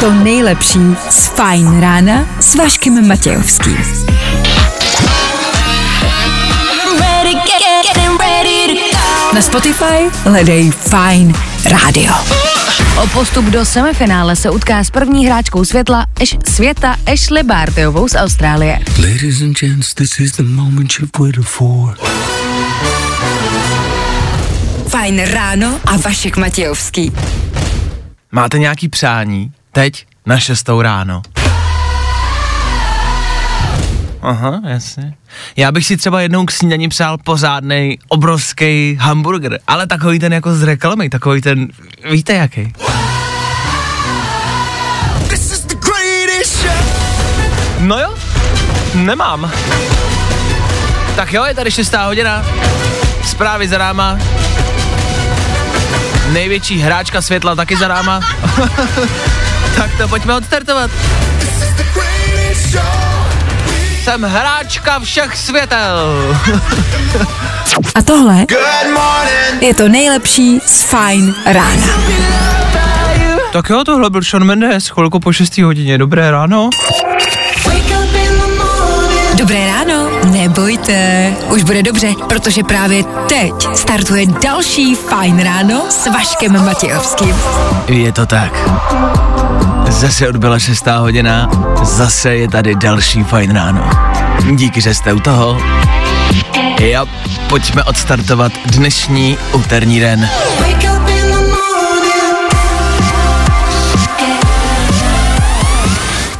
to 0.00 0.10
nejlepší 0.10 0.78
z 1.10 1.28
Fajn 1.28 1.80
rána 1.80 2.26
s 2.40 2.54
Vaškem 2.54 3.08
Matějovským. 3.08 3.78
Na 9.34 9.40
Spotify 9.40 9.84
hledej 10.24 10.70
Fajn 10.70 11.34
rádio. 11.64 12.14
O 13.02 13.06
postup 13.06 13.44
do 13.44 13.64
semifinále 13.64 14.36
se 14.36 14.50
utká 14.50 14.84
s 14.84 14.90
první 14.90 15.26
hráčkou 15.26 15.64
světla 15.64 16.06
Eš, 16.20 16.36
světa 16.44 16.96
Ashley 17.12 17.42
Bartyovou 17.42 18.08
z 18.08 18.14
Austrálie. 18.14 18.78
Ladies 18.98 19.42
and 19.42 19.58
gents, 19.58 19.94
this 19.94 20.20
is 20.20 20.32
the 20.32 20.42
moment 20.42 20.92
you've 20.98 21.18
waited 21.18 21.44
for. 21.44 21.96
Fajn 24.88 25.24
ráno 25.24 25.80
a 25.84 25.96
Vašek 25.96 26.36
Matějovský. 26.36 27.12
Máte 28.32 28.58
nějaký 28.58 28.88
přání? 28.88 29.52
Teď 29.72 30.06
na 30.26 30.38
šestou 30.38 30.82
ráno. 30.82 31.22
Aha, 34.22 34.60
jasně. 34.68 35.14
Já 35.56 35.72
bych 35.72 35.86
si 35.86 35.96
třeba 35.96 36.20
jednou 36.20 36.46
k 36.46 36.50
snídani 36.50 36.88
přál 36.88 37.18
pořádný 37.18 37.98
obrovský 38.08 38.98
hamburger, 39.00 39.58
ale 39.66 39.86
takový 39.86 40.18
ten 40.18 40.32
jako 40.32 40.54
z 40.54 40.62
reklamy, 40.62 41.10
takový 41.10 41.40
ten, 41.40 41.68
víte 42.10 42.32
jaký? 42.32 42.72
No 47.78 47.98
jo, 47.98 48.14
nemám. 48.94 49.52
Tak 51.16 51.32
jo, 51.32 51.44
je 51.44 51.54
tady 51.54 51.70
šestá 51.70 52.06
hodina, 52.06 52.46
zprávy 53.24 53.68
za 53.68 53.78
náma, 53.78 54.18
největší 56.32 56.78
hráčka 56.78 57.22
světla 57.22 57.54
taky 57.54 57.76
za 57.76 57.88
náma. 57.88 58.20
tak 59.76 59.90
to 59.98 60.08
pojďme 60.08 60.34
odstartovat. 60.36 60.90
Jsem 64.02 64.22
hráčka 64.22 65.00
všech 65.00 65.36
světel. 65.36 66.36
A 67.94 68.02
tohle 68.02 68.46
je 69.60 69.74
to 69.74 69.88
nejlepší 69.88 70.60
z 70.66 70.82
Fajn 70.82 71.34
rána. 71.46 71.86
tak 73.52 73.70
jo, 73.70 73.84
tohle 73.84 74.10
byl 74.10 74.22
Sean 74.22 74.44
Mendes, 74.44 74.88
chvilku 74.88 75.20
po 75.20 75.32
6 75.32 75.58
hodině. 75.58 75.98
Dobré 75.98 76.30
ráno. 76.30 76.70
Dobré 79.34 79.66
ráno, 79.66 80.10
nebojte, 80.24 81.17
už 81.46 81.62
bude 81.62 81.82
dobře, 81.82 82.14
protože 82.28 82.62
právě 82.62 83.04
teď 83.28 83.52
startuje 83.74 84.26
další 84.26 84.94
Fajn 84.94 85.38
ráno 85.38 85.82
s 85.88 86.06
Vaškem 86.06 86.64
Matějovským. 86.64 87.36
Je 87.88 88.12
to 88.12 88.26
tak. 88.26 88.52
Zase 89.88 90.28
odbyla 90.28 90.58
6 90.58 90.86
hodina, 90.86 91.50
zase 91.82 92.34
je 92.34 92.48
tady 92.48 92.74
další 92.74 93.24
fajn 93.24 93.50
ráno. 93.54 93.90
Díky, 94.54 94.80
že 94.80 94.94
jste 94.94 95.12
u 95.12 95.20
toho. 95.20 95.58
Jo, 96.80 97.06
pojďme 97.48 97.84
odstartovat 97.84 98.52
dnešní 98.66 99.38
úterní 99.52 100.00
den. 100.00 100.30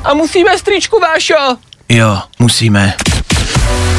A 0.04 0.14
musíme 0.14 0.58
stričku, 0.58 1.00
Vášo. 1.00 1.56
Jo, 1.88 2.18
musíme. 2.38 2.94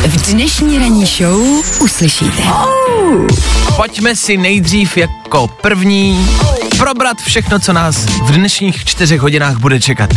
V 0.10 0.32
dnešní 0.32 0.80
ranní 0.80 1.06
show 1.06 1.42
uslyšíte. 1.82 2.44
Pojďme 3.76 4.16
si 4.16 4.38
nejdřív 4.38 4.98
jako 4.98 5.48
první 5.48 6.28
probrat 6.78 7.18
všechno, 7.18 7.60
co 7.60 7.74
nás 7.74 8.06
v 8.06 8.32
dnešních 8.32 8.86
čtyřech 8.86 9.22
hodinách 9.22 9.58
bude 9.58 9.80
čekat. 9.80 10.10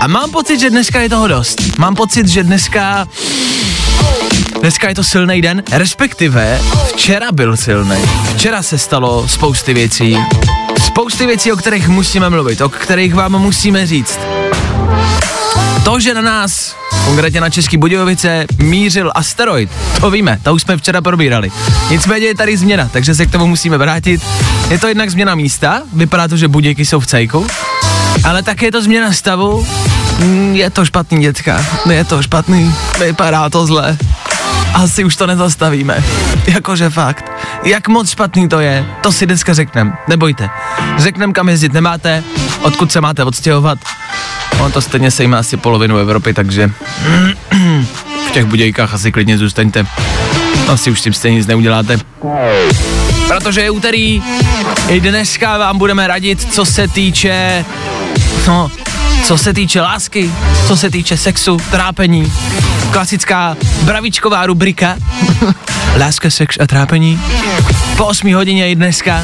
A 0.00 0.06
mám 0.06 0.30
pocit, 0.30 0.60
že 0.60 0.70
dneska 0.70 1.00
je 1.00 1.08
toho 1.08 1.28
dost. 1.28 1.78
Mám 1.78 1.94
pocit, 1.94 2.28
že 2.28 2.44
dneska... 2.44 3.08
Dneska 4.60 4.88
je 4.88 4.94
to 4.94 5.04
silný 5.04 5.42
den, 5.42 5.62
respektive 5.72 6.60
včera 6.86 7.32
byl 7.32 7.56
silný. 7.56 7.96
Včera 8.34 8.62
se 8.62 8.78
stalo 8.78 9.28
spousty 9.28 9.74
věcí. 9.74 10.16
Spousty 10.86 11.26
věcí, 11.26 11.52
o 11.52 11.56
kterých 11.56 11.88
musíme 11.88 12.30
mluvit, 12.30 12.60
o 12.60 12.68
kterých 12.68 13.14
vám 13.14 13.38
musíme 13.38 13.86
říct. 13.86 14.18
To, 15.84 16.00
že 16.00 16.14
na 16.14 16.20
nás, 16.22 16.76
konkrétně 17.04 17.40
na 17.40 17.50
Český 17.50 17.76
Budějovice, 17.76 18.46
mířil 18.58 19.12
asteroid, 19.14 19.70
to 20.00 20.10
víme, 20.10 20.38
to 20.42 20.54
už 20.54 20.62
jsme 20.62 20.76
včera 20.76 21.00
probírali. 21.00 21.50
Nicméně 21.90 22.26
je 22.26 22.34
tady 22.34 22.56
změna, 22.56 22.88
takže 22.92 23.14
se 23.14 23.26
k 23.26 23.30
tomu 23.30 23.46
musíme 23.46 23.78
vrátit. 23.78 24.22
Je 24.70 24.78
to 24.78 24.88
jednak 24.88 25.10
změna 25.10 25.34
místa, 25.34 25.82
vypadá 25.92 26.28
to, 26.28 26.36
že 26.36 26.48
Budějky 26.48 26.86
jsou 26.86 27.00
v 27.00 27.06
cejku, 27.06 27.46
ale 28.24 28.42
také 28.42 28.66
je 28.66 28.72
to 28.72 28.82
změna 28.82 29.12
stavu. 29.12 29.66
Mm, 30.18 30.54
Je 30.56 30.70
to 30.70 30.84
špatný, 30.84 31.20
dětka, 31.20 31.66
je 31.90 32.04
to 32.04 32.22
špatný, 32.22 32.74
vypadá 32.98 33.50
to 33.50 33.66
zle. 33.66 33.98
Asi 34.80 35.04
už 35.04 35.16
to 35.16 35.26
nezastavíme. 35.26 36.04
Jakože 36.46 36.90
fakt. 36.90 37.32
Jak 37.64 37.88
moc 37.88 38.10
špatný 38.10 38.48
to 38.48 38.60
je, 38.60 38.86
to 39.02 39.12
si 39.12 39.26
dneska 39.26 39.54
řeknem. 39.54 39.92
Nebojte. 40.08 40.50
Řeknem, 40.98 41.32
kam 41.32 41.48
jezdit 41.48 41.72
nemáte, 41.72 42.24
odkud 42.62 42.92
se 42.92 43.00
máte 43.00 43.24
odstěhovat. 43.24 43.78
On 44.60 44.72
to 44.72 44.80
stejně 44.80 45.10
sejme 45.10 45.38
asi 45.38 45.56
polovinu 45.56 45.96
Evropy, 45.96 46.34
takže 46.34 46.70
v 48.28 48.30
těch 48.32 48.44
budějkách 48.44 48.94
asi 48.94 49.12
klidně 49.12 49.38
zůstaňte. 49.38 49.86
Asi 50.68 50.90
už 50.90 51.00
s 51.00 51.02
tím 51.02 51.12
stejně 51.12 51.36
nic 51.38 51.46
neuděláte. 51.46 51.98
Protože 53.28 53.60
je 53.60 53.70
úterý, 53.70 54.22
i 54.88 55.00
dneska 55.00 55.58
vám 55.58 55.78
budeme 55.78 56.06
radit, 56.06 56.52
co 56.52 56.64
se 56.64 56.88
týče, 56.88 57.64
no, 58.46 58.70
co 59.24 59.38
se 59.38 59.52
týče 59.52 59.80
lásky, 59.80 60.30
co 60.66 60.76
se 60.76 60.90
týče 60.90 61.16
sexu, 61.16 61.56
trápení. 61.70 62.32
Klasická 62.92 63.56
bravičková 63.82 64.46
rubrika. 64.46 64.96
Láska, 65.98 66.30
sex 66.30 66.56
a 66.60 66.66
trápení. 66.66 67.20
Po 67.96 68.06
8 68.06 68.34
hodině 68.34 68.70
i 68.70 68.74
dneska. 68.74 69.22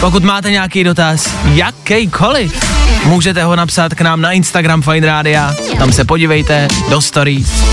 Pokud 0.00 0.24
máte 0.24 0.50
nějaký 0.50 0.84
dotaz, 0.84 1.34
jakýkoliv, 1.44 2.64
můžete 3.04 3.44
ho 3.44 3.56
napsat 3.56 3.94
k 3.94 4.00
nám 4.00 4.20
na 4.20 4.32
Instagram 4.32 4.82
Fine 4.82 5.06
Rádia. 5.06 5.54
Tam 5.78 5.92
se 5.92 6.04
podívejte 6.04 6.68
do 6.90 7.00
stories. 7.00 7.64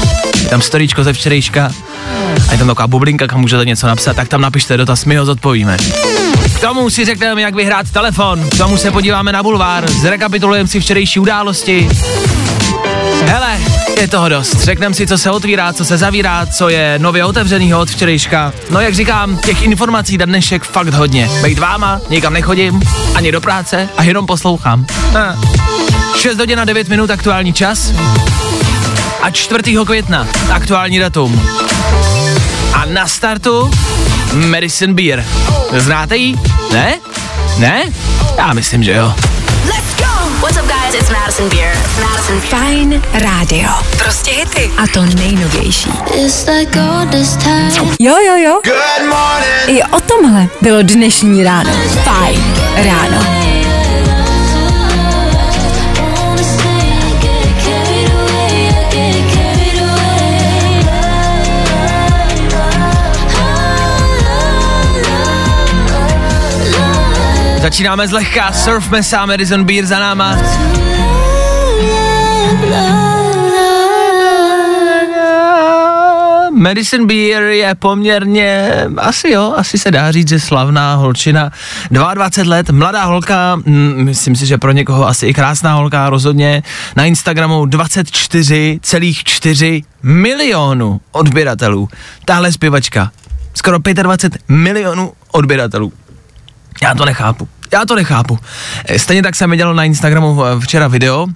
Tam 0.50 0.62
storíčko 0.62 1.04
ze 1.04 1.14
včerejška. 1.14 1.72
A 2.50 2.52
je 2.52 2.58
tam 2.58 2.68
taková 2.68 2.88
bublinka, 2.88 3.28
kam 3.28 3.42
můžete 3.42 3.66
něco 3.66 3.88
napsat, 3.88 4.16
tak 4.16 4.28
tam 4.28 4.42
napište 4.42 4.78
dotaz, 4.78 5.06
my 5.06 5.16
ho 5.16 5.26
zodpovíme. 5.26 5.78
K 6.56 6.60
tomu 6.62 6.90
si 6.90 7.06
řekneme, 7.06 7.42
jak 7.42 7.56
vyhrát 7.56 7.92
telefon, 7.92 8.50
k 8.50 8.58
tomu 8.58 8.78
se 8.78 8.92
podíváme 8.92 9.32
na 9.32 9.44
bulvár, 9.44 9.92
zrekapitulujeme 9.92 10.68
si 10.68 10.80
včerejší 10.80 11.20
události. 11.20 11.90
Hele, 13.26 13.58
je 14.00 14.08
toho 14.08 14.30
dost. 14.30 14.64
Řekneme 14.64 14.96
si, 14.96 15.08
co 15.08 15.18
se 15.18 15.32
otvírá, 15.32 15.74
co 15.74 15.86
se 15.86 15.98
zavírá, 15.98 16.46
co 16.46 16.70
je 16.70 17.00
nově 17.00 17.26
otevřenýho 17.26 17.80
od 17.80 17.90
včerejška. 17.90 18.54
No 18.70 18.82
jak 18.82 18.94
říkám, 18.94 19.38
těch 19.38 19.64
informací 19.64 20.18
na 20.18 20.26
dnešek 20.26 20.64
fakt 20.64 20.94
hodně. 20.94 21.30
Bejt 21.42 21.60
váma, 21.60 22.02
nikam 22.10 22.34
nechodím, 22.34 22.82
ani 23.16 23.32
do 23.32 23.42
práce 23.42 23.90
a 23.98 24.04
jenom 24.04 24.26
poslouchám. 24.26 24.86
Ha. 25.14 25.38
6 26.16 26.38
hodin 26.38 26.60
a 26.60 26.66
9 26.66 26.90
minut 26.90 27.12
aktuální 27.12 27.54
čas 27.54 27.94
a 29.22 29.30
4. 29.32 29.78
května 29.86 30.28
aktuální 30.52 31.00
datum. 31.00 31.50
A 32.74 32.86
na 32.86 33.08
startu 33.08 33.72
Medicine 34.34 34.94
Beer. 34.94 35.26
Znáte 35.78 36.18
jí? 36.18 36.40
Ne? 36.74 36.94
Ne? 37.58 37.84
Já 38.38 38.54
myslím, 38.54 38.84
že 38.84 38.92
jo. 38.92 39.14
Let's 39.66 39.96
go. 39.98 40.30
What's 40.42 40.58
up, 40.58 40.68
guys? 40.68 41.02
It's 41.02 41.10
Madison 41.10 41.50
Beer. 41.50 41.78
Madison 41.78 42.00
Beer. 42.00 42.19
Fajn 42.38 43.02
rádio. 43.14 43.70
Prostě 43.98 44.32
hity. 44.32 44.72
A 44.78 44.88
to 44.88 45.06
nejnovější. 45.06 45.90
Like. 46.48 46.80
Jo, 48.00 48.16
jo, 48.28 48.36
jo. 48.36 48.62
I 49.68 49.84
o 49.84 50.00
tomhle 50.00 50.48
bylo 50.62 50.82
dnešní 50.82 51.44
ráno. 51.44 51.72
Fajn 52.04 52.44
ráno. 52.76 53.26
Začínáme 67.62 68.08
zlehka, 68.08 68.52
Surf 68.52 68.90
Mesa, 68.90 69.26
Madison 69.26 69.64
Beer 69.64 69.86
za 69.86 70.00
náma. 70.00 70.38
Madison 76.60 77.08
Beer 77.08 77.44
je 77.44 77.76
poměrně, 77.76 78.72
asi 78.98 79.30
jo, 79.30 79.54
asi 79.58 79.78
se 79.78 79.92
dá 79.92 80.12
říct, 80.12 80.30
že 80.30 80.40
slavná 80.40 80.96
holčina. 80.96 81.52
22 81.92 82.56
let, 82.56 82.70
mladá 82.70 83.06
holka, 83.06 83.56
mm, 83.56 84.04
myslím 84.04 84.36
si, 84.36 84.46
že 84.46 84.58
pro 84.58 84.72
někoho 84.72 85.08
asi 85.08 85.28
i 85.28 85.34
krásná 85.34 85.74
holka, 85.74 86.10
rozhodně. 86.10 86.64
Na 86.96 87.06
Instagramu 87.06 87.66
24,4 87.66 89.84
milionů 90.04 91.02
odběratelů. 91.12 91.90
Tahle 92.26 92.52
zpěvačka, 92.52 93.12
skoro 93.54 93.80
25 93.94 94.42
milionů 94.48 95.14
odběratelů. 95.32 95.94
Já 96.82 96.96
to 96.96 97.06
nechápu. 97.06 97.48
Já 97.74 97.86
to 97.86 97.96
nechápu. 97.96 98.40
Stejně 98.98 99.24
tak 99.24 99.36
jsem 99.36 99.52
viděl 99.52 99.74
na 99.74 99.84
Instagramu 99.84 100.42
včera 100.60 100.88
video, 100.88 101.28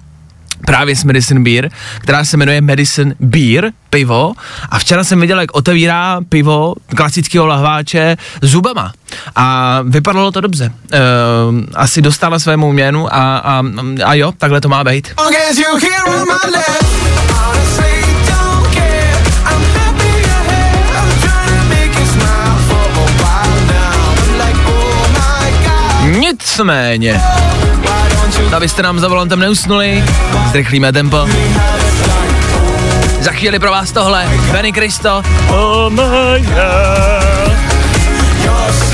právě 0.66 0.96
s 0.96 1.04
Medicine 1.04 1.40
Beer, 1.40 1.70
která 1.98 2.24
se 2.24 2.36
jmenuje 2.36 2.60
Medicine 2.60 3.14
Beer, 3.20 3.70
pivo. 3.90 4.32
A 4.68 4.78
včera 4.78 5.04
jsem 5.04 5.20
viděl, 5.20 5.40
jak 5.40 5.56
otevírá 5.56 6.20
pivo 6.28 6.74
klasického 6.96 7.46
lahváče 7.46 8.16
zubama. 8.42 8.92
A 9.36 9.78
vypadalo 9.82 10.32
to 10.32 10.40
dobře. 10.40 10.72
E, 10.92 11.00
asi 11.74 12.02
dostala 12.02 12.38
svému 12.38 12.72
jménu 12.72 13.14
a, 13.14 13.38
a, 13.38 13.62
a 14.04 14.14
jo, 14.14 14.32
takhle 14.38 14.60
to 14.60 14.68
má 14.68 14.84
být. 14.84 15.08
Nicméně, 26.18 27.20
abyste 28.52 28.82
nám 28.82 28.98
za 28.98 29.08
volantem 29.08 29.38
neusnuli, 29.38 30.04
zrychlíme 30.50 30.92
tempo. 30.92 31.28
Za 33.20 33.32
chvíli 33.32 33.58
pro 33.58 33.70
vás 33.70 33.92
tohle, 33.92 34.28
Benny 34.52 34.72
God. 34.72 35.24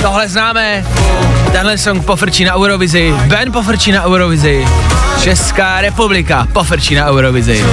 Tohle 0.02 0.29
známe, 0.29 0.87
tenhle 1.52 1.79
song 1.79 2.05
pofrčí 2.05 2.44
na 2.44 2.55
Eurovizi, 2.55 3.14
Ben 3.26 3.52
pofrčí 3.52 3.93
na 3.93 4.05
Eurovizi, 4.05 4.67
Česká 5.23 5.81
republika 5.81 6.47
pofrčí 6.52 6.94
na 6.94 7.06
Eurovizi. 7.06 7.64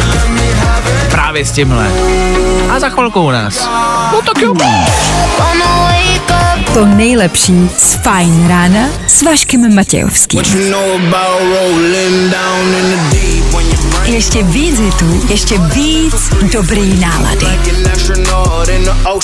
Právě 1.11 1.45
s 1.45 1.51
tímhle. 1.51 1.87
A 2.69 2.79
za 2.79 2.89
chvilku 2.89 3.21
u 3.21 3.31
nás. 3.31 3.69
No 4.11 4.21
tak 4.21 4.41
jo. 4.41 4.53
To 6.73 6.85
nejlepší 6.85 7.69
z 7.77 7.95
Fajn 7.95 8.47
rána 8.47 8.79
s 9.07 9.21
Vaškem 9.21 9.75
Matějovským. 9.75 10.41
Ještě 14.05 14.43
víc 14.43 14.79
hitů, 14.79 15.23
ještě 15.29 15.57
víc 15.57 16.29
dobrý 16.53 16.99
nálady. 16.99 17.45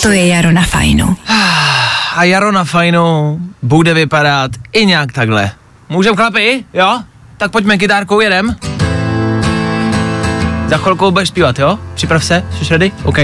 To 0.01 0.09
je 0.09 0.27
Jaro 0.27 0.51
na 0.51 0.63
Fajnu. 0.63 1.17
A 2.15 2.23
jaro 2.23 2.51
na 2.51 2.63
fajnu 2.63 3.39
bude 3.61 3.93
vypadat 3.93 4.51
i 4.71 4.85
nějak 4.85 5.11
takhle. 5.11 5.51
Můžem 5.89 6.15
chlapi? 6.15 6.65
Jo? 6.73 6.99
Tak 7.37 7.51
pojďme 7.51 7.77
kytárkou, 7.77 8.19
jedem. 8.19 8.55
Za 10.67 10.77
chvilku 10.77 11.11
budeš 11.11 11.29
zpívat, 11.29 11.59
jo? 11.59 11.79
Připrav 11.93 12.23
se, 12.25 12.43
jsi 12.51 12.69
ready? 12.69 12.91
OK. 13.03 13.17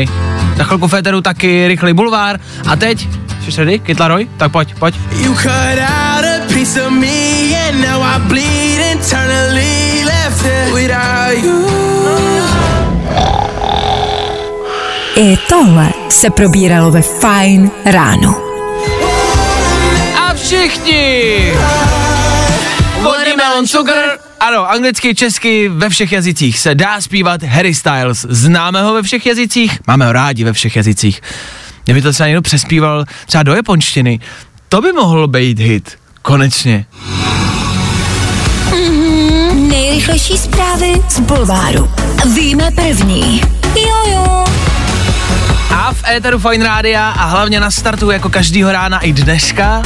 Za 0.58 0.64
chvilku 0.64 0.88
Féteru 0.88 1.22
taky 1.22 1.68
rychlý 1.68 1.94
bulvár. 1.94 2.40
A 2.68 2.76
teď, 2.76 3.08
jsi 3.46 3.58
ready? 3.58 3.80
Kytlaroj? 3.80 4.28
Tak 4.38 4.52
pojď, 4.52 4.74
pojď. 4.80 4.96
You 5.22 5.34
cut 5.36 5.80
out 5.80 6.26
a 6.26 6.54
piece 6.54 6.86
of 6.86 6.92
me 6.92 7.56
and 7.70 7.82
now 7.82 8.02
I 8.02 8.20
bleed 8.28 8.80
internally 8.92 10.06
left 10.06 10.46
without 10.74 11.44
you. 11.44 11.70
I 15.16 15.38
tohle 15.50 15.90
se 16.10 16.30
probíralo 16.30 16.92
ve 16.92 17.02
Fajn 17.02 17.72
ráno. 17.86 18.36
A 20.16 20.34
všichni! 20.34 21.54
Vodní 23.02 23.34
melon 23.38 23.68
cukr. 23.68 24.20
Ano, 24.40 24.70
anglicky, 24.70 25.16
česky, 25.16 25.70
ve 25.70 25.90
všech 25.90 26.12
jazycích 26.12 26.60
se 26.60 26.76
dá 26.76 27.02
zpívat 27.02 27.44
Harry 27.44 27.76
Styles. 27.76 28.26
Známe 28.30 28.84
ho 28.84 28.94
ve 28.94 29.02
všech 29.02 29.26
jazycích? 29.26 29.80
Máme 29.88 30.06
ho 30.06 30.12
rádi 30.12 30.44
ve 30.44 30.54
všech 30.54 30.76
jazycích. 30.76 31.22
Kdyby 31.90 32.02
to 32.02 32.12
třeba 32.12 32.28
někdo 32.28 32.42
přespíval 32.42 33.06
třeba 33.26 33.44
do 33.44 33.56
japonštiny, 33.56 34.20
to 34.70 34.82
by 34.82 34.92
mohl 34.92 35.28
být 35.28 35.60
hit. 35.60 35.98
Konečně. 36.22 36.86
Nejrychlejší 39.54 40.38
zprávy 40.38 40.94
z 41.10 41.20
Bulváru. 41.20 41.92
Víme 42.36 42.72
první. 42.72 43.42
Jojo. 43.76 44.46
A 45.70 45.94
v 45.94 46.04
éteru 46.10 46.40
Fine 46.40 46.66
Rádia 46.66 47.10
a 47.10 47.26
hlavně 47.26 47.60
na 47.60 47.72
startu 47.72 48.12
jako 48.12 48.30
každýho 48.30 48.72
rána 48.72 49.00
i 49.00 49.14
dneska 49.14 49.82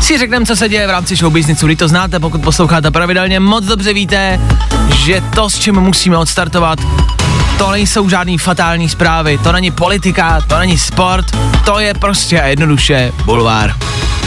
si 0.00 0.18
řekneme, 0.18 0.46
co 0.46 0.56
se 0.56 0.68
děje 0.68 0.86
v 0.86 0.90
rámci 0.90 1.16
showbiznicu. 1.16 1.66
Když 1.66 1.78
to 1.78 1.88
znáte, 1.88 2.20
pokud 2.20 2.42
posloucháte 2.42 2.90
pravidelně, 2.90 3.40
moc 3.40 3.64
dobře 3.64 3.92
víte, 3.92 4.40
že 4.94 5.22
to, 5.34 5.50
s 5.50 5.58
čím 5.58 5.74
musíme 5.74 6.16
odstartovat, 6.16 6.78
to 7.58 7.70
nejsou 7.70 8.08
žádný 8.08 8.38
fatální 8.38 8.88
zprávy, 8.88 9.38
to 9.38 9.52
není 9.52 9.70
politika, 9.70 10.40
to 10.40 10.58
není 10.58 10.78
sport, 10.78 11.26
to 11.64 11.78
je 11.78 11.94
prostě 11.94 12.40
a 12.40 12.46
jednoduše 12.46 13.12
bulvár. 13.24 13.74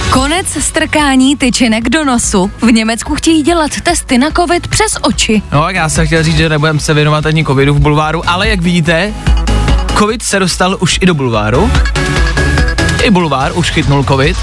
Konec 0.10 0.48
strkání 0.48 1.36
tyčinek 1.36 1.90
do 1.90 2.06
nosu. 2.06 2.52
V 2.62 2.72
Německu 2.72 3.16
chtějí 3.16 3.44
dělat 3.44 3.72
testy 3.84 4.18
na 4.18 4.32
covid 4.32 4.68
přes 4.68 4.98
oči. 5.02 5.42
No, 5.52 5.70
já 5.70 5.90
jsem 5.90 6.06
chtěl 6.06 6.24
říct, 6.24 6.38
že 6.38 6.50
nebudeme 6.50 6.80
se 6.80 6.94
věnovat 6.94 7.26
ani 7.26 7.46
covidu 7.46 7.74
v 7.74 7.80
bulváru, 7.80 8.30
ale 8.30 8.48
jak 8.48 8.62
vidíte, 8.62 9.14
covid 9.98 10.24
se 10.24 10.40
dostal 10.40 10.78
už 10.80 11.00
i 11.02 11.06
do 11.06 11.14
bulváru. 11.14 11.72
I 13.04 13.12
bulvár 13.12 13.52
už 13.56 13.70
chytnul 13.70 14.04
covid. 14.04 14.38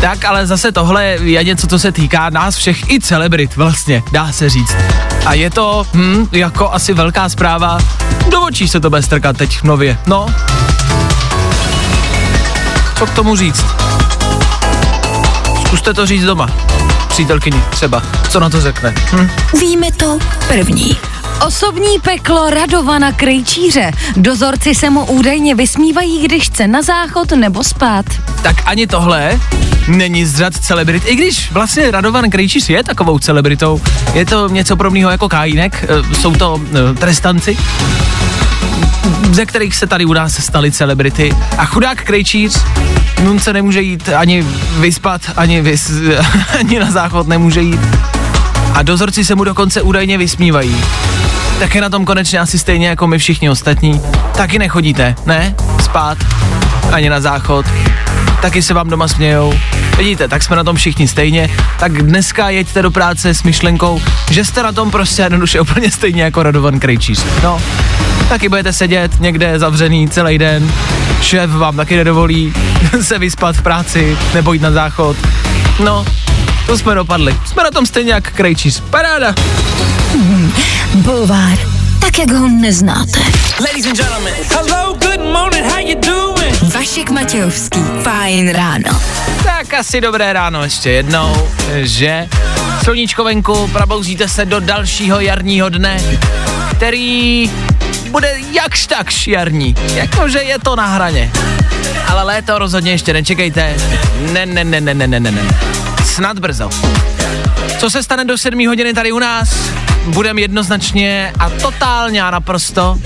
Tak, 0.00 0.24
ale 0.24 0.46
zase 0.46 0.72
tohle 0.72 1.04
je 1.04 1.44
něco, 1.44 1.66
co 1.66 1.78
se 1.78 1.92
týká 1.92 2.30
nás 2.30 2.56
všech 2.56 2.90
i 2.90 3.00
celebrit 3.00 3.56
vlastně, 3.56 4.02
dá 4.12 4.32
se 4.32 4.48
říct. 4.48 4.76
A 5.26 5.34
je 5.34 5.50
to, 5.50 5.86
hm, 5.94 6.26
jako 6.32 6.72
asi 6.72 6.94
velká 6.94 7.28
zpráva, 7.28 7.78
do 8.30 8.40
očí 8.40 8.68
se 8.68 8.80
to 8.80 8.90
bude 8.90 9.02
strkat 9.02 9.36
teď 9.36 9.62
nově. 9.62 9.98
No. 10.06 10.26
Co 12.98 13.06
k 13.06 13.14
tomu 13.14 13.36
říct? 13.36 13.64
Zkuste 15.66 15.94
to 15.94 16.06
říct 16.06 16.24
doma. 16.24 16.48
Přítelkyni 17.08 17.62
třeba. 17.70 18.02
Co 18.30 18.40
na 18.40 18.50
to 18.50 18.60
řekne? 18.60 18.94
Hm? 19.12 19.28
Víme 19.60 19.92
to 19.92 20.18
první. 20.48 20.96
Osobní 21.46 21.98
peklo 22.02 22.50
Radovana 22.50 23.12
Krejčíře. 23.12 23.90
Dozorci 24.16 24.74
se 24.74 24.90
mu 24.90 25.04
údajně 25.04 25.54
vysmívají, 25.54 26.22
když 26.24 26.44
chce 26.44 26.68
na 26.68 26.82
záchod 26.82 27.30
nebo 27.30 27.64
spát. 27.64 28.04
tak 28.42 28.56
ani 28.64 28.86
tohle 28.86 29.40
není 29.88 30.24
z 30.24 30.36
řad 30.36 30.56
celebrit, 30.56 31.02
i 31.06 31.16
když 31.16 31.52
vlastně 31.52 31.90
Radovan 31.90 32.30
Krejčíř 32.30 32.70
je 32.70 32.84
takovou 32.84 33.18
celebritou. 33.18 33.80
Je 34.14 34.26
to 34.26 34.48
něco 34.48 34.76
podobného 34.76 35.10
jako 35.10 35.28
Kajínek, 35.28 35.84
eh, 35.88 36.14
jsou 36.14 36.34
to 36.34 36.60
eh, 36.90 36.94
trestanci, 36.94 37.58
ze 39.32 39.46
kterých 39.46 39.76
se 39.76 39.86
tady 39.86 40.04
u 40.04 40.12
nás 40.12 40.44
staly 40.44 40.72
celebrity. 40.72 41.36
A 41.58 41.64
chudák 41.64 42.02
Krejčíř, 42.02 42.64
nun 43.22 43.38
se 43.40 43.52
nemůže 43.52 43.82
jít 43.82 44.08
ani 44.08 44.46
vyspat, 44.78 45.20
ani, 45.36 45.60
vys, 45.60 45.90
ani 46.58 46.78
na 46.78 46.90
záchod 46.90 47.28
nemůže 47.28 47.60
jít. 47.60 47.80
A 48.78 48.82
dozorci 48.82 49.24
se 49.24 49.34
mu 49.34 49.44
dokonce 49.44 49.82
údajně 49.82 50.18
vysmívají. 50.18 50.76
Tak 51.58 51.74
je 51.74 51.80
na 51.80 51.88
tom 51.88 52.04
konečně 52.04 52.38
asi 52.38 52.58
stejně 52.58 52.88
jako 52.88 53.06
my 53.06 53.18
všichni 53.18 53.50
ostatní. 53.50 54.00
Taky 54.36 54.58
nechodíte, 54.58 55.14
ne? 55.26 55.54
Spát, 55.84 56.18
ani 56.92 57.10
na 57.10 57.20
záchod. 57.20 57.66
Taky 58.42 58.62
se 58.62 58.74
vám 58.74 58.90
doma 58.90 59.08
smějou. 59.08 59.54
Vidíte, 59.96 60.28
tak 60.28 60.42
jsme 60.42 60.56
na 60.56 60.64
tom 60.64 60.76
všichni 60.76 61.08
stejně. 61.08 61.50
Tak 61.78 62.02
dneska 62.02 62.50
jeďte 62.50 62.82
do 62.82 62.90
práce 62.90 63.34
s 63.34 63.42
myšlenkou, 63.42 64.00
že 64.30 64.44
jste 64.44 64.62
na 64.62 64.72
tom 64.72 64.90
prostě 64.90 65.22
jednoduše 65.22 65.60
úplně 65.60 65.90
stejně 65.90 66.22
jako 66.22 66.42
Radovan 66.42 66.78
Krejčíř. 66.80 67.24
No, 67.42 67.62
taky 68.28 68.48
budete 68.48 68.72
sedět 68.72 69.20
někde 69.20 69.58
zavřený 69.58 70.08
celý 70.08 70.38
den. 70.38 70.72
Šéf 71.22 71.50
vám 71.50 71.76
taky 71.76 71.96
nedovolí 71.96 72.54
se 73.00 73.18
vyspat 73.18 73.56
v 73.56 73.62
práci 73.62 74.16
nebo 74.34 74.52
jít 74.52 74.62
na 74.62 74.70
záchod. 74.70 75.16
No, 75.84 76.04
to 76.68 76.78
jsme 76.78 76.94
dopadli. 76.94 77.36
Jsme 77.46 77.64
na 77.64 77.70
tom 77.70 77.86
stejně 77.86 78.12
jak 78.12 78.32
Krejčís. 78.32 78.80
Paráda. 78.80 79.34
Mm, 80.14 80.52
bulvár. 80.94 81.58
Tak, 82.00 82.18
jak 82.18 82.30
ho 82.30 82.48
neznáte. 82.48 83.20
Ladies 83.60 83.86
and 83.86 83.96
gentlemen, 83.96 84.34
hello, 84.54 84.92
good 84.92 85.32
morning, 85.32 85.66
how 85.66 85.78
you 85.78 86.00
doing? 86.00 86.74
Vašek 86.74 87.10
Matějovský, 87.10 87.80
fajn 88.02 88.50
ráno. 88.50 89.00
Tak 89.44 89.74
asi 89.74 90.00
dobré 90.00 90.32
ráno 90.32 90.62
ještě 90.62 90.90
jednou, 90.90 91.48
že? 91.74 92.28
Sluníčko 92.84 93.24
venku, 93.24 93.68
probouzíte 93.72 94.28
se 94.28 94.44
do 94.44 94.60
dalšího 94.60 95.20
jarního 95.20 95.68
dne, 95.68 96.00
který 96.70 97.50
bude 98.10 98.34
jakž 98.52 98.86
takž 98.86 99.26
jarní. 99.26 99.74
Jakože 99.94 100.38
je 100.38 100.58
to 100.58 100.76
na 100.76 100.86
hraně. 100.86 101.30
Ale 102.08 102.22
léto 102.22 102.58
rozhodně 102.58 102.90
ještě 102.90 103.12
nečekejte. 103.12 103.74
Ne, 104.32 104.46
ne, 104.46 104.64
ne, 104.64 104.80
ne, 104.80 104.94
ne, 104.94 105.06
ne, 105.06 105.20
ne 105.20 105.48
snad 106.18 106.38
brzo. 106.38 106.70
Co 107.78 107.90
se 107.90 108.02
stane 108.02 108.24
do 108.24 108.38
7 108.38 108.66
hodiny 108.66 108.94
tady 108.94 109.12
u 109.12 109.18
nás? 109.18 109.48
Budeme 110.04 110.40
jednoznačně 110.40 111.32
a 111.38 111.50
totálně 111.50 112.22
a 112.22 112.30
naprosto 112.30 112.98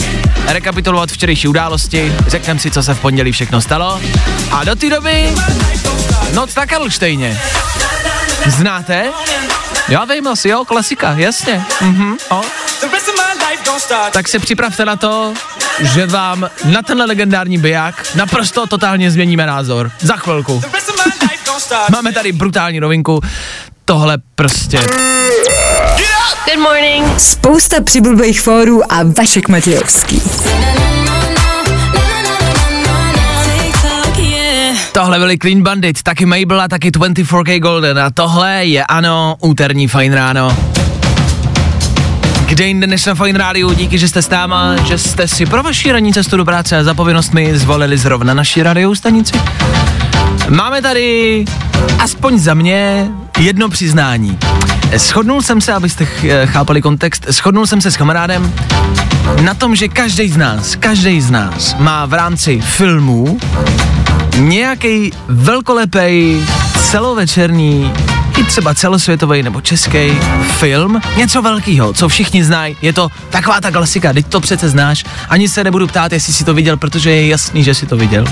rekapitulovat 0.47 1.11
včerejší 1.12 1.49
události, 1.49 2.12
řekneme 2.26 2.61
si, 2.61 2.71
co 2.71 2.83
se 2.83 2.95
v 2.95 3.00
pondělí 3.00 3.33
všechno 3.33 3.61
stalo 3.61 4.00
a 4.50 4.64
do 4.64 4.76
té 4.76 4.90
doby 4.90 5.35
Noc 6.35 6.54
na 6.54 6.66
Karlštejně. 6.66 7.40
Znáte? 8.47 9.11
Já 9.88 10.04
vím 10.04 10.28
asi, 10.28 10.49
jo, 10.49 10.64
klasika, 10.64 11.12
jasně. 11.12 11.64
Mhm, 11.81 12.16
o. 12.31 12.42
Tak 14.12 14.28
se 14.28 14.38
připravte 14.38 14.85
na 14.85 14.97
to, 14.97 15.35
že 15.81 16.07
vám 16.07 16.50
na 16.64 16.83
tenhle 16.83 17.07
legendární 17.07 17.59
biják 17.59 18.07
naprosto 18.14 18.66
totálně 18.66 19.11
změníme 19.11 19.47
názor. 19.47 19.90
Za 20.00 20.16
chvilku. 20.16 20.62
Máme 21.92 22.12
tady 22.12 22.33
brutální 22.33 22.81
novinku. 22.81 23.21
Tohle 23.85 24.19
prostě. 24.35 24.78
Good 26.47 26.59
morning. 26.59 27.21
Spousta 27.21 27.81
přibulbých 27.81 28.40
fórů 28.40 28.92
a 28.92 29.02
Vašek 29.19 29.49
Matějovský. 29.49 30.23
Tohle 34.92 35.19
byli 35.19 35.38
Clean 35.38 35.62
Bandit, 35.62 36.02
taky 36.02 36.26
Mabel 36.26 36.61
a 36.61 36.69
taky 36.69 36.90
24K 36.90 37.61
Golden 37.61 37.99
a 37.99 38.11
tohle 38.11 38.64
je 38.64 38.85
ano, 38.85 39.37
úterní 39.40 39.88
fajn 39.88 40.12
ráno. 40.12 40.57
Kde 42.47 42.66
jinde 42.66 42.87
než 42.87 43.04
na 43.04 43.14
Fajn 43.14 43.37
rádiu, 43.37 43.73
díky, 43.73 43.99
že 43.99 44.09
jste 44.09 44.23
s 44.23 44.28
náma, 44.28 44.76
že 44.76 44.99
jste 44.99 45.28
si 45.28 45.47
pro 45.47 45.62
vaši 45.62 45.92
ranní 45.92 46.12
cestu 46.12 46.37
do 46.37 46.45
práce 46.45 46.78
a 46.78 46.85
za 46.85 46.95
povinnostmi 46.95 47.59
zvolili 47.59 47.99
zrovna 47.99 48.35
naši 48.35 48.62
radiou 48.62 48.95
stanici. 48.95 49.35
Máme 50.49 50.83
tady, 50.83 51.45
aspoň 51.99 52.39
za 52.39 52.55
mě, 52.55 53.09
jedno 53.39 53.69
přiznání. 53.69 54.39
Shodnul 54.97 55.43
jsem 55.43 55.61
se, 55.61 55.73
abyste 55.73 56.05
ch- 56.05 56.25
eh, 56.25 56.47
chápali 56.47 56.83
kontext, 56.83 57.27
shodnul 57.31 57.67
jsem 57.67 57.81
se 57.81 57.91
s 57.91 57.97
kamarádem 57.97 58.53
na 59.43 59.55
tom, 59.55 59.77
že 59.77 59.89
každý 59.89 60.29
z 60.29 60.37
nás, 60.37 60.77
každý 60.77 61.21
z 61.21 61.31
nás 61.31 61.77
má 61.79 62.07
v 62.07 62.13
rámci 62.13 62.61
filmů 62.61 63.39
nějaký 64.39 65.13
velkolepej, 65.29 66.43
celovečerní, 66.91 67.93
i 68.39 68.45
třeba 68.45 68.75
celosvětový 68.75 69.43
nebo 69.43 69.61
český 69.61 70.13
film, 70.59 71.01
něco 71.17 71.43
velkého, 71.43 71.93
co 71.93 72.09
všichni 72.09 72.45
znají. 72.45 72.77
Je 72.83 72.93
to 72.93 73.09
taková 73.31 73.61
ta 73.61 73.71
klasika, 73.71 74.13
teď 74.13 74.27
to 74.27 74.41
přece 74.41 74.69
znáš. 74.69 75.05
Ani 75.29 75.49
se 75.49 75.65
nebudu 75.65 75.87
ptát, 75.87 76.13
jestli 76.13 76.33
si 76.33 76.45
to 76.45 76.55
viděl, 76.55 76.77
protože 76.77 77.11
je 77.11 77.27
jasný, 77.27 77.65
že 77.65 77.75
si 77.75 77.87
to 77.87 77.97
viděl. 77.97 78.25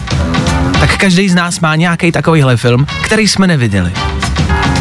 Tak 0.80 0.96
každý 0.96 1.28
z 1.28 1.34
nás 1.34 1.60
má 1.60 1.76
nějaký 1.76 2.12
takovýhle 2.12 2.56
film, 2.56 2.86
který 3.04 3.28
jsme 3.28 3.46
neviděli. 3.46 3.92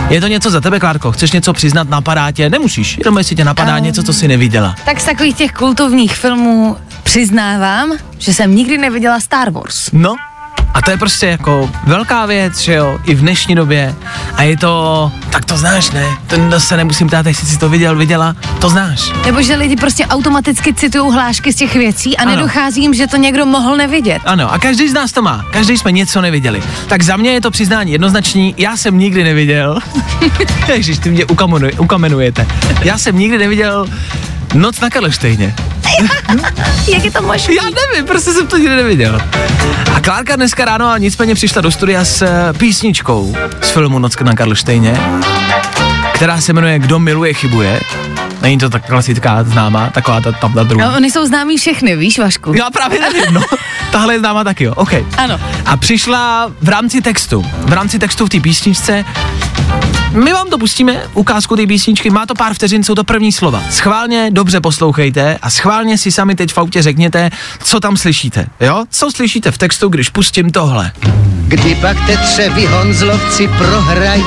Je 0.09 0.21
to 0.21 0.27
něco 0.27 0.49
za 0.49 0.61
tebe, 0.61 0.79
Klárko? 0.79 1.11
Chceš 1.11 1.31
něco 1.31 1.53
přiznat, 1.53 1.89
napadá 1.89 2.31
tě? 2.31 2.49
Nemusíš, 2.49 2.97
jenom 2.97 3.17
jestli 3.17 3.35
tě 3.35 3.45
napadá 3.45 3.77
Ehm. 3.77 3.83
něco, 3.83 4.03
co 4.03 4.13
jsi 4.13 4.27
neviděla. 4.27 4.75
Tak 4.85 4.99
z 4.99 5.05
takových 5.05 5.35
těch 5.35 5.51
kultovních 5.51 6.15
filmů 6.15 6.77
přiznávám, 7.03 7.91
že 8.17 8.33
jsem 8.33 8.55
nikdy 8.55 8.77
neviděla 8.77 9.19
Star 9.19 9.49
Wars. 9.49 9.89
No, 9.93 10.15
a 10.73 10.81
to 10.81 10.91
je 10.91 10.97
prostě 10.97 11.27
jako 11.27 11.69
velká 11.83 12.25
věc, 12.25 12.59
že 12.59 12.73
jo, 12.73 12.99
i 13.03 13.15
v 13.15 13.19
dnešní 13.19 13.55
době. 13.55 13.95
A 14.35 14.43
je 14.43 14.57
to, 14.57 15.11
tak 15.29 15.45
to 15.45 15.57
znáš, 15.57 15.91
ne? 15.91 16.05
To 16.49 16.59
se 16.59 16.77
nemusím 16.77 17.07
ptát, 17.07 17.25
jestli 17.25 17.47
jsi 17.47 17.57
to 17.57 17.69
viděl, 17.69 17.95
viděla, 17.95 18.35
to 18.61 18.69
znáš. 18.69 19.11
Nebo 19.25 19.41
že 19.41 19.55
lidi 19.55 19.75
prostě 19.75 20.05
automaticky 20.05 20.73
citují 20.73 21.13
hlášky 21.13 21.53
z 21.53 21.55
těch 21.55 21.75
věcí 21.75 22.17
a 22.17 22.21
Ano. 22.21 22.31
nedochází 22.35 22.81
jim, 22.81 22.93
že 22.93 23.07
to 23.07 23.17
někdo 23.17 23.45
mohl 23.45 23.77
nevidět. 23.77 24.21
Ano, 24.25 24.53
a 24.53 24.59
každý 24.59 24.89
z 24.89 24.93
nás 24.93 25.11
to 25.11 25.21
má, 25.21 25.45
každý 25.51 25.77
jsme 25.77 25.91
něco 25.91 26.21
neviděli. 26.21 26.63
Tak 26.87 27.03
za 27.03 27.17
mě 27.17 27.31
je 27.31 27.41
to 27.41 27.51
přiznání 27.51 27.91
jednoznačný, 27.91 28.55
já 28.57 28.77
jsem 28.77 28.97
nikdy 28.97 29.23
neviděl, 29.23 29.79
Ježiš, 30.67 30.97
ty 30.99 31.09
mě 31.11 31.25
ukamenuj, 31.25 31.71
ukamenujete, 31.77 32.47
já 32.83 32.97
jsem 32.97 33.17
nikdy 33.19 33.37
neviděl 33.37 33.87
Noc 34.53 34.79
na 34.79 34.89
Karlštejně. 34.89 35.55
Jak 36.93 37.03
je 37.05 37.11
to 37.11 37.21
možné? 37.21 37.53
Já 37.55 37.63
nevím, 37.63 38.05
prostě 38.07 38.31
jsem 38.31 38.47
to 38.47 38.57
nikdy 38.57 38.75
neviděl. 38.75 39.21
A 39.95 39.99
Klárka 39.99 40.35
dneska 40.35 40.58
ráno 40.65 40.87
a 40.87 40.97
nicméně 40.97 41.35
přišla 41.35 41.61
do 41.61 41.71
studia 41.71 42.05
s 42.05 42.21
eh, 42.21 42.53
písničkou 42.53 43.35
z 43.61 43.69
filmu 43.69 43.99
Noc 43.99 44.19
na 44.19 44.33
Karlštejně, 44.33 44.99
která 46.13 46.41
se 46.41 46.53
jmenuje 46.53 46.79
Kdo 46.79 46.99
miluje, 46.99 47.33
chybuje. 47.33 47.79
Není 48.41 48.57
to 48.57 48.69
tak 48.69 48.85
klasická 48.85 49.43
známá, 49.43 49.89
taková 49.89 50.21
ta 50.21 50.31
tam 50.31 50.53
ta 50.53 50.63
druhá. 50.63 50.89
No, 50.89 50.95
oni 50.95 51.11
jsou 51.11 51.25
známí 51.25 51.57
všechny, 51.57 51.95
víš, 51.95 52.19
Vašku? 52.19 52.53
Já 52.53 52.69
právě 52.69 52.99
nevím, 53.13 53.33
no. 53.33 53.41
Tahle 53.91 54.13
je 54.13 54.19
známá 54.19 54.43
taky, 54.43 54.63
jo, 54.63 54.73
OK. 54.75 54.93
Ano. 55.17 55.39
A 55.65 55.77
přišla 55.77 56.51
v 56.61 56.69
rámci 56.69 57.01
textu, 57.01 57.45
v 57.59 57.73
rámci 57.73 57.99
textu 57.99 58.25
v 58.25 58.29
té 58.29 58.39
písničce, 58.39 59.05
my 60.11 60.33
vám 60.33 60.49
to 60.49 60.57
pustíme, 60.57 61.01
ukázku 61.13 61.55
té 61.55 61.67
písničky, 61.67 62.09
má 62.09 62.25
to 62.25 62.35
pár 62.35 62.53
vteřin, 62.53 62.83
jsou 62.83 62.95
to 62.95 63.03
první 63.03 63.31
slova. 63.31 63.63
Schválně 63.71 64.31
dobře 64.31 64.61
poslouchejte 64.61 65.37
a 65.41 65.49
schválně 65.49 65.97
si 65.97 66.11
sami 66.11 66.35
teď 66.35 66.53
v 66.53 66.57
autě 66.57 66.81
řekněte, 66.81 67.29
co 67.63 67.79
tam 67.79 67.97
slyšíte, 67.97 68.45
jo? 68.59 68.85
Co 68.89 69.11
slyšíte 69.11 69.51
v 69.51 69.57
textu, 69.57 69.89
když 69.89 70.09
pustím 70.09 70.51
tohle? 70.51 70.91
Kdy 71.47 71.75
pak 71.75 71.97
tetřevi 72.05 72.65
Honzlovci 72.65 73.47
prohrají, 73.47 74.23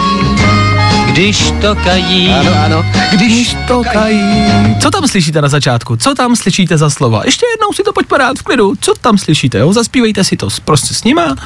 když 1.07 1.53
to 1.61 1.75
kají. 1.75 2.29
Ano, 2.29 2.51
ano, 2.65 2.85
když 3.13 3.57
to 3.69 3.83
kají. 3.93 4.45
Co 4.81 4.91
tam 4.91 5.09
slyšíte 5.09 5.43
na 5.43 5.49
začátku? 5.49 5.97
Co 5.97 6.15
tam 6.15 6.37
slyšíte 6.37 6.79
za 6.79 6.91
slova? 6.91 7.23
Ještě 7.25 7.47
jednou 7.55 7.73
si 7.73 7.83
to 7.83 7.93
pojďme 7.93 8.19
rád 8.19 8.39
v 8.39 8.43
klidu. 8.43 8.75
Co 8.81 8.95
tam 9.01 9.19
slyšíte, 9.19 9.59
jo? 9.59 9.73
Zaspívejte 9.73 10.25
si 10.25 10.37
to 10.37 10.49
prostě 10.65 10.95
s 10.95 11.05
nima. 11.05 11.37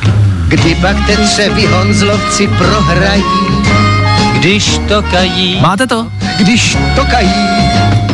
Kdy 0.49 0.75
pak 0.75 1.07
tetřevi 1.07 1.67
Honzlovci 1.67 2.49
prohrají, 2.49 3.25
když 4.47 4.79
to 4.89 5.03
kají. 5.03 5.61
Máte 5.61 5.87
to? 5.87 6.07
Když 6.39 6.77
to 6.97 7.05
kají. 7.05 7.35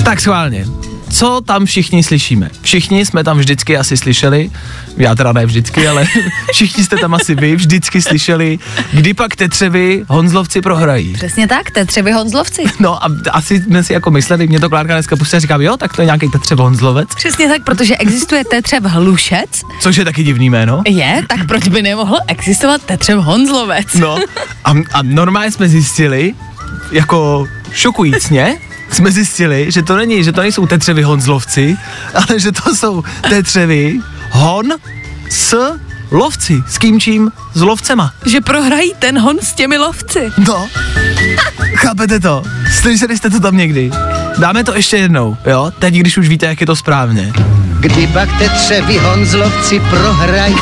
Tak 0.05 0.21
schválně. 0.21 0.65
Co 1.13 1.41
tam 1.41 1.67
všichni 1.67 2.03
slyšíme? 2.03 2.51
Všichni 2.63 3.07
jsme 3.07 3.25
tam 3.25 3.39
vždycky 3.39 3.77
asi 3.77 3.97
slyšeli, 3.97 4.51
já 4.97 5.15
teda 5.15 5.33
ne 5.33 5.47
vždycky, 5.47 5.89
ale 5.89 6.07
všichni 6.53 6.85
jste 6.85 6.97
tam 6.97 7.15
asi 7.15 7.35
vy 7.35 7.57
vždycky 7.57 8.03
slyšeli, 8.03 8.59
kdy 8.93 9.15
pak 9.15 9.37
tetřevi 9.37 10.05
Honzlovci 10.09 10.61
prohrají. 10.61 11.13
Přesně 11.13 11.49
tak, 11.49 11.71
Tetřevi 11.71 12.13
Honzlovci. 12.13 12.65
No 12.81 13.05
a 13.05 13.09
asi 13.31 13.63
jsme 13.63 13.85
si 13.85 13.93
jako 13.93 14.11
mysleli, 14.11 14.47
mě 14.47 14.61
to 14.61 14.71
Klárka 14.71 14.95
dneska 14.95 15.17
pustila, 15.17 15.41
říkám, 15.41 15.61
jo, 15.61 15.77
tak 15.77 15.97
to 15.97 16.03
je 16.03 16.07
nějaký 16.07 16.29
Tetřev 16.29 16.59
Honzlovec, 16.59 17.15
Přesně 17.15 17.49
tak, 17.49 17.65
protože 17.65 17.97
existuje 17.97 18.45
Tetřev 18.45 18.85
Hlušec, 18.85 19.63
což 19.81 19.97
je 19.97 20.05
taky 20.05 20.23
divný 20.25 20.51
jméno. 20.51 20.83
je, 20.89 21.23
tak 21.29 21.47
proč 21.47 21.69
by 21.69 21.83
nemohl 21.83 22.17
existovat 22.27 22.83
Tetřev 22.83 23.19
Honzlovec? 23.19 23.95
No 23.95 24.17
a, 24.65 24.71
a 24.93 25.03
normálně 25.03 25.51
jsme 25.51 25.69
zjistili, 25.69 26.35
jako 26.93 27.49
šokujícně, 27.73 28.59
jsme 28.93 29.13
zjistili, 29.13 29.67
že 29.69 29.83
to 29.83 29.97
není, 29.97 30.25
že 30.25 30.33
to 30.33 30.41
nejsou 30.41 30.67
tetřevi 30.67 31.03
Honzlovci, 31.03 31.77
ale 32.15 32.41
že 32.41 32.53
to 32.53 32.75
jsou 32.75 33.03
tetřevi 33.29 34.01
Hon 34.31 34.67
s 35.31 35.79
lovci. 36.11 36.63
S 36.69 36.79
kým 36.79 37.01
čím? 37.01 37.33
S 37.55 37.61
lovcema. 37.61 38.13
Že 38.27 38.41
prohrají 38.41 38.93
ten 38.99 39.19
hon 39.19 39.37
s 39.43 39.53
těmi 39.53 39.79
lovci. 39.79 40.31
No. 40.49 40.69
Chápete 41.75 42.21
to? 42.21 42.43
Slyšeli 42.81 43.17
jste 43.17 43.31
to 43.31 43.41
tam 43.41 43.57
někdy? 43.57 43.91
Dáme 44.39 44.65
to 44.65 44.75
ještě 44.75 44.97
jednou, 44.97 45.37
jo? 45.47 45.73
Teď, 45.79 45.95
když 45.95 46.17
už 46.17 46.29
víte, 46.29 46.47
jak 46.47 46.61
je 46.61 46.67
to 46.67 46.77
správně. 46.77 47.33
Kdy 47.81 48.07
pak 48.07 48.39
tetřevi 48.39 48.99
Honzlovci 48.99 49.81
prohrají. 49.81 50.57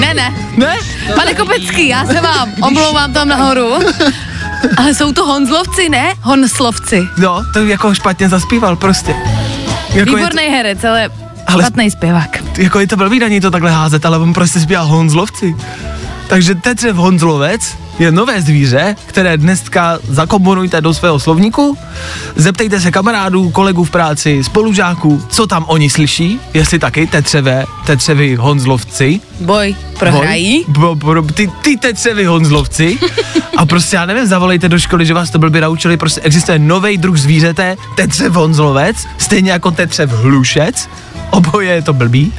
Ne, 0.00 0.14
ne. 0.14 0.34
Ne? 0.56 0.76
Pane 1.14 1.34
Kopecký, 1.34 1.88
já 1.88 2.06
se 2.06 2.20
vám 2.20 2.52
omlouvám 2.62 3.12
tam 3.12 3.28
nahoru. 3.28 3.72
Ale 4.76 4.94
jsou 4.94 5.12
to 5.12 5.24
Honzlovci, 5.26 5.88
ne? 5.88 6.14
Honslovci. 6.22 7.08
No, 7.18 7.42
to 7.52 7.64
jako 7.66 7.94
špatně 7.94 8.28
zaspíval 8.28 8.76
prostě. 8.76 9.14
Jako 9.94 10.16
Výborný 10.16 10.42
herec, 10.42 10.84
ale 10.84 11.10
Ale- 11.46 11.62
špatný 11.62 11.90
zpěvák. 11.90 12.42
jako 12.58 12.80
je 12.80 12.86
to 12.86 12.96
blbý 12.96 13.18
na 13.18 13.28
něj 13.28 13.40
to 13.40 13.50
takhle 13.50 13.70
házet, 13.70 14.06
ale 14.06 14.18
on 14.18 14.32
prostě 14.32 14.60
zpívá 14.60 14.80
Honzlovci. 14.80 15.56
Takže 16.28 16.54
Tetřev 16.54 16.96
Honzlovec 16.96 17.76
je 17.98 18.12
nové 18.12 18.42
zvíře, 18.42 18.96
které 19.06 19.36
dneska 19.36 19.98
zakomponujte 20.08 20.80
do 20.80 20.94
svého 20.94 21.18
slovníku. 21.18 21.78
Zeptejte 22.36 22.80
se 22.80 22.90
kamarádů, 22.90 23.50
kolegů 23.50 23.84
v 23.84 23.90
práci, 23.90 24.44
spolužáků, 24.44 25.22
co 25.28 25.46
tam 25.46 25.64
oni 25.68 25.90
slyší, 25.90 26.40
jestli 26.54 26.78
taky 26.78 27.06
Tetřeve, 27.06 27.64
Tetřevi 27.86 28.34
Honzlovci. 28.34 29.20
Boj, 29.40 29.76
prohrají. 29.98 30.64
Bo, 30.68 30.94
bo, 30.94 31.22
ty, 31.22 31.50
ty 31.62 31.76
Tetřevi 31.76 32.24
Honzlovci. 32.24 32.98
A 33.56 33.66
prostě 33.66 33.96
já 33.96 34.06
nevím, 34.06 34.26
zavolejte 34.26 34.68
do 34.68 34.78
školy, 34.78 35.06
že 35.06 35.14
vás 35.14 35.30
to 35.30 35.38
blbě 35.38 35.60
naučili, 35.60 35.96
prostě 35.96 36.20
existuje 36.20 36.58
nový 36.58 36.98
druh 36.98 37.16
zvířete, 37.16 37.76
Tetřev 37.96 38.32
Honzlovec, 38.32 38.96
stejně 39.18 39.52
jako 39.52 39.70
Tetřev 39.70 40.10
Hlušec. 40.10 40.88
Oboje 41.30 41.74
je 41.74 41.82
to 41.82 41.92
blbý, 41.92 42.32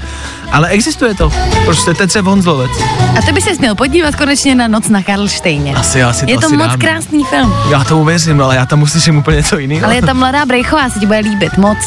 ale 0.52 0.68
existuje 0.70 1.14
to. 1.16 1.32
Prostě 1.66 1.94
Tetřev 1.94 2.26
Honzlovec. 2.26 2.72
A 3.18 3.22
ty 3.22 3.32
by 3.32 3.42
se 3.42 3.50
měl 3.60 3.76
podívat 3.76 4.16
konečně 4.16 4.56
na 4.56 4.68
Noc 4.68 4.90
na 4.90 5.04
Karlštejně. 5.04 5.76
Asi, 5.76 6.04
asi 6.04 6.26
to 6.26 6.32
Je 6.32 6.38
to 6.38 6.46
asi 6.46 6.58
moc 6.58 6.68
dám. 6.68 6.80
krásný 6.80 7.24
film. 7.24 7.54
Já 7.72 7.84
tomu 7.84 8.06
věřím, 8.06 8.38
no, 8.38 8.46
ale 8.46 8.56
já 8.56 8.66
tam 8.66 8.82
uslyším 8.82 9.18
úplně 9.18 9.38
něco 9.38 9.58
jiného. 9.58 9.86
Ale 9.86 9.96
je 9.96 10.02
tam 10.02 10.18
mladá 10.18 10.46
Brejchová, 10.46 10.90
se 10.90 11.00
ti 11.00 11.06
bude 11.06 11.20
líbit 11.20 11.58
moc. 11.58 11.78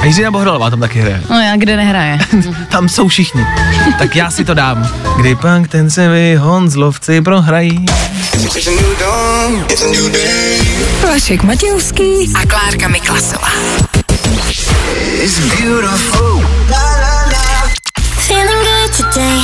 A 0.00 0.04
Jiřina 0.04 0.30
Bohdalová 0.30 0.70
tam 0.70 0.80
taky 0.80 1.00
hraje. 1.00 1.22
No 1.30 1.40
já 1.40 1.56
kde 1.56 1.76
nehraje. 1.76 2.18
Tam 2.70 2.88
jsou 2.88 3.08
všichni. 3.08 3.46
Tak 3.98 4.16
já 4.16 4.30
si 4.30 4.44
to 4.44 4.54
dám. 4.54 4.88
Kdy 5.20 5.34
pak 5.34 5.68
ten 5.68 5.90
se 5.90 6.08
vy 6.08 6.36
Honzlovci 6.40 7.20
prohrají. 7.20 7.86
Vašek 11.12 11.42
Matějovský 11.42 12.32
a 12.42 12.46
Klárka 12.46 12.88
Miklasová. 12.88 13.48
Feeling 18.26 18.62
good 18.64 18.90
today. 18.96 19.38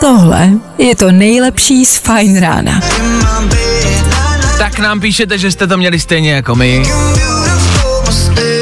Tohle 0.00 0.50
je 0.78 0.96
to 0.96 1.12
nejlepší 1.12 1.84
z 1.84 1.98
Fajn 1.98 2.40
rána. 2.40 2.80
Tak 4.58 4.78
nám 4.78 5.00
píšete, 5.00 5.38
že 5.38 5.50
jste 5.50 5.66
to 5.66 5.76
měli 5.76 6.00
stejně 6.00 6.32
jako 6.32 6.54
my. 6.54 6.82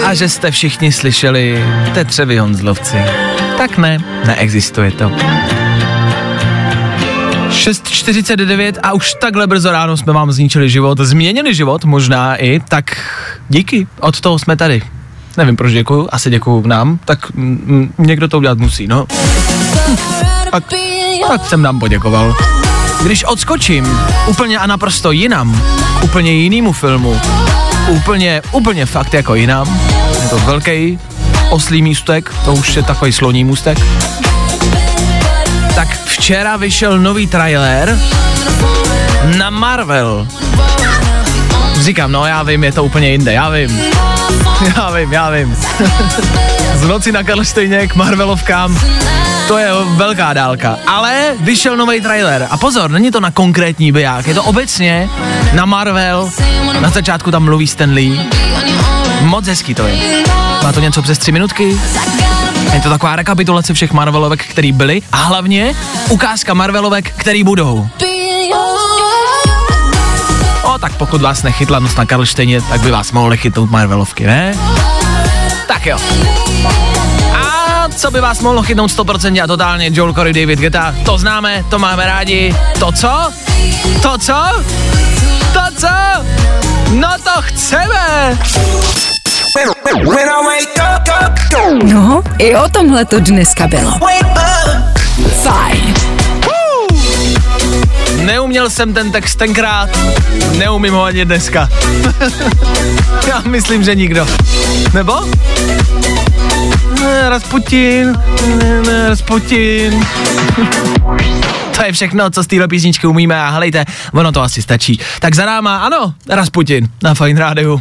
A 0.04 0.14
že 0.14 0.28
jste 0.28 0.50
všichni 0.50 0.92
slyšeli 0.92 1.64
Tetřevi 1.95 2.38
Honzlovci. 2.38 2.97
Tak 3.59 3.78
ne, 3.78 3.99
neexistuje 4.26 4.90
to. 4.90 5.12
6.49 7.62 8.73
a 8.83 8.92
už 8.92 9.14
takhle 9.14 9.47
brzo 9.47 9.73
ráno 9.73 9.97
jsme 9.97 10.12
vám 10.12 10.33
zničili 10.33 10.71
život, 10.71 10.99
změnili 11.00 11.54
život 11.54 11.85
možná 11.85 12.37
i, 12.37 12.61
tak 12.69 12.97
díky, 13.49 13.87
od 14.00 14.21
toho 14.21 14.38
jsme 14.38 14.57
tady. 14.57 14.83
Nevím, 15.37 15.57
proč 15.57 15.73
děkuju, 15.73 16.09
asi 16.12 16.31
děkuju 16.31 16.66
nám, 16.66 16.99
tak 17.04 17.31
mm, 17.35 17.95
někdo 17.99 18.28
to 18.28 18.38
udělat 18.38 18.59
musí, 18.59 18.87
no. 18.87 19.07
Tak, 20.50 20.64
tak 21.28 21.45
jsem 21.47 21.62
nám 21.62 21.78
poděkoval. 21.81 22.37
Když 23.02 23.25
odskočím 23.25 23.99
úplně 24.26 24.59
a 24.59 24.66
naprosto 24.66 25.12
jinam, 25.12 25.62
úplně 26.02 26.33
jinému 26.33 26.73
filmu, 26.73 27.21
úplně, 27.88 28.42
úplně 28.52 28.87
fakt 28.87 29.14
jako 29.14 29.35
jinam, 29.35 29.81
je 30.23 30.28
to 30.28 30.38
velký 30.38 30.99
oslý 31.50 31.83
můstek, 31.83 32.35
to 32.45 32.52
už 32.54 32.76
je 32.76 32.83
takový 32.83 33.12
sloní 33.12 33.45
můstek, 33.45 33.78
tak 35.75 36.02
včera 36.23 36.57
vyšel 36.57 36.99
nový 36.99 37.26
trailer 37.26 37.99
na 39.38 39.50
Marvel. 39.50 40.26
Říkám, 41.81 42.12
no 42.12 42.26
já 42.26 42.43
vím, 42.43 42.64
je 42.64 42.73
to 42.73 42.85
úplně 42.85 43.11
jinde, 43.11 43.33
já 43.33 43.49
vím. 43.49 43.81
Já 44.76 44.91
vím, 44.91 45.12
já 45.12 45.31
vím. 45.31 45.57
Z 46.75 46.83
noci 46.83 47.12
na 47.12 47.23
Karlštejně 47.23 47.88
k 47.88 47.95
Marvelovkám, 47.95 48.81
to 49.49 49.59
je 49.59 49.69
velká 49.97 50.33
dálka. 50.33 50.79
Ale 50.87 51.35
vyšel 51.41 51.76
nový 51.76 52.00
trailer. 52.00 52.47
A 52.50 52.57
pozor, 52.57 52.91
není 52.91 53.11
to 53.11 53.21
na 53.21 53.31
konkrétní 53.31 53.93
biják, 53.93 54.26
je 54.26 54.35
to 54.35 54.43
obecně 54.43 55.09
na 55.52 55.64
Marvel. 55.64 56.31
Na 56.81 56.91
začátku 56.91 57.31
tam 57.31 57.45
mluví 57.45 57.67
Stan 57.67 57.91
Lee. 57.91 58.21
Moc 59.21 59.47
hezký 59.47 59.75
to 59.75 59.87
je. 59.87 59.97
Má 60.62 60.73
to 60.73 60.81
něco 60.81 61.02
přes 61.02 61.19
tři 61.19 61.33
minutky. 61.33 61.76
Je 62.73 62.81
to 62.81 62.88
taková 62.88 63.17
rekapitulace 63.17 63.75
všech 63.75 63.93
Marvelovek, 63.93 64.45
který 64.45 64.73
byly 64.73 65.02
a 65.12 65.17
hlavně 65.17 65.75
ukázka 66.09 66.55
Marvelovek, 66.55 67.11
který 67.17 67.45
budou. 67.45 67.88
O, 70.62 70.79
tak 70.79 70.97
pokud 70.97 71.21
vás 71.21 71.43
nechytla 71.43 71.79
nos 71.79 71.97
na 71.97 72.07
Karlštejně, 72.07 72.61
tak 72.62 72.81
by 72.81 72.91
vás 72.91 73.12
mohly 73.12 73.37
chytnout 73.37 73.71
Marvelovky, 73.71 74.26
ne? 74.26 74.55
Tak 75.69 75.87
jo. 75.87 75.99
A 77.35 77.88
co 77.97 78.11
by 78.11 78.21
vás 78.21 78.41
mohlo 78.41 78.62
chytnout 78.62 78.91
100% 78.91 79.45
a 79.45 79.47
totálně 79.47 79.91
Joel 79.93 80.12
Corey, 80.14 80.33
David 80.33 80.59
Guetta, 80.59 80.95
to 81.05 81.19
známe, 81.19 81.64
to 81.69 81.79
máme 81.79 82.07
rádi. 82.07 82.55
To 82.79 82.93
co? 82.93 83.33
To 84.02 84.19
co? 84.19 84.35
To 85.52 85.61
co? 85.79 85.88
No 86.91 87.09
to 87.25 87.43
chceme! 87.43 88.38
No, 91.93 92.23
i 92.39 92.57
o 92.57 92.69
tomhle 92.69 93.05
to 93.05 93.21
dneska 93.21 93.67
bylo. 93.67 93.99
Fajn. 95.29 95.95
Neuměl 98.25 98.71
jsem 98.71 98.95
ten 98.95 99.13
text 99.13 99.37
tenkrát, 99.37 99.89
neumím 100.59 100.95
ho 100.95 101.03
ani 101.05 101.25
dneska. 101.25 101.69
Já 103.29 103.41
myslím, 103.41 103.85
že 103.85 103.95
nikdo. 103.95 104.27
Nebo? 104.95 105.21
Ne, 107.01 107.29
Rasputin, 107.29 108.19
ne, 108.47 108.83
ne, 108.87 109.09
Rasputin. 109.09 110.07
To 111.77 111.85
je 111.87 111.93
všechno, 111.93 112.31
co 112.31 112.43
z 112.43 112.47
téhle 112.47 112.69
písničky 112.69 113.07
umíme 113.07 113.43
a 113.43 113.51
helejte, 113.51 113.85
ono 114.13 114.33
to 114.33 114.43
asi 114.43 114.63
stačí. 114.63 115.01
Tak 115.21 115.35
za 115.35 115.47
náma, 115.47 115.77
ano, 115.77 116.15
Rasputin 116.29 116.89
na 117.03 117.15
Fine 117.15 117.41
Rádiu. 117.41 117.81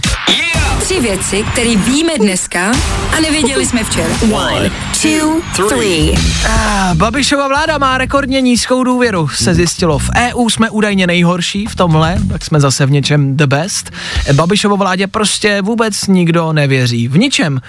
Tři 0.92 1.00
věci, 1.00 1.44
které 1.52 1.76
víme 1.76 2.14
dneska 2.20 2.72
a 3.18 3.20
nevěděli 3.20 3.66
jsme 3.66 3.84
včera. 3.84 4.14
One, 4.34 4.72
two, 5.02 5.68
three. 5.70 6.16
Ah, 6.46 6.94
Babišova 6.94 7.48
vláda 7.48 7.78
má 7.78 7.98
rekordně 7.98 8.42
nízkou 8.42 8.84
důvěru, 8.84 9.28
se 9.28 9.54
zjistilo. 9.54 10.00
V 10.00 10.10
EU 10.16 10.50
jsme 10.50 10.70
údajně 10.70 11.08
nejhorší 11.08 11.66
v 11.66 11.76
tomhle, 11.76 12.18
tak 12.30 12.46
jsme 12.46 12.60
zase 12.60 12.86
v 12.86 12.92
něčem 12.92 13.38
the 13.38 13.48
best. 13.48 13.92
Babišovo 14.34 14.78
vládě 14.78 15.08
prostě 15.08 15.62
vůbec 15.62 16.08
nikdo 16.08 16.54
nevěří. 16.54 17.08
V 17.08 17.18
ničem. 17.18 17.62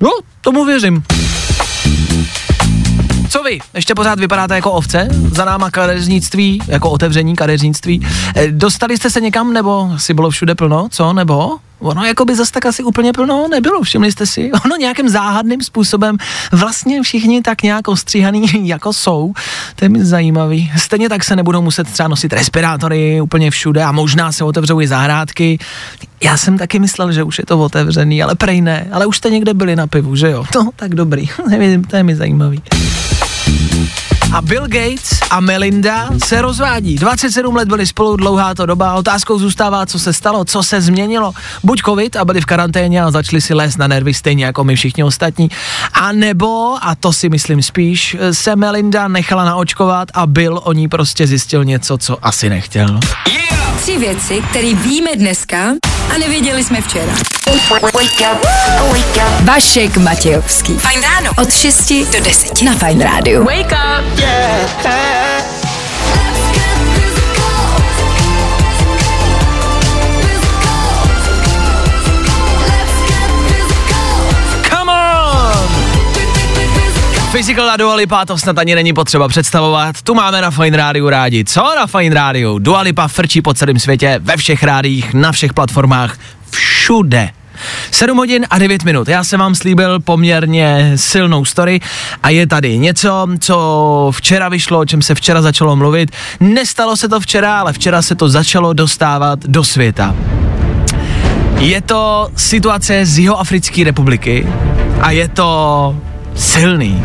No, 0.00 0.10
tomu 0.40 0.64
věřím. 0.64 1.02
Co 3.36 3.42
vy? 3.42 3.58
Ještě 3.74 3.94
pořád 3.94 4.20
vypadáte 4.20 4.54
jako 4.54 4.72
ovce? 4.72 5.08
Za 5.32 5.44
náma 5.44 5.70
kadeřnictví, 5.70 6.62
jako 6.66 6.90
otevření 6.90 7.36
kadeřnictví. 7.36 8.06
Eh, 8.36 8.50
Dostali 8.50 8.96
jste 8.96 9.10
se 9.10 9.20
někam, 9.20 9.52
nebo 9.52 9.90
si 9.96 10.14
bylo 10.14 10.30
všude 10.30 10.54
plno? 10.54 10.88
Co, 10.90 11.12
nebo? 11.12 11.50
Ono 11.78 12.04
jako 12.04 12.24
by 12.24 12.36
zase 12.36 12.52
tak 12.52 12.66
asi 12.66 12.82
úplně 12.82 13.12
plno 13.12 13.48
nebylo, 13.50 13.82
všimli 13.82 14.12
jste 14.12 14.26
si? 14.26 14.52
Ono 14.64 14.76
nějakým 14.76 15.08
záhadným 15.08 15.62
způsobem 15.62 16.16
vlastně 16.52 17.02
všichni 17.02 17.42
tak 17.42 17.62
nějak 17.62 17.88
ostříhaný 17.88 18.46
jako 18.68 18.92
jsou. 18.92 19.32
To 19.76 19.84
je 19.84 19.88
mi 19.88 20.04
zajímavý. 20.04 20.72
Stejně 20.76 21.08
tak 21.08 21.24
se 21.24 21.36
nebudou 21.36 21.62
muset 21.62 21.88
třeba 21.88 22.08
nosit 22.08 22.32
respirátory 22.32 23.20
úplně 23.20 23.50
všude 23.50 23.82
a 23.84 23.92
možná 23.92 24.32
se 24.32 24.44
otevřou 24.44 24.80
i 24.80 24.88
zahrádky. 24.88 25.58
Já 26.22 26.36
jsem 26.36 26.58
taky 26.58 26.78
myslel, 26.78 27.12
že 27.12 27.22
už 27.22 27.38
je 27.38 27.46
to 27.46 27.58
otevřený, 27.58 28.22
ale 28.22 28.34
prej 28.34 28.60
ne. 28.60 28.86
Ale 28.92 29.06
už 29.06 29.16
jste 29.16 29.30
někde 29.30 29.54
byli 29.54 29.76
na 29.76 29.86
pivu, 29.86 30.16
že 30.16 30.30
jo? 30.30 30.44
No, 30.54 30.70
tak 30.76 30.94
dobrý. 30.94 31.28
To 31.90 31.96
je 31.96 32.02
mi 32.02 32.16
zajímavý. 32.16 32.62
A 34.32 34.42
Bill 34.42 34.62
Gates 34.62 35.20
a 35.30 35.40
Melinda 35.40 36.08
se 36.24 36.42
rozvádí. 36.42 36.94
27 36.94 37.56
let 37.56 37.68
byli 37.68 37.86
spolu, 37.86 38.16
dlouhá 38.16 38.54
to 38.54 38.66
doba. 38.66 38.94
Otázkou 38.94 39.38
zůstává, 39.38 39.86
co 39.86 39.98
se 39.98 40.12
stalo, 40.12 40.44
co 40.44 40.62
se 40.62 40.80
změnilo. 40.80 41.32
Buď 41.64 41.82
covid 41.82 42.16
a 42.16 42.24
byli 42.24 42.40
v 42.40 42.46
karanténě 42.46 43.02
a 43.02 43.10
začali 43.10 43.40
si 43.40 43.54
lézt 43.54 43.78
na 43.78 43.86
nervy 43.86 44.14
stejně 44.14 44.44
jako 44.44 44.64
my 44.64 44.76
všichni 44.76 45.04
ostatní. 45.04 45.50
A 45.92 46.12
nebo, 46.12 46.76
a 46.80 46.94
to 46.94 47.12
si 47.12 47.28
myslím 47.28 47.62
spíš, 47.62 48.16
se 48.32 48.56
Melinda 48.56 49.08
nechala 49.08 49.44
naočkovat 49.44 50.08
a 50.14 50.26
Bill 50.26 50.60
o 50.64 50.72
ní 50.72 50.88
prostě 50.88 51.26
zjistil 51.26 51.64
něco, 51.64 51.98
co 51.98 52.26
asi 52.26 52.48
nechtěl. 52.48 53.00
Tři 53.76 53.98
věci, 53.98 54.42
které 54.50 54.74
víme 54.74 55.10
dneska 55.16 55.58
a 56.14 56.18
nevěděli 56.18 56.64
jsme 56.64 56.80
včera. 56.80 57.12
Vašek 59.42 59.96
Matějovský. 59.96 60.78
Fajn 60.78 61.02
ráno. 61.02 61.30
Od 61.42 61.52
6 61.52 61.92
do 61.92 62.20
10 62.20 62.62
na 62.62 62.72
Fajn 62.72 63.00
rádiu. 63.00 63.44
Wake 63.44 63.72
up. 63.72 64.20
Come 64.82 66.65
Physical 77.36 77.70
a 77.70 77.76
Dua 77.76 77.94
Lipa, 77.94 78.24
to 78.24 78.38
snad 78.38 78.58
ani 78.58 78.74
není 78.74 78.92
potřeba 78.92 79.28
představovat. 79.28 80.02
Tu 80.02 80.14
máme 80.14 80.40
na 80.40 80.50
Fine 80.50 80.76
Rádiu 80.76 81.08
rádi. 81.08 81.44
Co 81.44 81.74
na 81.76 81.86
Fine 81.86 82.14
Rádiu? 82.14 82.58
Dua 82.58 82.80
Lipa 82.80 83.08
frčí 83.08 83.42
po 83.42 83.54
celém 83.54 83.78
světě, 83.78 84.20
ve 84.22 84.36
všech 84.36 84.62
rádích, 84.62 85.14
na 85.14 85.32
všech 85.32 85.54
platformách, 85.54 86.18
všude. 86.50 87.30
7 87.90 88.18
hodin 88.18 88.46
a 88.50 88.58
9 88.58 88.84
minut. 88.84 89.08
Já 89.08 89.24
jsem 89.24 89.40
vám 89.40 89.54
slíbil 89.54 90.00
poměrně 90.00 90.92
silnou 90.96 91.44
story 91.44 91.80
a 92.22 92.30
je 92.30 92.46
tady 92.46 92.78
něco, 92.78 93.26
co 93.40 94.10
včera 94.14 94.48
vyšlo, 94.48 94.78
o 94.78 94.84
čem 94.84 95.02
se 95.02 95.14
včera 95.14 95.42
začalo 95.42 95.76
mluvit. 95.76 96.10
Nestalo 96.40 96.96
se 96.96 97.08
to 97.08 97.20
včera, 97.20 97.60
ale 97.60 97.72
včera 97.72 98.02
se 98.02 98.14
to 98.14 98.28
začalo 98.28 98.72
dostávat 98.72 99.38
do 99.46 99.64
světa. 99.64 100.14
Je 101.58 101.80
to 101.80 102.28
situace 102.36 103.06
z 103.06 103.18
Jihoafrické 103.18 103.84
republiky 103.84 104.46
a 105.00 105.10
je 105.10 105.28
to 105.28 105.96
silný. 106.36 107.02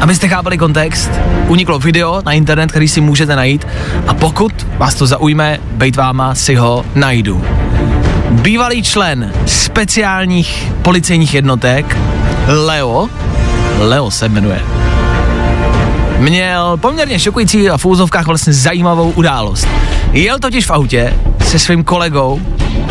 Abyste 0.00 0.28
chápali 0.28 0.58
kontext, 0.58 1.10
uniklo 1.48 1.78
video 1.78 2.20
na 2.24 2.32
internet, 2.32 2.70
který 2.70 2.88
si 2.88 3.00
můžete 3.00 3.36
najít 3.36 3.66
a 4.06 4.14
pokud 4.14 4.66
vás 4.78 4.94
to 4.94 5.06
zaujme, 5.06 5.58
bejt 5.72 5.96
váma, 5.96 6.34
si 6.34 6.54
ho 6.54 6.84
najdu. 6.94 7.44
Bývalý 8.30 8.82
člen 8.82 9.32
speciálních 9.46 10.72
policejních 10.82 11.34
jednotek 11.34 11.96
Leo, 12.46 13.08
Leo 13.78 14.10
se 14.10 14.28
jmenuje, 14.28 14.60
měl 16.18 16.76
poměrně 16.76 17.18
šokující 17.18 17.70
a 17.70 17.78
v 17.78 17.84
úzovkách 17.84 18.26
vlastně 18.26 18.52
zajímavou 18.52 19.10
událost. 19.10 19.68
Jel 20.12 20.38
totiž 20.38 20.66
v 20.66 20.70
autě 20.70 21.14
se 21.44 21.58
svým 21.58 21.84
kolegou 21.84 22.40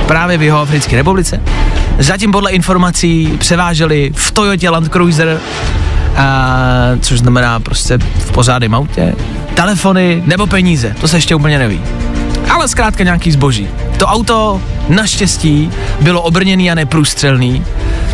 právě 0.08 0.38
v 0.38 0.44
jeho 0.44 0.60
Africké 0.60 0.96
republice. 0.96 1.42
Zatím 2.00 2.32
podle 2.32 2.52
informací 2.52 3.34
převáželi 3.40 4.12
v 4.16 4.32
Toyotě 4.32 4.70
Land 4.70 4.92
Cruiser, 4.92 5.40
a, 6.16 6.58
což 7.02 7.20
znamená 7.20 7.60
prostě 7.60 7.98
v 7.98 8.32
pořádném 8.32 8.76
autě, 8.76 9.16
telefony 9.54 10.24
nebo 10.26 10.48
peníze, 10.48 10.96
to 11.02 11.08
se 11.08 11.18
ještě 11.18 11.36
úplně 11.36 11.60
neví. 11.60 11.82
Ale 12.50 12.68
zkrátka 12.68 13.04
nějaký 13.04 13.32
zboží. 13.32 13.68
To 13.98 14.06
auto 14.06 14.62
naštěstí 14.90 15.72
bylo 16.02 16.22
obrněný 16.22 16.72
a 16.72 16.76
neprůstřelný. 16.76 17.64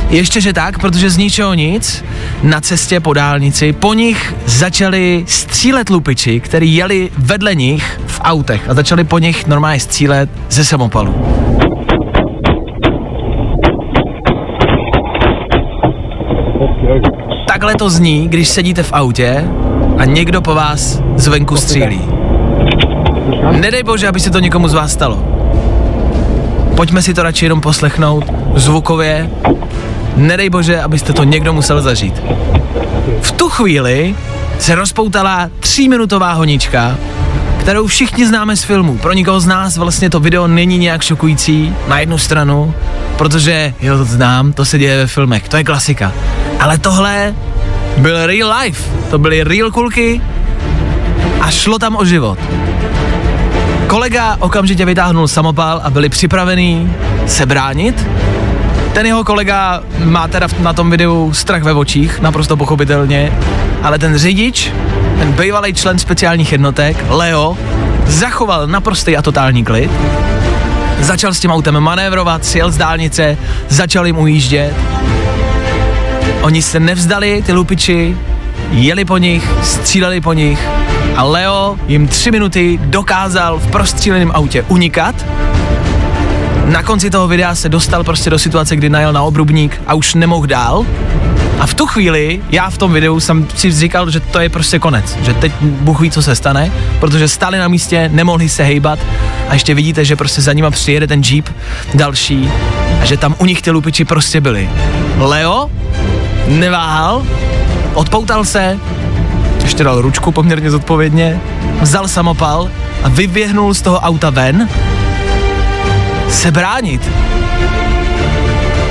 Ještě 0.09 0.41
že 0.41 0.53
tak, 0.53 0.79
protože 0.79 1.09
z 1.09 1.17
ničeho 1.17 1.53
nic 1.53 2.03
na 2.43 2.61
cestě 2.61 2.99
po 2.99 3.13
dálnici 3.13 3.73
po 3.73 3.93
nich 3.93 4.35
začali 4.45 5.25
střílet 5.27 5.89
lupiči, 5.89 6.39
který 6.39 6.75
jeli 6.75 7.11
vedle 7.17 7.55
nich 7.55 8.01
v 8.07 8.21
autech 8.23 8.69
a 8.69 8.73
začali 8.73 9.03
po 9.03 9.19
nich 9.19 9.47
normálně 9.47 9.79
střílet 9.79 10.29
ze 10.49 10.65
samopalu. 10.65 11.42
Takhle 17.63 17.77
to 17.77 17.89
zní, 17.89 18.27
když 18.27 18.49
sedíte 18.49 18.83
v 18.83 18.93
autě 18.93 19.49
a 19.97 20.05
někdo 20.05 20.41
po 20.41 20.55
vás 20.55 21.01
zvenku 21.15 21.57
střílí. 21.57 22.01
Nedej 23.51 23.83
bože, 23.83 24.07
aby 24.07 24.19
se 24.19 24.31
to 24.31 24.39
někomu 24.39 24.67
z 24.67 24.73
vás 24.73 24.91
stalo. 24.91 25.23
Pojďme 26.75 27.01
si 27.01 27.13
to 27.13 27.23
radši 27.23 27.45
jenom 27.45 27.61
poslechnout 27.61 28.25
zvukově. 28.55 29.29
Nedej 30.15 30.49
bože, 30.49 30.81
abyste 30.81 31.13
to 31.13 31.23
někdo 31.23 31.53
musel 31.53 31.81
zažít. 31.81 32.21
V 33.21 33.31
tu 33.31 33.49
chvíli 33.49 34.15
se 34.59 34.75
rozpoutala 34.75 35.49
tříminutová 35.59 36.33
honička, 36.33 36.97
kterou 37.59 37.87
všichni 37.87 38.27
známe 38.27 38.55
z 38.55 38.63
filmu. 38.63 38.97
Pro 38.97 39.13
nikoho 39.13 39.39
z 39.39 39.45
nás 39.45 39.77
vlastně 39.77 40.09
to 40.09 40.19
video 40.19 40.47
není 40.47 40.77
nějak 40.77 41.01
šokující 41.01 41.75
na 41.87 41.99
jednu 41.99 42.17
stranu, 42.17 42.73
protože 43.17 43.73
jo, 43.81 43.97
to 43.97 44.05
znám, 44.05 44.53
to 44.53 44.65
se 44.65 44.79
děje 44.79 44.97
ve 44.97 45.07
filmech, 45.07 45.49
to 45.49 45.57
je 45.57 45.63
klasika. 45.63 46.11
Ale 46.59 46.77
tohle 46.77 47.33
byl 47.97 48.25
real 48.25 48.53
life, 48.59 48.91
to 49.09 49.19
byly 49.19 49.43
real 49.43 49.71
kulky 49.71 50.21
a 51.41 51.51
šlo 51.51 51.79
tam 51.79 51.95
o 51.95 52.05
život. 52.05 52.39
Kolega 53.87 54.37
okamžitě 54.39 54.85
vytáhnul 54.85 55.27
samopal 55.27 55.81
a 55.83 55.89
byli 55.89 56.09
připravený 56.09 56.93
se 57.27 57.45
bránit. 57.45 58.07
Ten 58.93 59.05
jeho 59.05 59.23
kolega 59.23 59.83
má 60.03 60.27
teda 60.27 60.47
na 60.59 60.73
tom 60.73 60.89
videu 60.89 61.33
strach 61.33 61.63
ve 61.63 61.73
očích, 61.73 62.19
naprosto 62.19 62.57
pochopitelně, 62.57 63.31
ale 63.83 63.99
ten 63.99 64.17
řidič, 64.17 64.71
ten 65.19 65.31
bývalý 65.31 65.73
člen 65.73 65.99
speciálních 65.99 66.51
jednotek, 66.51 67.05
Leo, 67.09 67.57
zachoval 68.05 68.67
naprostý 68.67 69.17
a 69.17 69.21
totální 69.21 69.63
klid. 69.63 69.91
Začal 70.99 71.33
s 71.33 71.39
tím 71.39 71.51
autem 71.51 71.79
manévrovat, 71.79 72.45
sjel 72.45 72.71
z 72.71 72.77
dálnice, 72.77 73.37
začal 73.69 74.07
jim 74.07 74.17
ujíždět. 74.17 74.73
Oni 76.43 76.61
se 76.61 76.79
nevzdali, 76.79 77.43
ty 77.45 77.53
lupiči, 77.53 78.17
jeli 78.71 79.05
po 79.05 79.17
nich, 79.17 79.49
stříleli 79.61 80.21
po 80.21 80.33
nich 80.33 80.67
a 81.15 81.23
Leo 81.23 81.77
jim 81.87 82.07
tři 82.07 82.31
minuty 82.31 82.79
dokázal 82.83 83.59
v 83.59 83.67
prostříleném 83.67 84.31
autě 84.33 84.65
unikat. 84.67 85.25
Na 86.65 86.83
konci 86.83 87.09
toho 87.09 87.27
videa 87.27 87.55
se 87.55 87.69
dostal 87.69 88.03
prostě 88.03 88.29
do 88.29 88.39
situace, 88.39 88.75
kdy 88.75 88.89
najel 88.89 89.13
na 89.13 89.21
obrubník 89.21 89.81
a 89.87 89.93
už 89.93 90.13
nemohl 90.13 90.47
dál. 90.47 90.85
A 91.59 91.67
v 91.67 91.73
tu 91.73 91.85
chvíli, 91.85 92.41
já 92.49 92.69
v 92.69 92.77
tom 92.77 92.93
videu 92.93 93.19
jsem 93.19 93.47
si 93.55 93.71
říkal, 93.71 94.09
že 94.09 94.19
to 94.19 94.39
je 94.39 94.49
prostě 94.49 94.79
konec, 94.79 95.17
že 95.21 95.33
teď 95.33 95.51
Bůh 95.61 95.99
ví, 95.99 96.11
co 96.11 96.21
se 96.21 96.35
stane, 96.35 96.71
protože 96.99 97.27
stáli 97.27 97.57
na 97.57 97.67
místě, 97.67 98.09
nemohli 98.13 98.49
se 98.49 98.63
hejbat 98.63 98.99
a 99.49 99.53
ještě 99.53 99.73
vidíte, 99.73 100.05
že 100.05 100.15
prostě 100.15 100.41
za 100.41 100.53
nima 100.53 100.71
přijede 100.71 101.07
ten 101.07 101.21
jeep 101.29 101.49
další 101.93 102.49
a 103.01 103.05
že 103.05 103.17
tam 103.17 103.35
u 103.37 103.45
nich 103.45 103.61
ty 103.61 103.71
lupiči 103.71 104.05
prostě 104.05 104.41
byli. 104.41 104.69
Leo 105.17 105.69
neváhal, 106.47 107.23
odpoutal 107.93 108.45
se, 108.45 108.79
ještě 109.63 109.83
dal 109.83 110.01
ručku 110.01 110.31
poměrně 110.31 110.71
zodpovědně, 110.71 111.41
vzal 111.81 112.07
samopal 112.07 112.69
a 113.03 113.09
vyběhnul 113.09 113.73
z 113.73 113.81
toho 113.81 113.99
auta 113.99 114.29
ven 114.29 114.69
se 116.29 116.51
bránit. 116.51 117.11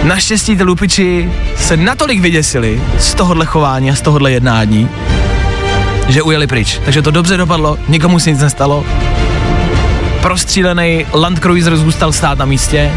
Naštěstí 0.02 0.56
ty 0.56 0.62
lupiči 0.62 1.32
se 1.56 1.76
natolik 1.76 2.20
vyděsili 2.20 2.82
z 2.98 3.14
tohohle 3.14 3.46
chování 3.46 3.90
a 3.90 3.94
z 3.94 4.00
tohohle 4.00 4.32
jednání, 4.32 4.88
že 6.08 6.22
ujeli 6.22 6.46
pryč. 6.46 6.80
Takže 6.84 7.02
to 7.02 7.10
dobře 7.10 7.36
dopadlo, 7.36 7.78
nikomu 7.88 8.18
se 8.18 8.30
nic 8.30 8.40
nestalo. 8.40 8.84
Prostřílený 10.22 11.06
Land 11.12 11.38
Cruiser 11.38 11.76
zůstal 11.76 12.12
stát 12.12 12.38
na 12.38 12.44
místě, 12.44 12.92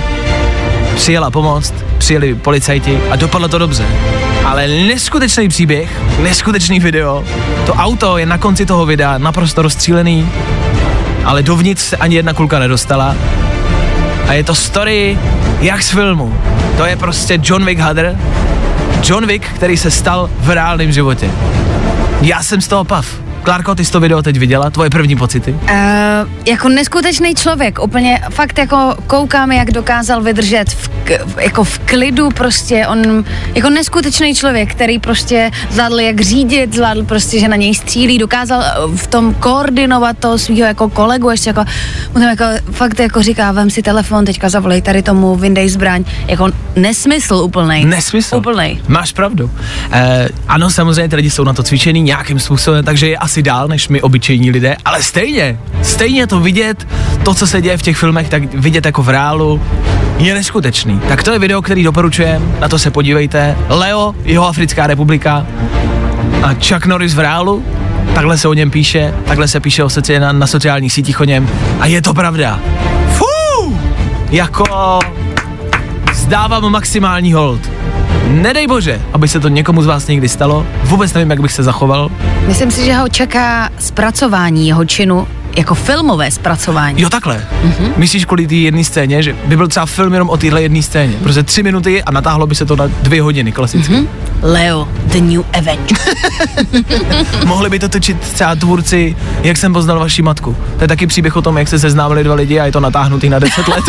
přijela 0.96 1.32
pomoc, 1.32 1.74
přijeli 1.98 2.36
policajti 2.36 3.00
a 3.10 3.16
dopadlo 3.16 3.48
to 3.48 3.58
dobře. 3.58 3.86
Ale 4.46 4.68
neskutečný 4.68 5.48
příběh, 5.48 6.02
neskutečný 6.20 6.80
video, 6.80 7.24
to 7.66 7.74
auto 7.74 8.18
je 8.18 8.26
na 8.26 8.38
konci 8.38 8.66
toho 8.66 8.86
videa 8.86 9.18
naprosto 9.18 9.62
rozstřílený, 9.62 10.30
ale 11.24 11.44
dovnitř 11.44 11.82
se 11.82 11.98
ani 11.98 12.16
jedna 12.16 12.34
kulka 12.34 12.60
nedostala. 12.60 13.16
A 14.28 14.34
je 14.34 14.44
to 14.44 14.56
story 14.56 15.18
jak 15.62 15.84
z 15.84 15.90
filmu. 15.90 16.38
To 16.78 16.86
je 16.86 16.96
prostě 16.96 17.40
John 17.44 17.66
Wick 17.66 17.80
Hadr. 17.80 18.16
John 19.04 19.28
Wick, 19.28 19.46
který 19.56 19.78
se 19.78 19.92
stal 19.92 20.30
v 20.40 20.50
reálném 20.50 20.92
životě. 20.92 21.32
Já 22.22 22.44
jsem 22.44 22.62
z 22.62 22.68
toho 22.68 22.84
pav. 22.84 23.08
Klárko, 23.44 23.76
ty 23.76 23.86
jsi 23.86 23.92
to 23.92 24.00
video 24.00 24.22
teď 24.22 24.38
viděla, 24.38 24.70
tvoje 24.70 24.90
první 24.90 25.16
pocity? 25.16 25.52
Uh, 25.52 25.70
jako 26.46 26.70
neskutečný 26.70 27.36
člověk, 27.36 27.80
úplně 27.84 28.22
fakt 28.30 28.58
jako 28.58 28.96
koukám, 29.08 29.52
jak 29.52 29.72
dokázal 29.72 30.22
vydržet 30.22 30.70
v, 30.70 30.90
k, 31.06 31.20
jako 31.42 31.64
v 31.64 31.80
klidu 31.80 32.30
prostě, 32.30 32.88
on 32.88 33.26
jako 33.56 33.70
neskutečný 33.70 34.36
člověk, 34.36 34.72
který 34.72 35.00
prostě 35.00 35.52
zvládl 35.70 36.00
jak 36.00 36.22
řídit, 36.22 36.74
zvládl 36.74 37.04
prostě, 37.04 37.40
že 37.40 37.48
na 37.48 37.56
něj 37.56 37.76
střílí, 37.76 38.18
dokázal 38.18 38.62
eh, 38.62 38.98
v 38.98 39.08
tom 39.08 39.34
koordinovat 39.34 40.18
toho 40.18 40.38
svého 40.38 40.68
jako 40.68 40.90
kolegu, 40.90 41.30
ještě 41.30 41.50
jako, 41.50 41.66
mu 42.14 42.20
tam 42.20 42.30
jako 42.30 42.44
fakt 42.72 43.00
jako 43.00 43.22
říká, 43.22 43.52
vem 43.52 43.70
si 43.70 43.82
telefon, 43.82 44.26
teďka 44.26 44.50
zavolej 44.50 44.82
tady 44.82 45.02
tomu, 45.02 45.36
vyndej 45.36 45.70
zbraň, 45.70 46.04
jako 46.28 46.50
nesmysl 46.76 47.36
úplnej. 47.36 47.86
Nesmysl. 47.86 48.36
Úplnej. 48.36 48.80
Máš 48.88 49.12
pravdu. 49.12 49.52
Eh, 49.92 50.28
ano, 50.48 50.70
samozřejmě 50.70 51.10
ty 51.10 51.16
lidi 51.16 51.30
jsou 51.30 51.44
na 51.44 51.54
to 51.54 51.64
cvičený 51.64 52.02
nějakým 52.02 52.40
způsobem, 52.40 52.86
takže 52.86 53.08
je 53.08 53.18
asi 53.18 53.42
dál 53.42 53.68
než 53.68 53.88
my 53.88 54.02
obyčejní 54.02 54.52
lidé, 54.52 54.76
ale 54.86 55.04
stejně, 55.04 55.60
stejně 55.82 56.28
to 56.28 56.40
vidět, 56.40 56.88
to, 57.24 57.34
co 57.34 57.48
se 57.48 57.62
děje 57.62 57.78
v 57.78 57.82
těch 57.82 57.98
filmech, 57.98 58.30
tak 58.30 58.54
vidět 58.54 58.86
jako 58.86 59.04
v 59.04 59.10
reálu, 59.10 59.62
je 60.18 60.34
neskutečný. 60.34 61.00
Tak 61.08 61.24
to 61.24 61.32
je 61.32 61.40
video, 61.40 61.62
který 61.62 61.84
doporučujem, 61.84 62.56
na 62.60 62.68
to 62.68 62.80
se 62.80 62.92
podívejte. 62.92 63.58
Leo, 63.70 64.16
jeho 64.24 64.48
Africká 64.48 64.88
republika 64.88 65.46
a 66.44 66.54
Chuck 66.54 66.86
Norris 66.86 67.14
v 67.14 67.20
reálu, 67.20 67.64
takhle 68.14 68.38
se 68.38 68.48
o 68.48 68.54
něm 68.54 68.72
píše, 68.72 69.14
takhle 69.26 69.48
se 69.48 69.60
píše 69.60 69.84
o 69.84 69.90
soci, 69.90 70.20
na, 70.20 70.32
na 70.32 70.48
sociálních 70.48 70.94
sítích 70.94 71.20
o 71.20 71.24
něm 71.24 71.50
a 71.80 71.86
je 71.86 72.02
to 72.02 72.14
pravda. 72.14 72.60
Fú! 73.10 73.78
Jako 74.32 75.00
zdávám 76.14 76.72
maximální 76.72 77.34
hold. 77.34 77.62
Nedej 78.28 78.68
bože, 78.68 79.02
aby 79.14 79.28
se 79.28 79.40
to 79.40 79.48
někomu 79.48 79.82
z 79.82 79.86
vás 79.86 80.08
někdy 80.08 80.30
stalo. 80.30 80.66
Vůbec 80.84 81.14
nevím, 81.14 81.30
jak 81.30 81.42
bych 81.42 81.52
se 81.52 81.64
zachoval. 81.64 82.12
Myslím 82.48 82.72
si, 82.72 82.86
že 82.86 82.94
ho 82.94 83.10
čeká 83.10 83.70
zpracování 83.80 84.68
jeho 84.68 84.86
činu, 84.86 85.28
jako 85.56 85.76
filmové 85.76 86.32
zpracování. 86.32 87.02
Jo, 87.02 87.10
takhle. 87.10 87.48
Mm-hmm. 87.64 87.92
Myslíš 87.98 88.26
kvůli 88.26 88.48
té 88.48 88.56
jedné 88.56 88.84
scéně, 88.84 89.24
že 89.24 89.36
by 89.46 89.58
byl 89.58 89.68
třeba 89.68 89.86
film 89.86 90.14
jenom 90.14 90.30
o 90.30 90.38
téhle 90.38 90.62
jedné 90.62 90.82
scéně? 90.82 91.18
Prostě 91.24 91.44
tři 91.44 91.64
minuty 91.64 92.04
a 92.04 92.12
natáhlo 92.12 92.48
by 92.48 92.56
se 92.56 92.66
to 92.66 92.76
na 92.76 92.88
dvě 92.88 93.22
hodiny, 93.22 93.52
klasicky. 93.52 93.94
Mm-hmm. 93.94 94.08
Leo, 94.42 94.88
the 95.06 95.22
new 95.22 95.44
Avenger. 95.54 95.98
Mohli 97.46 97.70
by 97.70 97.80
to 97.80 97.90
točit 97.90 98.20
třeba 98.20 98.56
tvůrci, 98.56 99.16
jak 99.44 99.58
jsem 99.58 99.74
poznal 99.74 100.00
vaši 100.00 100.22
matku. 100.22 100.58
To 100.78 100.84
je 100.84 100.88
taky 100.88 101.08
příběh 101.08 101.36
o 101.36 101.42
tom, 101.42 101.58
jak 101.58 101.68
se 101.68 101.80
seznámili 101.80 102.24
dva 102.24 102.36
lidi 102.36 102.60
a 102.60 102.66
je 102.66 102.72
to 102.72 102.80
natáhnutý 102.80 103.30
na 103.30 103.40
10 103.40 103.68
let. 103.68 103.84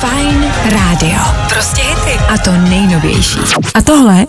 Fajn 0.00 0.52
rádio. 0.64 1.18
Prostě 1.48 1.82
hity. 1.82 2.18
A 2.28 2.38
to 2.38 2.52
nejnovější. 2.52 3.38
A 3.74 3.82
tohle 3.82 4.24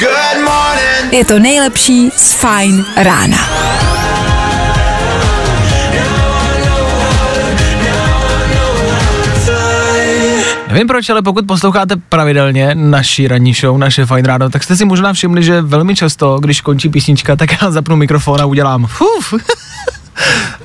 je 1.12 1.26
to 1.26 1.40
nejlepší 1.40 2.10
z 2.18 2.34
Fajn 2.34 2.86
rána. 2.98 3.38
Nevím 10.68 10.88
proč, 10.88 11.10
ale 11.10 11.22
pokud 11.22 11.48
posloucháte 11.48 11.96
pravidelně 12.10 12.76
naší 12.76 13.28
ranní 13.28 13.54
show, 13.54 13.78
naše 13.78 14.06
Fine 14.06 14.28
Ráno, 14.28 14.50
tak 14.50 14.64
jste 14.64 14.76
si 14.76 14.86
možná 14.86 15.14
všimli, 15.14 15.44
že 15.44 15.62
velmi 15.62 15.96
často, 15.96 16.40
když 16.40 16.62
končí 16.62 16.90
písnička, 16.90 17.36
tak 17.36 17.62
já 17.62 17.72
zapnu 17.72 17.96
mikrofon 17.96 18.42
a 18.42 18.46
udělám 18.46 18.88
fuf. 18.88 19.34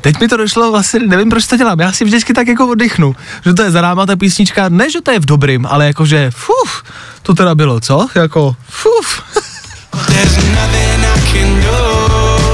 Teď 0.01 0.21
mi 0.21 0.29
to 0.29 0.37
došlo, 0.37 0.71
vlastně 0.71 1.01
nevím, 1.01 1.31
proč 1.31 1.47
to 1.47 1.57
dělám. 1.57 1.81
Já 1.81 1.93
si 1.93 2.05
vždycky 2.05 2.33
tak 2.33 2.49
jako 2.49 2.69
oddychnu, 2.69 3.17
že 3.45 3.55
to 3.55 3.63
je 3.63 3.71
za 3.71 3.81
náma 3.81 4.07
ta 4.07 4.17
písnička, 4.17 4.69
ne, 4.69 4.91
že 4.91 5.01
to 5.01 5.11
je 5.11 5.21
v 5.21 5.25
dobrým, 5.25 5.67
ale 5.67 5.87
jakože 5.87 6.31
fuf, 6.31 6.83
to 7.23 7.35
teda 7.35 7.55
bylo, 7.55 7.81
co? 7.81 8.09
Jako 8.15 8.57
fuf. 8.69 9.23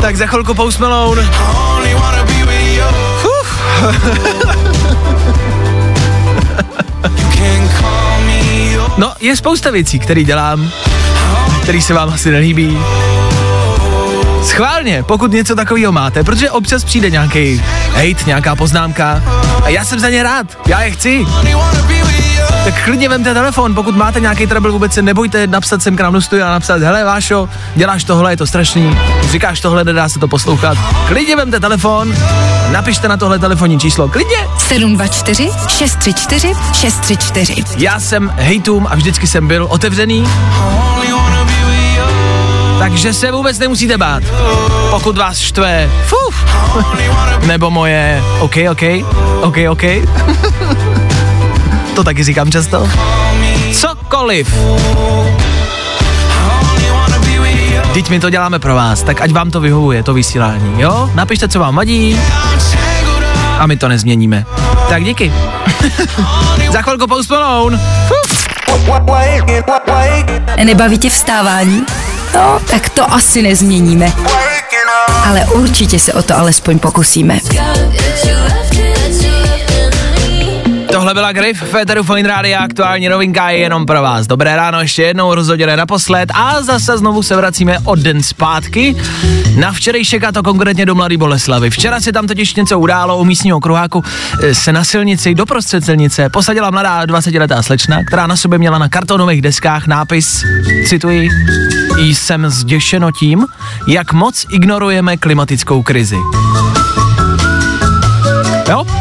Tak 0.01 0.17
za 0.17 0.27
chvilku 0.27 0.55
Post 0.55 0.79
Malone. 0.79 1.29
Fuf. 3.23 3.59
No, 8.97 9.13
je 9.21 9.37
spousta 9.37 9.71
věcí, 9.71 9.99
které 9.99 10.25
dělám, 10.25 10.71
který 11.63 11.83
se 11.83 11.95
vám 11.95 12.09
asi 12.09 12.31
nelíbí. 12.31 12.79
Schválně, 14.43 15.03
pokud 15.03 15.33
něco 15.33 15.55
takového 15.55 15.93
máte, 15.93 16.25
protože 16.25 16.51
občas 16.51 16.85
přijde 16.85 17.11
nějaký 17.11 17.63
hate, 17.93 18.25
nějaká 18.27 18.57
poznámka 18.57 19.23
a 19.65 19.69
já 19.69 19.85
jsem 19.85 19.99
za 19.99 20.09
ně 20.09 20.23
rád, 20.23 20.47
já 20.67 20.83
je 20.83 20.91
chci. 20.91 21.27
tak 22.65 22.85
klidně 22.85 23.09
vemte 23.09 23.35
telefon, 23.35 23.75
pokud 23.75 23.97
máte 23.97 24.21
nějaký 24.21 24.47
trouble, 24.47 24.71
vůbec 24.71 24.93
se 24.93 25.03
nebojte 25.03 25.47
napsat 25.47 25.83
sem 25.83 25.97
k 25.97 26.01
nám 26.01 26.13
do 26.13 26.21
studia 26.21 26.49
a 26.49 26.53
napsat, 26.53 26.83
hele 26.83 27.05
Vášo, 27.05 27.49
děláš 27.75 28.05
tohle, 28.05 28.33
je 28.33 28.37
to 28.37 28.47
strašný, 28.47 28.99
říkáš 29.31 29.61
tohle, 29.61 29.85
nedá 29.85 30.09
se 30.09 30.19
to 30.19 30.29
poslouchat. 30.29 30.79
Klidně 31.07 31.37
vemte 31.37 31.61
telefon, 31.61 32.15
napište 32.73 33.09
na 33.09 33.17
tohle 33.17 33.39
telefonní 33.39 33.79
číslo, 33.81 34.09
klidně. 34.09 34.37
724 34.59 35.51
634 35.69 36.55
634. 36.73 37.65
Já 37.77 38.01
jsem 38.01 38.33
hejtům 38.37 38.87
a 38.91 38.95
vždycky 38.95 39.27
jsem 39.27 39.49
byl 39.49 39.67
otevřený, 39.71 40.25
takže 42.89 43.13
se 43.13 43.31
vůbec 43.31 43.59
nemusíte 43.59 43.99
bát. 43.99 44.23
Pokud 44.91 45.19
vás 45.19 45.39
štve, 45.39 45.91
fuf, 46.07 46.45
nebo 47.47 47.71
moje, 47.71 48.23
OK, 48.41 48.57
OK, 48.71 48.83
OK, 49.41 49.57
OK. 49.71 49.83
to 51.95 52.05
taky 52.05 52.25
říkám 52.25 52.51
často. 52.51 52.89
Cokoliv. 53.73 54.55
Teď 57.93 58.11
my 58.11 58.21
to 58.21 58.31
děláme 58.31 58.59
pro 58.59 58.75
vás, 58.75 59.03
tak 59.03 59.21
ať 59.21 59.33
vám 59.33 59.51
to 59.51 59.61
vyhovuje, 59.61 60.03
to 60.03 60.15
vysílání, 60.15 60.83
jo? 60.83 61.11
Napište, 61.15 61.49
co 61.49 61.59
vám 61.59 61.77
vadí 61.77 62.21
a 63.59 63.67
my 63.67 63.77
to 63.77 63.89
nezměníme. 63.89 64.47
Tak 64.89 65.05
díky. 65.05 65.33
Za 66.73 66.83
chvilku 66.83 67.07
Post 67.07 67.31
Malone. 67.31 67.81
Nebaví 70.65 70.99
tě 70.99 71.11
vstávání? 71.11 71.85
No, 72.35 72.61
tak 72.71 72.89
to 72.89 73.13
asi 73.13 73.43
nezměníme. 73.43 74.13
Ale 75.25 75.47
určitě 75.55 75.99
se 75.99 76.13
o 76.13 76.23
to 76.23 76.37
alespoň 76.37 76.79
pokusíme. 76.79 77.39
Tohle 81.09 81.15
byla 81.15 81.33
Griff, 81.33 81.63
Féteru 81.63 82.03
Fine 82.03 82.29
Radio, 82.29 82.59
aktuální 82.59 83.09
novinka 83.09 83.51
je 83.51 83.59
jenom 83.59 83.87
pro 83.87 84.03
vás. 84.03 84.27
Dobré 84.27 84.57
ráno, 84.57 84.81
ještě 84.81 85.03
jednou 85.03 85.35
rozhodně 85.35 85.77
naposled 85.77 86.33
a 86.35 86.63
zase 86.63 86.99
znovu 86.99 87.23
se 87.23 87.37
vracíme 87.37 87.79
o 87.85 87.95
den 87.95 88.23
zpátky. 88.23 88.97
Na 89.57 89.73
včerejšek 89.73 90.25
a 90.25 90.33
to 90.33 90.43
konkrétně 90.43 90.87
do 90.87 90.95
Mladý 90.95 91.17
Boleslavy. 91.17 91.71
Včera 91.71 92.01
se 92.01 92.13
tam 92.13 92.27
totiž 92.27 92.55
něco 92.55 92.79
událo 92.79 93.19
u 93.19 93.25
místního 93.25 93.61
kruháku 93.61 94.05
eh, 94.43 94.55
se 94.55 94.73
na 94.73 94.85
silnici 94.85 95.35
doprostřed 95.35 95.85
silnice 95.85 96.29
posadila 96.29 96.71
mladá 96.71 97.05
20-letá 97.05 97.63
slečna, 97.63 98.05
která 98.05 98.27
na 98.27 98.37
sobě 98.37 98.59
měla 98.59 98.79
na 98.79 98.89
kartonových 98.89 99.43
deskách 99.43 99.87
nápis, 99.87 100.45
cituji, 100.87 101.29
jsem 101.99 102.51
zděšeno 102.51 103.13
tím, 103.13 103.47
jak 103.87 104.13
moc 104.13 104.47
ignorujeme 104.51 105.17
klimatickou 105.17 105.83
krizi. 105.83 106.17
Jo? 108.69 108.98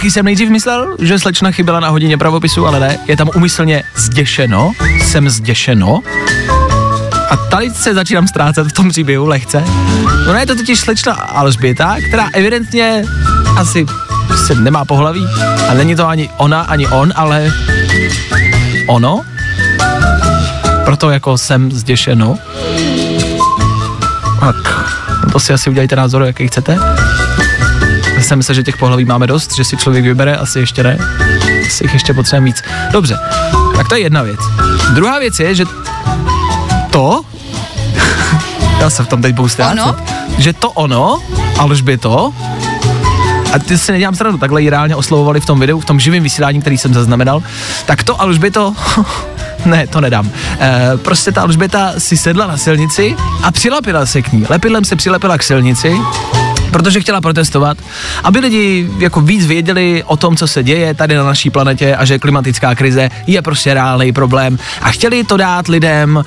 Taky 0.00 0.10
jsem 0.10 0.24
nejdřív 0.24 0.50
myslel, 0.50 0.96
že 0.98 1.18
slečna 1.18 1.50
chyběla 1.50 1.80
na 1.80 1.88
hodině 1.88 2.18
pravopisu, 2.18 2.66
ale 2.66 2.80
ne, 2.80 2.98
je 3.06 3.16
tam 3.16 3.30
umyslně 3.34 3.82
zděšeno, 3.96 4.72
jsem 5.02 5.30
zděšeno. 5.30 6.00
A 7.30 7.36
tady 7.36 7.70
se 7.70 7.94
začínám 7.94 8.28
ztrácet 8.28 8.66
v 8.66 8.72
tom 8.72 8.88
příběhu 8.88 9.26
lehce. 9.26 9.64
No 10.26 10.34
je 10.34 10.46
to 10.46 10.54
totiž 10.54 10.80
slečna 10.80 11.12
Alžběta, 11.12 11.96
která 12.08 12.28
evidentně 12.32 13.04
asi 13.56 13.86
se 14.46 14.54
nemá 14.54 14.84
pohlaví. 14.84 15.26
A 15.68 15.74
není 15.74 15.96
to 15.96 16.08
ani 16.08 16.30
ona, 16.36 16.60
ani 16.60 16.86
on, 16.86 17.12
ale 17.16 17.52
ono. 18.86 19.22
Proto 20.84 21.10
jako 21.10 21.38
jsem 21.38 21.72
zděšeno. 21.72 22.38
Tak, 24.40 24.56
to 25.32 25.40
si 25.40 25.52
asi 25.52 25.70
udělejte 25.70 25.96
názor, 25.96 26.22
jaký 26.22 26.48
chcete. 26.48 26.78
Já 28.20 28.26
jsem 28.26 28.38
myslel, 28.38 28.54
že 28.54 28.62
těch 28.62 28.76
pohlaví 28.76 29.04
máme 29.04 29.26
dost, 29.26 29.54
že 29.56 29.64
si 29.64 29.76
člověk 29.76 30.04
vybere, 30.04 30.36
asi 30.36 30.58
ještě 30.58 30.82
ne. 30.82 30.98
Asi 31.66 31.84
jich 31.84 31.92
ještě 31.92 32.14
potřebujeme 32.14 32.44
víc. 32.44 32.62
Dobře, 32.92 33.18
tak 33.76 33.88
to 33.88 33.94
je 33.94 34.00
jedna 34.00 34.22
věc. 34.22 34.40
Druhá 34.94 35.18
věc 35.18 35.40
je, 35.40 35.54
že 35.54 35.64
to, 36.90 37.22
já 38.80 38.90
se 38.90 39.02
v 39.02 39.06
tom 39.06 39.22
teď 39.22 39.34
budu 39.34 39.48
Ono? 39.70 39.96
že 40.38 40.52
to 40.52 40.70
ono, 40.70 41.18
Alžby 41.58 41.98
to, 41.98 42.32
a 43.52 43.58
ty 43.58 43.78
si 43.78 43.92
nedělám 43.92 44.14
stranu, 44.14 44.38
takhle 44.38 44.62
ji 44.62 44.70
reálně 44.70 44.96
oslovovali 44.96 45.40
v 45.40 45.46
tom 45.46 45.60
videu, 45.60 45.80
v 45.80 45.84
tom 45.84 46.00
živém 46.00 46.22
vysílání, 46.22 46.60
který 46.60 46.78
jsem 46.78 46.94
zaznamenal, 46.94 47.42
tak 47.86 48.02
to 48.02 48.20
Alžběto, 48.20 48.74
ne, 49.64 49.86
to 49.86 50.00
nedám. 50.00 50.30
E, 50.60 50.96
prostě 50.96 51.32
ta 51.32 51.42
Alžběta 51.42 51.92
si 51.98 52.16
sedla 52.16 52.46
na 52.46 52.56
silnici 52.56 53.16
a 53.42 53.52
přilepila 53.52 54.06
se 54.06 54.22
k 54.22 54.32
ní. 54.32 54.46
Lepidlem 54.48 54.84
se 54.84 54.96
přilepila 54.96 55.38
k 55.38 55.42
silnici, 55.42 55.96
protože 56.70 57.00
chtěla 57.00 57.20
protestovat, 57.20 57.78
aby 58.24 58.38
lidi 58.38 58.90
jako 58.98 59.20
víc 59.20 59.46
věděli 59.46 60.02
o 60.06 60.16
tom, 60.16 60.36
co 60.36 60.46
se 60.46 60.62
děje 60.62 60.94
tady 60.94 61.14
na 61.14 61.24
naší 61.24 61.50
planetě 61.50 61.96
a 61.96 62.04
že 62.04 62.18
klimatická 62.18 62.74
krize 62.74 63.10
je 63.26 63.42
prostě 63.42 63.74
reálný 63.74 64.12
problém 64.12 64.58
a 64.82 64.90
chtěli 64.90 65.24
to 65.24 65.36
dát 65.36 65.68
lidem 65.68 66.16
uh, 66.16 66.24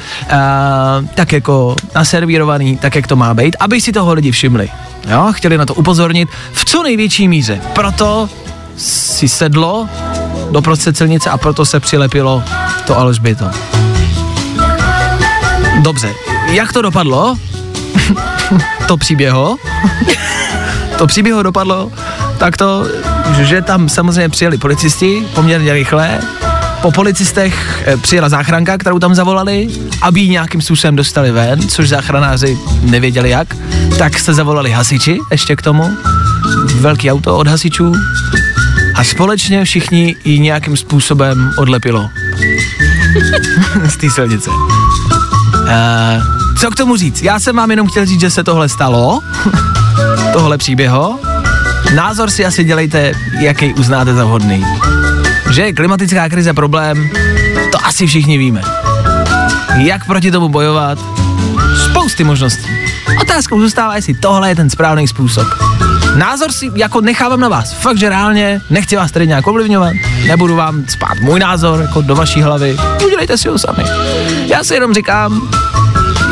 tak 1.15 1.31
jako 1.31 1.75
naservírovaný, 1.95 2.77
tak 2.77 2.95
jak 2.95 3.07
to 3.07 3.15
má 3.15 3.33
být, 3.33 3.55
aby 3.59 3.81
si 3.81 3.91
toho 3.91 4.13
lidi 4.13 4.31
všimli. 4.31 4.69
Jo, 5.11 5.31
chtěli 5.31 5.57
na 5.57 5.65
to 5.65 5.73
upozornit 5.73 6.29
v 6.53 6.65
co 6.65 6.83
největší 6.83 7.27
míře. 7.27 7.61
Proto 7.73 8.29
si 8.77 9.29
sedlo 9.29 9.89
do 10.51 10.61
prostřed 10.61 10.97
silnice 10.97 11.29
a 11.29 11.37
proto 11.37 11.65
se 11.65 11.79
přilepilo 11.79 12.43
to 12.87 12.99
Alžběto. 12.99 13.45
Dobře, 15.81 16.13
jak 16.51 16.73
to 16.73 16.81
dopadlo? 16.81 17.37
to 18.87 18.97
příběho? 18.97 19.57
to 20.97 21.07
příběho 21.07 21.43
dopadlo 21.43 21.91
tak 22.43 22.57
to, 22.57 22.87
že 23.41 23.61
tam 23.61 23.89
samozřejmě 23.89 24.29
přijeli 24.29 24.57
policisti 24.57 25.27
poměrně 25.35 25.73
rychle, 25.73 26.19
po 26.81 26.91
policistech 26.91 27.83
eh, 27.85 27.97
přijela 27.97 28.29
záchranka, 28.29 28.77
kterou 28.77 28.99
tam 28.99 29.15
zavolali, 29.15 29.67
aby 30.01 30.19
ji 30.19 30.29
nějakým 30.29 30.61
způsobem 30.61 30.95
dostali 30.95 31.31
ven, 31.31 31.67
což 31.67 31.89
záchranáři 31.89 32.57
nevěděli 32.81 33.29
jak, 33.29 33.55
tak 33.97 34.19
se 34.19 34.33
zavolali 34.33 34.71
hasiči 34.71 35.19
ještě 35.31 35.55
k 35.55 35.61
tomu, 35.61 35.97
velký 36.79 37.11
auto 37.11 37.37
od 37.37 37.47
hasičů. 37.47 37.93
A 38.95 39.03
společně 39.03 39.65
všichni 39.65 40.15
ji 40.25 40.39
nějakým 40.39 40.77
způsobem 40.77 41.51
odlepilo. 41.57 42.09
Z 43.89 43.97
té 43.97 44.09
silnice. 44.09 44.49
Uh, 44.49 46.42
co 46.63 46.71
k 46.71 46.75
tomu 46.75 46.95
říct? 46.95 47.21
Já 47.21 47.39
jsem 47.39 47.55
vám 47.55 47.71
jenom 47.71 47.87
chtěl 47.87 48.05
říct, 48.05 48.19
že 48.19 48.29
se 48.29 48.43
tohle 48.43 48.69
stalo, 48.69 49.21
tohle 50.33 50.57
příběho. 50.57 51.19
Názor 51.95 52.29
si 52.29 52.45
asi 52.45 52.63
dělejte, 52.63 53.13
jaký 53.39 53.73
uznáte 53.73 54.13
za 54.13 54.25
vhodný. 54.25 54.65
Že 55.51 55.61
je 55.61 55.73
klimatická 55.73 56.29
krize 56.29 56.53
problém, 56.53 57.09
to 57.71 57.85
asi 57.85 58.07
všichni 58.07 58.37
víme. 58.37 58.61
Jak 59.77 60.05
proti 60.05 60.31
tomu 60.31 60.49
bojovat? 60.49 60.99
Spousty 61.85 62.23
možností. 62.23 62.69
Otázkou 63.21 63.59
zůstává, 63.59 63.95
jestli 63.95 64.13
tohle 64.13 64.49
je 64.49 64.55
ten 64.55 64.69
správný 64.69 65.07
způsob. 65.07 65.47
Názor 66.15 66.51
si 66.51 66.71
jako 66.75 67.01
nechávám 67.01 67.39
na 67.39 67.47
vás. 67.47 67.73
Fakt, 67.73 67.97
že 67.97 68.09
reálně 68.09 68.61
nechci 68.69 68.95
vás 68.95 69.11
tady 69.11 69.27
nějak 69.27 69.47
ovlivňovat. 69.47 69.93
Nebudu 70.27 70.55
vám 70.55 70.83
spát 70.89 71.19
můj 71.21 71.39
názor 71.39 71.81
jako 71.81 72.01
do 72.01 72.15
vaší 72.15 72.41
hlavy. 72.41 72.77
Udělejte 73.05 73.37
si 73.37 73.49
ho 73.49 73.59
sami. 73.59 73.83
Já 74.45 74.63
si 74.63 74.73
jenom 74.73 74.93
říkám, 74.93 75.49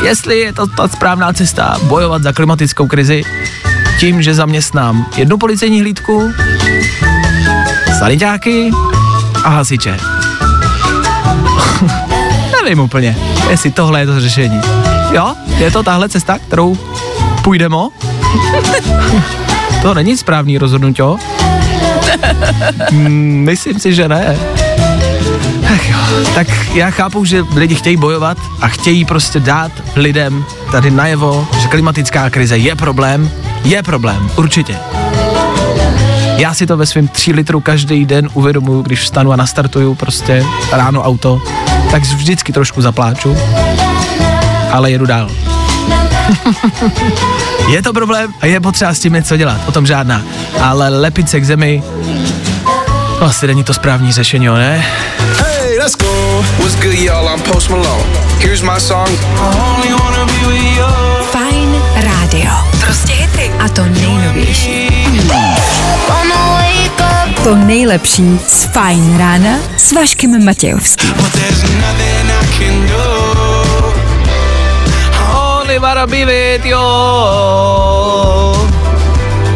jestli 0.03 0.39
je 0.39 0.53
to 0.53 0.67
ta 0.67 0.87
správná 0.87 1.33
cesta 1.33 1.77
bojovat 1.83 2.23
za 2.23 2.31
klimatickou 2.31 2.87
krizi 2.87 3.23
tím, 3.99 4.21
že 4.21 4.33
zaměstnám 4.33 5.05
jednu 5.17 5.37
policejní 5.37 5.81
hlídku, 5.81 6.31
sanitáky 7.99 8.71
a 9.43 9.49
hasiče. 9.49 9.97
Nevím 12.63 12.79
úplně, 12.79 13.17
jestli 13.49 13.71
tohle 13.71 13.99
je 13.99 14.05
to 14.05 14.19
řešení. 14.19 14.61
Jo, 15.11 15.35
je 15.57 15.71
to 15.71 15.83
tahle 15.83 16.09
cesta, 16.09 16.37
kterou 16.47 16.77
půjdeme? 17.43 17.77
to 19.81 19.93
není 19.93 20.17
správný 20.17 20.57
rozhodnutí. 20.57 21.01
Mm, 22.91 23.43
Myslím 23.45 23.79
si, 23.79 23.93
že 23.93 24.07
ne. 24.07 24.37
Ach 25.73 25.89
jo, 25.89 25.97
tak 26.35 26.47
já 26.73 26.89
chápu, 26.89 27.25
že 27.25 27.43
lidi 27.55 27.75
chtějí 27.75 27.97
bojovat 27.97 28.37
a 28.61 28.67
chtějí 28.67 29.05
prostě 29.05 29.39
dát 29.39 29.71
lidem 29.95 30.45
tady 30.71 30.91
najevo, 30.91 31.47
že 31.59 31.67
klimatická 31.67 32.29
krize 32.29 32.57
je 32.57 32.75
problém, 32.75 33.31
je 33.63 33.83
problém, 33.83 34.29
určitě. 34.35 34.75
Já 36.37 36.53
si 36.53 36.67
to 36.67 36.77
ve 36.77 36.85
svém 36.85 37.07
3 37.07 37.33
litru 37.33 37.59
každý 37.59 38.05
den 38.05 38.29
uvědomuju, 38.33 38.81
když 38.81 38.99
vstanu 38.99 39.31
a 39.31 39.35
nastartuju 39.35 39.95
prostě 39.95 40.45
ráno 40.71 41.03
auto, 41.03 41.41
tak 41.91 42.03
vždycky 42.03 42.53
trošku 42.53 42.81
zapláču, 42.81 43.37
ale 44.71 44.91
jedu 44.91 45.05
dál. 45.05 45.29
je 47.71 47.81
to 47.81 47.93
problém 47.93 48.33
a 48.41 48.45
je 48.45 48.59
potřeba 48.59 48.93
s 48.93 48.99
tím 48.99 49.13
něco 49.13 49.37
dělat, 49.37 49.61
o 49.65 49.71
tom 49.71 49.85
žádná. 49.85 50.21
Ale 50.61 50.89
lepit 50.89 51.29
se 51.29 51.39
k 51.39 51.45
zemi, 51.45 51.83
asi 53.21 53.47
není 53.47 53.63
to 53.63 53.73
správní 53.73 54.11
řešení, 54.11 54.45
ne? 54.45 54.85
Let's 55.81 55.95
go. 55.95 56.05
What's 56.61 56.75
good, 56.75 56.93
y'all? 56.93 57.27
I'm 57.27 57.39
Post 57.39 57.71
Malone. 57.71 58.05
Here's 58.37 58.61
my 58.61 58.77
song. 58.77 59.07
I 59.09 59.49
only 59.65 59.89
wanna 59.97 60.25
be 60.29 60.37
with 60.45 60.77
you. 60.77 60.85
Fajn 61.33 61.81
rádio. 61.95 62.51
Prostě 62.85 63.13
hity. 63.13 63.51
A 63.59 63.69
to 63.69 63.85
nejnovější. 63.85 64.89
To 67.43 67.55
nejlepší 67.55 68.39
z 68.47 68.65
Fajn 68.73 69.17
rána 69.17 69.59
s 69.77 69.91
Vaškem 69.91 70.45
Matějovským. 70.45 71.13
But 71.13 71.31
there's 71.31 71.63
nothing 71.63 72.29
I 72.29 72.45
can 72.57 72.87
do. 72.87 73.03
Only 75.33 75.79
wanna 75.79 76.07
be 76.07 76.25
with 76.25 76.65
you. 76.65 76.77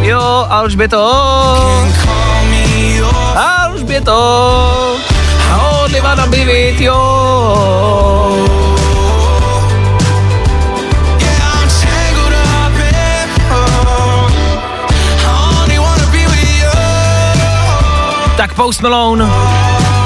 Jo, 0.02 0.46
Alžběto. 0.50 0.98
Alžběto. 3.36 5.06
Wanna 5.86 6.28
be 6.28 6.46
with 6.46 6.82
you. 6.82 6.94
Tak 18.38 18.54
Post 18.54 18.82
Malone 18.82 19.26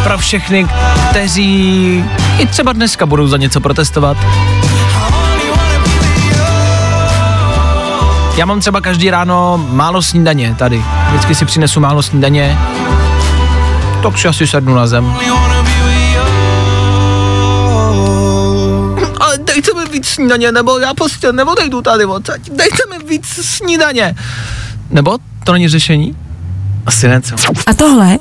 pro 0.04 0.18
všechny, 0.18 0.68
kteří 1.10 2.06
i 2.38 2.48
třeba 2.48 2.74
dneska 2.74 3.06
budou 3.06 3.28
za 3.28 3.38
něco 3.38 3.60
protestovat. 3.60 4.18
Já 8.38 8.46
mám 8.46 8.60
třeba 8.60 8.82
každý 8.82 9.10
ráno 9.10 9.68
málo 9.70 10.02
snídaně 10.02 10.56
tady. 10.56 10.84
Vždycky 11.10 11.36
si 11.36 11.46
přinesu 11.46 11.80
málo 11.80 12.04
snídaně. 12.04 12.58
Tak 14.04 14.18
si 14.18 14.28
asi 14.28 14.48
sednu 14.48 14.76
na 14.76 14.88
zem. 14.88 15.16
Dejte 19.62 19.80
mi 19.80 19.86
víc 19.92 20.08
snídaně, 20.08 20.52
nebo 20.52 20.80
já 20.80 20.94
prostě 20.94 21.34
neodejdu 21.34 21.82
tady 21.82 22.06
odsaď. 22.06 22.42
Dejte 22.50 22.78
mi 22.90 23.06
víc 23.10 23.26
snídaně. 23.42 24.16
Nebo 24.90 25.18
to 25.44 25.54
není 25.54 25.68
řešení? 25.68 26.16
Asi 26.86 27.08
ne, 27.08 27.22
co? 27.22 27.36
A 27.68 27.74
tohle 27.74 28.18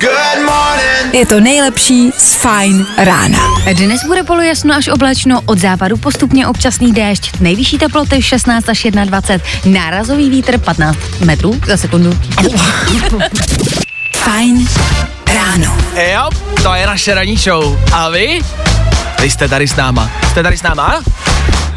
je 1.13 1.25
to 1.25 1.39
nejlepší 1.39 2.11
z 2.17 2.33
Fajn 2.33 2.85
rána. 2.97 3.39
Dnes 3.73 4.03
bude 4.05 4.23
polojasno 4.23 4.75
až 4.75 4.87
oblačno, 4.87 5.41
od 5.45 5.59
západu 5.59 5.97
postupně 5.97 6.47
občasný 6.47 6.91
déšť, 6.93 7.39
nejvyšší 7.39 7.77
teploty 7.77 8.21
16 8.21 8.69
až 8.69 8.87
21, 9.05 9.81
nárazový 9.81 10.29
vítr 10.29 10.57
15 10.57 10.97
metrů 11.25 11.61
za 11.67 11.77
sekundu. 11.77 12.19
Fajn 14.15 14.67
ráno. 15.33 15.77
Jo, 16.13 16.29
to 16.63 16.73
je 16.73 16.87
naše 16.87 17.13
ranní 17.15 17.37
show. 17.37 17.79
A 17.93 18.09
vy? 18.09 18.41
Vy 19.21 19.29
jste 19.29 19.47
tady 19.47 19.67
s 19.67 19.75
náma. 19.75 20.11
Jste 20.29 20.43
tady 20.43 20.57
s 20.57 20.63
náma? 20.63 21.01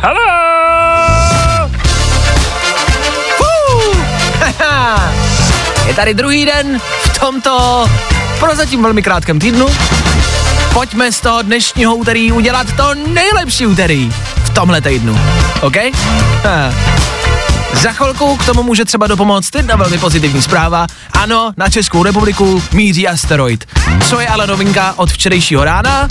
Hello! 0.00 1.70
Je 5.87 5.94
tady 5.94 6.14
druhý 6.14 6.46
den 6.46 6.81
v 7.02 7.18
tomto 7.18 7.87
prozatím 8.38 8.83
velmi 8.83 9.02
krátkém 9.02 9.38
týdnu. 9.38 9.66
Pojďme 10.72 11.12
z 11.12 11.20
toho 11.20 11.42
dnešního 11.42 11.94
úterý 11.94 12.33
udělat 12.33 12.66
to 12.76 12.94
nejlepší 12.94 13.66
úterý 13.66 14.12
v 14.44 14.50
tomhle 14.50 14.81
týdnu. 14.81 15.20
OK? 15.61 15.76
Ha. 16.44 16.74
Za 17.72 17.92
chvilku 17.92 18.37
k 18.37 18.46
tomu 18.46 18.62
může 18.62 18.85
třeba 18.85 19.07
dopomoct 19.07 19.55
jedna 19.55 19.76
velmi 19.76 19.98
pozitivní 19.98 20.42
zpráva. 20.42 20.87
Ano, 21.12 21.52
na 21.57 21.68
Českou 21.68 22.02
republiku 22.02 22.62
míří 22.72 23.09
asteroid. 23.09 23.64
Co 24.09 24.20
je 24.20 24.28
ale 24.28 24.46
novinka 24.46 24.94
od 24.96 25.12
včerejšího 25.12 25.64
rána? 25.64 26.09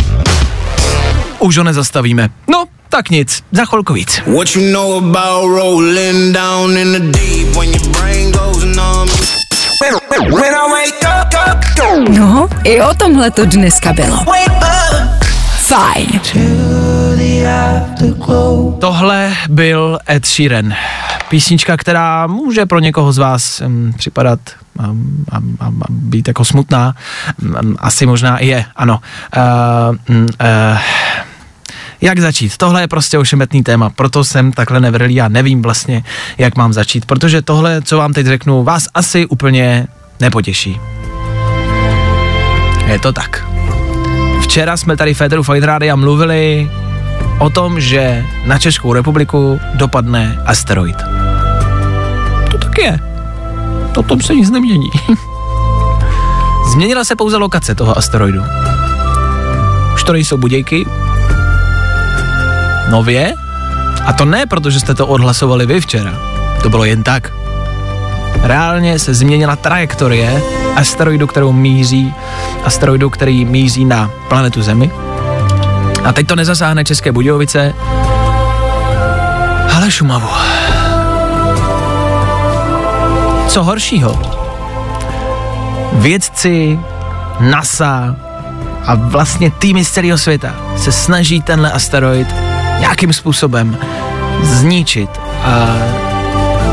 Už 1.42 1.58
ho 1.58 1.64
nezastavíme. 1.64 2.30
No, 2.48 2.66
tak 2.90 3.10
nic, 3.10 3.44
za 3.52 3.66
chvilku 3.66 3.94
víc. 3.94 4.22
No, 12.10 12.50
i 12.64 12.82
o 12.82 12.94
tomhle 12.94 13.32
to 13.32 13.46
dneska 13.46 13.94
bylo. 13.94 14.26
Fajn. 15.56 16.22
Tohle 18.80 19.34
byl 19.50 20.00
Ed 20.10 20.26
Sheeran. 20.26 20.74
Písnička, 21.30 21.78
která 21.78 22.28
může 22.28 22.66
pro 22.66 22.80
někoho 22.80 23.12
z 23.12 23.18
vás 23.18 23.62
um, 23.62 23.94
připadat 23.98 24.40
um, 24.80 25.26
um, 25.38 25.58
um, 25.68 25.82
být 25.90 26.28
jako 26.28 26.46
smutná. 26.46 26.96
Um, 27.42 27.76
asi 27.80 28.06
možná 28.06 28.38
i 28.38 28.48
je, 28.48 28.66
ano. 28.76 29.00
Uh, 29.38 30.16
um, 30.16 30.26
uh, 30.42 30.78
jak 32.02 32.20
začít? 32.20 32.58
Tohle 32.58 32.82
je 32.82 32.88
prostě 32.88 33.18
ošemetný 33.18 33.64
téma, 33.64 33.90
proto 33.90 34.24
jsem 34.24 34.52
takhle 34.52 34.80
nevrlý, 34.80 35.16
já 35.16 35.28
nevím 35.28 35.62
vlastně, 35.62 36.04
jak 36.38 36.58
mám 36.58 36.74
začít, 36.74 37.06
protože 37.06 37.42
tohle, 37.42 37.82
co 37.82 37.98
vám 37.98 38.14
teď 38.14 38.26
řeknu, 38.26 38.64
vás 38.64 38.88
asi 38.94 39.26
úplně 39.26 39.88
nepotěší. 40.20 40.80
Je 42.88 43.00
to 43.00 43.14
tak. 43.14 43.46
Včera 44.42 44.78
jsme 44.78 44.98
tady 44.98 45.14
v 45.14 45.18
Féteru 45.18 45.44
Fight 45.44 45.64
Rádia 45.64 45.96
mluvili 45.96 46.72
o 47.40 47.50
tom, 47.50 47.80
že 47.80 48.26
na 48.46 48.60
Českou 48.60 48.94
republiku 48.94 49.60
dopadne 49.74 50.44
asteroid. 50.46 50.98
To 52.52 52.58
tak 52.58 52.78
je. 52.78 53.00
O 53.98 54.04
tom 54.04 54.22
se 54.22 54.36
nic 54.36 54.50
nemění. 54.50 54.90
Změnila 56.72 57.04
se 57.04 57.16
pouze 57.16 57.38
lokace 57.38 57.76
toho 57.76 57.98
asteroidu. 57.98 58.42
Už 59.94 60.04
to 60.04 60.14
nejsou 60.14 60.38
budějky. 60.38 60.86
Nově. 62.92 63.34
A 64.06 64.14
to 64.14 64.26
ne 64.26 64.46
proto, 64.46 64.70
že 64.70 64.80
jste 64.80 64.94
to 64.94 65.08
odhlasovali 65.08 65.66
vy 65.66 65.82
včera. 65.82 66.14
To 66.64 66.70
bylo 66.70 66.86
jen 66.86 67.04
tak. 67.04 67.34
Reálně 68.44 69.00
se 69.00 69.14
změnila 69.14 69.56
trajektorie 69.56 70.42
asteroidu, 70.76 71.28
kterou 71.28 71.52
míří, 71.52 72.14
asteroidu, 72.66 73.10
který 73.10 73.46
míří 73.46 73.86
na 73.86 74.10
planetu 74.30 74.62
Zemi. 74.62 74.92
A 76.04 76.14
teď 76.14 76.28
to 76.28 76.36
nezasáhne 76.36 76.84
České 76.84 77.12
Budějovice, 77.12 77.74
ale 79.76 79.92
Šumavu. 79.92 80.28
Co 83.48 83.64
horšího? 83.64 84.22
Vědci, 85.94 86.80
NASA 87.40 88.16
a 88.86 88.96
vlastně 88.96 89.52
týmy 89.52 89.86
z 89.86 89.92
celého 89.92 90.18
světa 90.18 90.56
se 90.78 90.92
snaží 90.92 91.42
tenhle 91.42 91.72
asteroid 91.72 92.51
nějakým 92.82 93.14
způsobem 93.14 93.78
zničit 94.44 95.10
a 95.44 95.66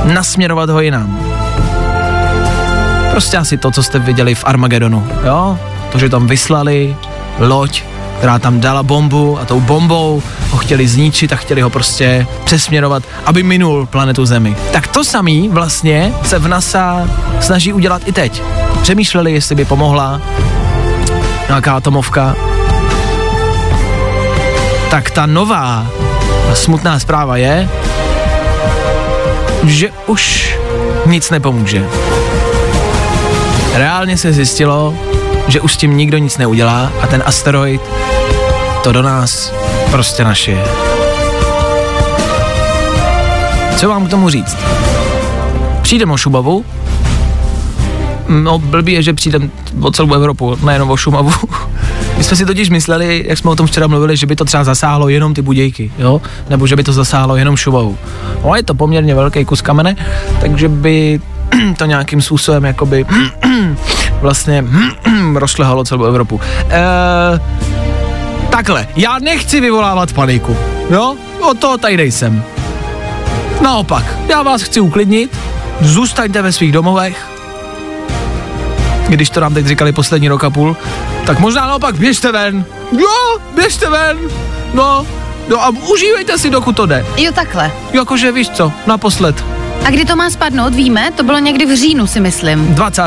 nasměrovat 0.04 0.70
ho 0.70 0.80
jinam. 0.80 1.18
Prostě 3.10 3.36
asi 3.36 3.58
to, 3.58 3.70
co 3.70 3.82
jste 3.82 3.98
viděli 3.98 4.34
v 4.34 4.44
Armagedonu, 4.44 5.06
jo? 5.24 5.58
To, 5.92 5.98
že 5.98 6.08
tam 6.08 6.26
vyslali 6.26 6.96
loď, 7.38 7.82
která 8.18 8.38
tam 8.38 8.60
dala 8.60 8.82
bombu 8.82 9.38
a 9.40 9.44
tou 9.44 9.60
bombou 9.60 10.22
ho 10.50 10.58
chtěli 10.58 10.88
zničit 10.88 11.32
a 11.32 11.36
chtěli 11.36 11.60
ho 11.60 11.70
prostě 11.70 12.26
přesměrovat, 12.44 13.02
aby 13.24 13.42
minul 13.42 13.86
planetu 13.86 14.26
Zemi. 14.26 14.56
Tak 14.72 14.86
to 14.86 15.04
samý 15.04 15.48
vlastně 15.48 16.12
se 16.22 16.38
v 16.38 16.48
NASA 16.48 17.08
snaží 17.40 17.72
udělat 17.72 18.02
i 18.04 18.12
teď. 18.12 18.42
Přemýšleli, 18.82 19.32
jestli 19.32 19.54
by 19.54 19.64
pomohla 19.64 20.20
nějaká 21.48 21.76
atomovka. 21.76 22.36
Tak 24.90 25.10
ta 25.10 25.26
nová 25.26 25.86
a 26.52 26.54
smutná 26.54 26.98
zpráva 26.98 27.36
je, 27.36 27.68
že 29.64 29.90
už 30.06 30.54
nic 31.06 31.30
nepomůže. 31.30 31.84
Reálně 33.74 34.16
se 34.16 34.32
zjistilo, 34.32 34.94
že 35.48 35.60
už 35.60 35.74
s 35.74 35.76
tím 35.76 35.96
nikdo 35.96 36.18
nic 36.18 36.38
neudělá 36.38 36.92
a 37.02 37.06
ten 37.06 37.22
asteroid 37.26 37.80
to 38.82 38.92
do 38.92 39.02
nás 39.02 39.52
prostě 39.90 40.24
našije. 40.24 40.64
Co 43.76 43.88
mám 43.88 44.06
k 44.06 44.10
tomu 44.10 44.30
říct? 44.30 44.56
Přijdem 45.82 46.10
o 46.10 46.16
Šumavu, 46.16 46.64
no 48.28 48.58
blbý 48.58 48.92
je, 48.92 49.02
že 49.02 49.12
přijdem 49.12 49.50
o 49.80 49.90
celou 49.90 50.14
Evropu, 50.14 50.56
nejenom 50.64 50.90
o 50.90 50.96
Šumavu. 50.96 51.32
Jsme 52.28 52.36
si 52.36 52.46
totiž 52.46 52.70
mysleli, 52.70 53.24
jak 53.28 53.38
jsme 53.38 53.50
o 53.50 53.56
tom 53.56 53.66
včera 53.66 53.86
mluvili, 53.86 54.16
že 54.16 54.26
by 54.26 54.36
to 54.36 54.44
třeba 54.44 54.64
zasáhlo 54.64 55.08
jenom 55.08 55.34
ty 55.34 55.42
budějky, 55.42 55.92
jo? 55.98 56.22
Nebo 56.50 56.66
že 56.66 56.76
by 56.76 56.84
to 56.84 56.92
zasáhlo 56.92 57.36
jenom 57.36 57.56
Šumavu. 57.56 57.98
No 58.44 58.54
je 58.54 58.62
to 58.62 58.74
poměrně 58.74 59.14
velký 59.14 59.44
kus 59.44 59.62
kamene, 59.62 59.96
takže 60.40 60.68
by 60.68 61.20
to 61.78 61.84
nějakým 61.84 62.22
způsobem 62.22 62.64
jakoby 62.64 63.06
vlastně 64.20 64.64
rozšlehalo 65.34 65.84
celou 65.84 66.04
Evropu. 66.04 66.40
E, 66.70 66.80
takhle, 68.50 68.88
já 68.96 69.18
nechci 69.18 69.60
vyvolávat 69.60 70.12
paniku, 70.12 70.56
jo? 70.90 71.16
O 71.40 71.54
to 71.54 71.78
tady 71.78 71.96
nejsem. 71.96 72.42
Naopak, 73.62 74.18
já 74.28 74.42
vás 74.42 74.62
chci 74.62 74.80
uklidnit, 74.80 75.38
zůstaňte 75.80 76.42
ve 76.42 76.52
svých 76.52 76.72
domovech, 76.72 77.37
když 79.08 79.30
to 79.30 79.40
nám 79.40 79.54
teď 79.54 79.66
říkali 79.66 79.92
poslední 79.92 80.28
rok 80.28 80.44
a 80.44 80.50
půl, 80.50 80.76
tak 81.26 81.38
možná 81.38 81.66
naopak 81.66 81.94
běžte 81.94 82.32
ven. 82.32 82.64
Jo, 82.92 83.38
běžte 83.54 83.90
ven. 83.90 84.18
No, 84.74 85.06
no 85.48 85.64
a 85.64 85.68
užívejte 85.68 86.38
si, 86.38 86.50
dokud 86.50 86.76
to 86.76 86.86
jde. 86.86 87.06
Jo, 87.16 87.32
takhle. 87.32 87.72
Jakože 87.92 88.32
víš 88.32 88.48
co, 88.48 88.72
naposled, 88.86 89.44
A 89.84 89.90
kdy 89.90 90.04
to 90.04 90.16
má 90.16 90.30
spadnout, 90.30 90.74
víme? 90.74 91.10
To 91.16 91.22
bylo 91.22 91.38
někdy 91.38 91.66
v 91.66 91.76
říjnu, 91.76 92.06
si 92.06 92.20
myslím. 92.20 92.74
20. 92.74 93.02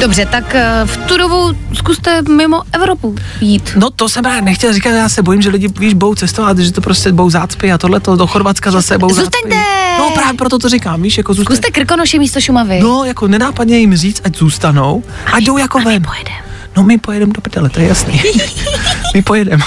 Dobře, 0.00 0.26
tak 0.26 0.54
eh, 0.54 0.80
v 0.84 0.96
tu 0.96 1.16
dobu 1.16 1.52
zkuste 1.74 2.22
mimo 2.22 2.62
Evropu 2.72 3.14
jít. 3.40 3.72
No 3.76 3.90
to 3.90 4.08
jsem 4.08 4.22
právě 4.22 4.42
nechtěl 4.42 4.72
říkat, 4.72 4.90
já 4.90 5.08
se 5.08 5.22
bojím, 5.22 5.42
že 5.42 5.50
lidi, 5.50 5.68
víš, 5.78 5.94
budou 5.94 6.14
cestovat, 6.14 6.58
že 6.58 6.72
to 6.72 6.80
prostě 6.80 7.12
budou 7.12 7.30
zácpy 7.30 7.72
a 7.72 7.78
tohle 7.78 8.00
do 8.16 8.26
Chorvatska 8.26 8.70
zase 8.70 8.98
budou 8.98 9.14
Zůstaňte! 9.14 9.56
zácpy. 9.56 9.98
No 9.98 10.10
právě 10.10 10.38
proto 10.38 10.58
to 10.58 10.68
říkám, 10.68 11.02
víš, 11.02 11.18
jako 11.18 11.34
zůstaň. 11.34 11.56
Zkuste 11.56 11.70
Krkonoše 11.72 12.18
místo 12.18 12.40
Šumavy. 12.40 12.80
No, 12.80 13.04
jako 13.04 13.28
nenápadně 13.28 13.78
jim 13.78 13.96
říct, 13.96 14.20
ať 14.24 14.36
zůstanou 14.38 15.02
a 15.32 15.38
jdou 15.38 15.58
jako 15.58 15.80
ven. 15.80 16.02
Pojedem. 16.02 16.34
No 16.76 16.82
my 16.82 16.98
pojedeme 16.98 17.32
do 17.32 17.40
prdele, 17.40 17.70
to 17.70 17.80
je 17.80 17.88
jasný. 17.88 18.22
my 19.14 19.22
pojedeme. 19.22 19.62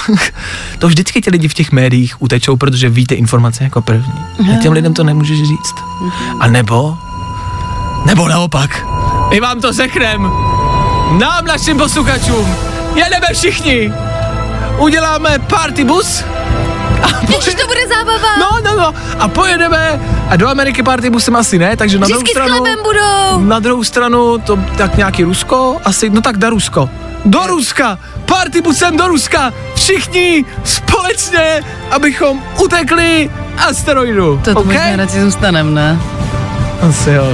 to 0.78 0.88
vždycky 0.88 1.20
ti 1.20 1.30
lidi 1.30 1.48
v 1.48 1.54
těch 1.54 1.72
médiích 1.72 2.22
utečou, 2.22 2.56
protože 2.56 2.88
víte 2.88 3.14
informace 3.14 3.64
jako 3.64 3.82
první. 3.82 4.12
A 4.54 4.56
těm 4.62 4.72
lidem 4.72 4.94
to 4.94 5.04
nemůžeš 5.04 5.38
říct. 5.38 5.74
A 6.40 6.46
nebo, 6.48 6.98
nebo 8.06 8.28
naopak, 8.28 8.86
my 9.30 9.40
vám 9.40 9.60
to 9.60 9.72
řekneme. 9.72 10.28
Nám, 11.18 11.44
našim 11.46 11.78
posluchačům, 11.78 12.56
jedeme 12.94 13.26
všichni. 13.32 13.92
Uděláme 14.78 15.38
party 15.38 15.84
bus 15.84 16.24
Ježiš, 17.28 17.54
to 17.54 17.66
bude 17.66 17.80
zábava. 17.88 18.36
No, 18.40 18.50
no, 18.64 18.76
no. 18.76 18.94
A 19.18 19.28
pojedeme 19.28 20.00
a 20.28 20.36
do 20.36 20.48
Ameriky 20.48 20.82
party 20.82 21.10
busem 21.10 21.36
asi 21.36 21.58
ne, 21.58 21.76
takže 21.76 21.98
na 21.98 22.06
druhou 22.06 22.20
Vždycky 22.20 22.40
s 22.40 22.42
stranu... 22.42 22.56
chlebem 22.56 22.78
budou. 22.82 23.40
Na 23.48 23.58
druhou 23.58 23.84
stranu 23.84 24.38
to 24.38 24.58
tak 24.76 24.96
nějaký 24.96 25.24
Rusko, 25.24 25.76
asi, 25.84 26.10
no 26.10 26.20
tak 26.20 26.36
do 26.36 26.50
Rusko. 26.50 26.90
Do 27.24 27.46
Ruska! 27.46 27.98
Party 28.26 28.60
busem 28.60 28.96
do 28.96 29.08
Ruska! 29.08 29.52
Všichni 29.74 30.44
společně, 30.64 31.64
abychom 31.90 32.42
utekli 32.64 33.30
asteroidu. 33.68 34.40
To 34.44 34.50
okay? 34.50 34.64
možná 34.64 34.96
radši 34.96 35.20
zůstanem, 35.20 35.74
ne? 35.74 36.00
Asi 36.80 37.10
jo, 37.10 37.24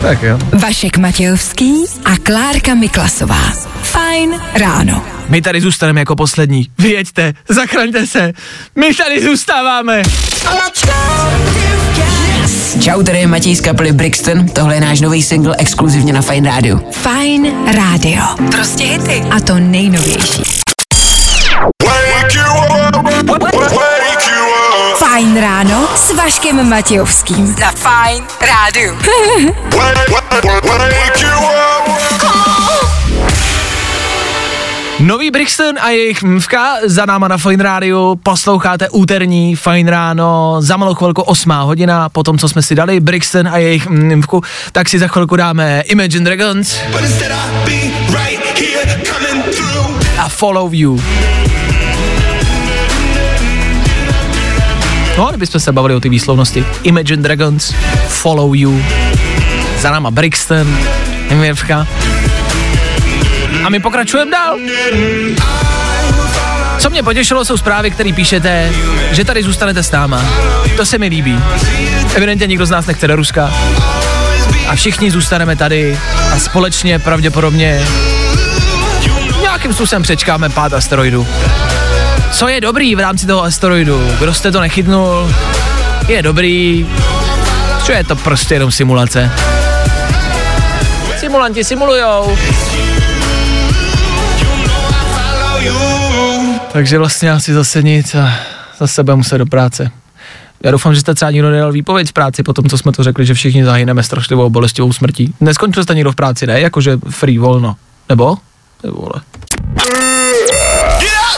tak 0.00 0.22
jo. 0.22 0.38
Vašek 0.52 0.98
Matějovský 0.98 1.74
a 2.04 2.16
Klárka 2.22 2.74
Miklasová. 2.74 3.52
Fajn 3.82 4.30
ráno. 4.54 5.04
My 5.28 5.42
tady 5.42 5.60
zůstaneme 5.60 6.00
jako 6.00 6.16
poslední. 6.16 6.66
Vyjeďte, 6.78 7.32
zachraňte 7.48 8.06
se. 8.06 8.32
My 8.76 8.94
tady 8.94 9.22
zůstáváme. 9.24 10.02
Čau, 12.80 13.02
tady 13.02 13.18
je 13.18 13.26
Matěj 13.26 13.56
z 13.56 13.60
kapely 13.60 13.92
Brixton, 13.92 14.48
tohle 14.48 14.74
je 14.74 14.80
náš 14.80 15.00
nový 15.00 15.22
single 15.22 15.56
exkluzivně 15.58 16.12
na 16.12 16.22
Fine 16.22 16.50
Radio. 16.50 16.80
Fajn 16.92 17.52
rádio. 17.66 18.22
Prostě 18.52 18.84
hity. 18.84 19.22
A 19.30 19.40
to 19.40 19.58
nejnovější. 19.58 20.42
Fajn 25.28 25.40
ráno 25.40 25.88
s 25.94 26.12
Vaškem 26.16 26.68
Matějovským. 26.68 27.54
Na 27.60 27.72
Fajn 27.72 28.24
up. 28.88 29.04
Nový 35.00 35.30
Brixton 35.30 35.74
a 35.80 35.90
jejich 35.90 36.22
mvka 36.22 36.74
za 36.84 37.06
náma 37.06 37.28
na 37.28 37.38
Fine 37.38 37.64
Radio. 37.64 38.16
Posloucháte 38.22 38.88
úterní 38.90 39.56
Fine 39.56 39.90
Ráno, 39.90 40.56
za 40.58 40.76
malou 40.76 40.94
chvilku 40.94 41.22
8 41.22 41.50
hodina, 41.50 42.08
po 42.08 42.22
tom, 42.22 42.38
co 42.38 42.48
jsme 42.48 42.62
si 42.62 42.74
dali 42.74 43.00
Brixton 43.00 43.48
a 43.48 43.58
jejich 43.58 43.88
mvku, 43.88 44.42
tak 44.72 44.88
si 44.88 44.98
za 44.98 45.08
chvilku 45.08 45.36
dáme 45.36 45.80
Imagine 45.80 46.24
Dragons 46.24 46.80
right 48.10 48.58
here 48.58 49.02
a 50.18 50.28
Follow 50.28 50.74
You. 50.74 51.00
No, 55.18 55.26
kdybychom 55.26 55.60
se 55.60 55.72
bavili 55.72 55.94
o 55.94 56.00
ty 56.00 56.08
výslovnosti. 56.08 56.64
Imagine 56.82 57.22
Dragons, 57.22 57.74
Follow 58.08 58.54
You, 58.54 58.84
za 59.78 59.90
náma 59.90 60.10
Brixton, 60.10 60.78
mvka. 61.34 61.86
A 63.64 63.68
my 63.68 63.80
pokračujeme 63.80 64.30
dál. 64.30 64.56
Co 66.78 66.90
mě 66.90 67.02
potěšilo, 67.02 67.44
jsou 67.44 67.56
zprávy, 67.56 67.90
které 67.90 68.12
píšete, 68.12 68.72
že 69.10 69.24
tady 69.24 69.42
zůstanete 69.42 69.82
s 69.82 69.90
náma. 69.90 70.24
To 70.76 70.86
se 70.86 70.98
mi 70.98 71.06
líbí. 71.06 71.40
Evidentně 72.14 72.46
nikdo 72.46 72.66
z 72.66 72.70
nás 72.70 72.86
nechce 72.86 73.08
do 73.08 73.16
Ruska. 73.16 73.50
A 74.68 74.74
všichni 74.74 75.10
zůstaneme 75.10 75.56
tady 75.56 75.98
a 76.32 76.38
společně 76.38 76.98
pravděpodobně 76.98 77.86
nějakým 79.40 79.74
způsobem 79.74 80.02
přečkáme 80.02 80.48
pád 80.48 80.72
asteroidu. 80.72 81.26
Co 82.32 82.48
je 82.48 82.60
dobrý 82.60 82.94
v 82.94 83.00
rámci 83.00 83.26
toho 83.26 83.44
asteroidu? 83.44 84.10
Kdo 84.18 84.34
jste 84.34 84.52
to 84.52 84.60
nechytnul? 84.60 85.34
Je 86.08 86.22
dobrý. 86.22 86.86
Co 87.84 87.92
je 87.92 88.04
to 88.04 88.16
prostě 88.16 88.54
jenom 88.54 88.70
simulace? 88.70 89.30
Simulanti 91.16 91.64
simulujou. 91.64 92.36
Takže 96.72 96.98
vlastně 96.98 97.32
asi 97.32 97.54
zase 97.54 97.82
nic 97.82 98.14
a 98.14 98.32
zase 98.78 99.02
budeme 99.02 99.16
muset 99.16 99.38
do 99.38 99.46
práce. 99.46 99.90
Já 100.64 100.70
doufám, 100.70 100.94
že 100.94 101.00
jste 101.00 101.14
třeba 101.14 101.30
nikdo 101.30 101.50
nedal 101.50 101.72
výpověď 101.72 102.08
z 102.08 102.12
práci 102.12 102.42
po 102.42 102.52
tom, 102.52 102.68
co 102.68 102.78
jsme 102.78 102.92
to 102.92 103.02
řekli, 103.02 103.26
že 103.26 103.34
všichni 103.34 103.64
zahyneme 103.64 104.02
strašlivou 104.02 104.50
bolestivou 104.50 104.92
smrtí. 104.92 105.34
Neskončil 105.40 105.82
jste 105.82 105.94
někdo 105.94 106.12
v 106.12 106.16
práci, 106.16 106.46
ne? 106.46 106.60
Jakože 106.60 106.98
free 107.10 107.38
volno. 107.38 107.76
Nebo? 108.08 108.36
Nebo 108.84 108.96
vole. 108.96 109.22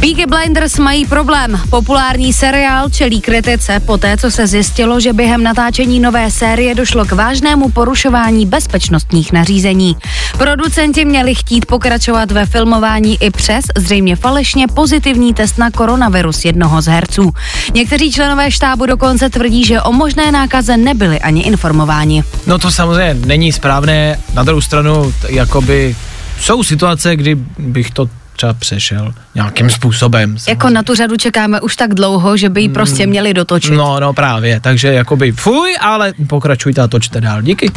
Peaky 0.00 0.26
Blinders 0.26 0.78
mají 0.78 1.06
problém. 1.06 1.60
Populární 1.70 2.32
seriál 2.32 2.90
čelí 2.90 3.20
kritice 3.20 3.80
poté, 3.80 4.16
co 4.16 4.30
se 4.30 4.46
zjistilo, 4.46 5.00
že 5.00 5.12
během 5.12 5.42
natáčení 5.42 6.00
nové 6.00 6.30
série 6.30 6.74
došlo 6.74 7.04
k 7.04 7.12
vážnému 7.12 7.68
porušování 7.70 8.46
bezpečnostních 8.46 9.32
nařízení. 9.32 9.96
Producenti 10.38 11.04
měli 11.04 11.34
chtít 11.34 11.66
pokračovat 11.66 12.30
ve 12.32 12.46
filmování 12.46 13.16
i 13.22 13.30
přes 13.30 13.64
zřejmě 13.76 14.16
falešně 14.16 14.66
pozitivní 14.68 15.34
test 15.34 15.58
na 15.58 15.70
koronavirus 15.70 16.44
jednoho 16.44 16.82
z 16.82 16.86
herců. 16.86 17.32
Někteří 17.74 18.12
členové 18.12 18.50
štábu 18.50 18.86
dokonce 18.86 19.30
tvrdí, 19.30 19.64
že 19.64 19.82
o 19.82 19.92
možné 19.92 20.32
nákaze 20.32 20.76
nebyli 20.76 21.20
ani 21.20 21.42
informováni. 21.42 22.24
No 22.46 22.58
to 22.58 22.70
samozřejmě 22.70 23.26
není 23.26 23.52
správné. 23.52 24.18
Na 24.34 24.42
druhou 24.42 24.60
stranu, 24.60 25.12
jakoby 25.28 25.96
jsou 26.40 26.62
situace, 26.62 27.16
kdy 27.16 27.36
bych 27.58 27.90
to 27.90 28.08
třeba 28.36 28.54
přešel 28.54 29.14
nějakým 29.34 29.70
způsobem. 29.70 30.36
Jako 30.48 30.70
na 30.70 30.82
tu 30.82 30.94
řadu 30.94 31.16
čekáme 31.16 31.60
už 31.60 31.76
tak 31.76 31.94
dlouho, 31.94 32.36
že 32.36 32.48
by 32.48 32.60
ji 32.60 32.68
prostě 32.68 33.06
měli 33.06 33.34
dotočit. 33.34 33.72
No, 33.72 34.00
no 34.00 34.12
právě, 34.12 34.60
takže 34.60 34.92
jakoby 34.92 35.32
fuj, 35.32 35.76
ale 35.80 36.12
pokračujte 36.26 36.80
a 36.82 36.88
točte 36.88 37.20
dál. 37.20 37.42
Díky. 37.42 37.70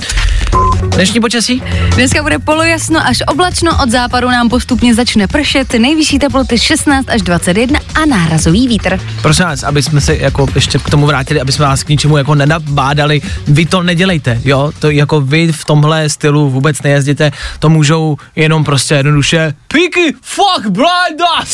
Dnešní 0.99 1.19
počasí? 1.19 1.63
Dneska 1.95 2.23
bude 2.23 2.39
polojasno 2.39 3.07
až 3.07 3.23
oblačno, 3.27 3.71
od 3.83 3.89
západu 3.89 4.27
nám 4.27 4.49
postupně 4.49 4.95
začne 4.95 5.27
pršet, 5.27 5.73
nejvyšší 5.73 6.19
teploty 6.19 6.59
16 6.59 7.09
až 7.09 7.21
21 7.21 7.79
a 7.95 8.05
nárazový 8.05 8.67
vítr. 8.67 8.99
Prosím 9.21 9.45
vás, 9.45 9.63
aby 9.63 9.83
jsme 9.83 10.01
se 10.01 10.15
jako 10.15 10.47
ještě 10.55 10.79
k 10.79 10.89
tomu 10.89 11.05
vrátili, 11.05 11.41
aby 11.41 11.51
jsme 11.51 11.65
vás 11.65 11.83
k 11.83 11.89
ničemu 11.89 12.17
jako 12.17 12.35
nenabádali, 12.35 13.21
vy 13.47 13.65
to 13.65 13.83
nedělejte, 13.83 14.41
jo, 14.45 14.71
to 14.79 14.89
jako 14.89 15.21
vy 15.21 15.51
v 15.51 15.65
tomhle 15.65 16.09
stylu 16.09 16.49
vůbec 16.49 16.81
nejezděte, 16.81 17.31
to 17.59 17.69
můžou 17.69 18.17
jenom 18.35 18.63
prostě 18.63 18.95
jednoduše 18.95 19.53
Píky, 19.67 20.13
fuck, 20.21 20.65
wake 20.65 21.21
up 21.21 21.47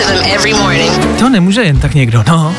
to 0.00 0.06
them 0.06 0.24
every 0.24 0.54
morning. 0.54 1.18
To 1.18 1.28
nemůže 1.28 1.62
jen 1.62 1.80
tak 1.80 1.94
někdo, 1.94 2.24
no. 2.28 2.54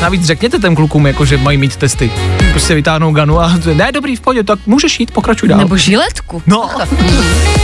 Navíc 0.00 0.24
řekněte 0.24 0.58
těm 0.58 0.74
klukům, 0.74 1.06
jako 1.06 1.24
že 1.24 1.37
mají 1.42 1.58
mít 1.58 1.76
testy. 1.76 2.10
Prostě 2.50 2.74
vytáhnou 2.74 3.12
ganu 3.12 3.40
a 3.40 3.52
ne, 3.74 3.92
dobrý, 3.92 4.16
v 4.16 4.20
pohodě, 4.20 4.44
tak 4.44 4.58
můžeš 4.66 5.00
jít, 5.00 5.10
pokračuj 5.10 5.48
dál. 5.48 5.58
Nebo 5.58 5.76
žiletku. 5.76 6.42
No, 6.46 6.70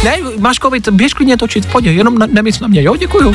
ne, 0.05 0.17
máš 0.39 0.57
covid, 0.59 0.89
běž 0.89 1.15
klidně 1.15 1.37
točit, 1.37 1.65
v 1.65 1.69
pohodě, 1.69 1.93
jenom 1.93 2.19
ne, 2.19 2.27
nemysl 2.27 2.59
na 2.63 2.69
mě, 2.69 2.83
jo, 2.83 2.97
děkuju. 2.97 3.35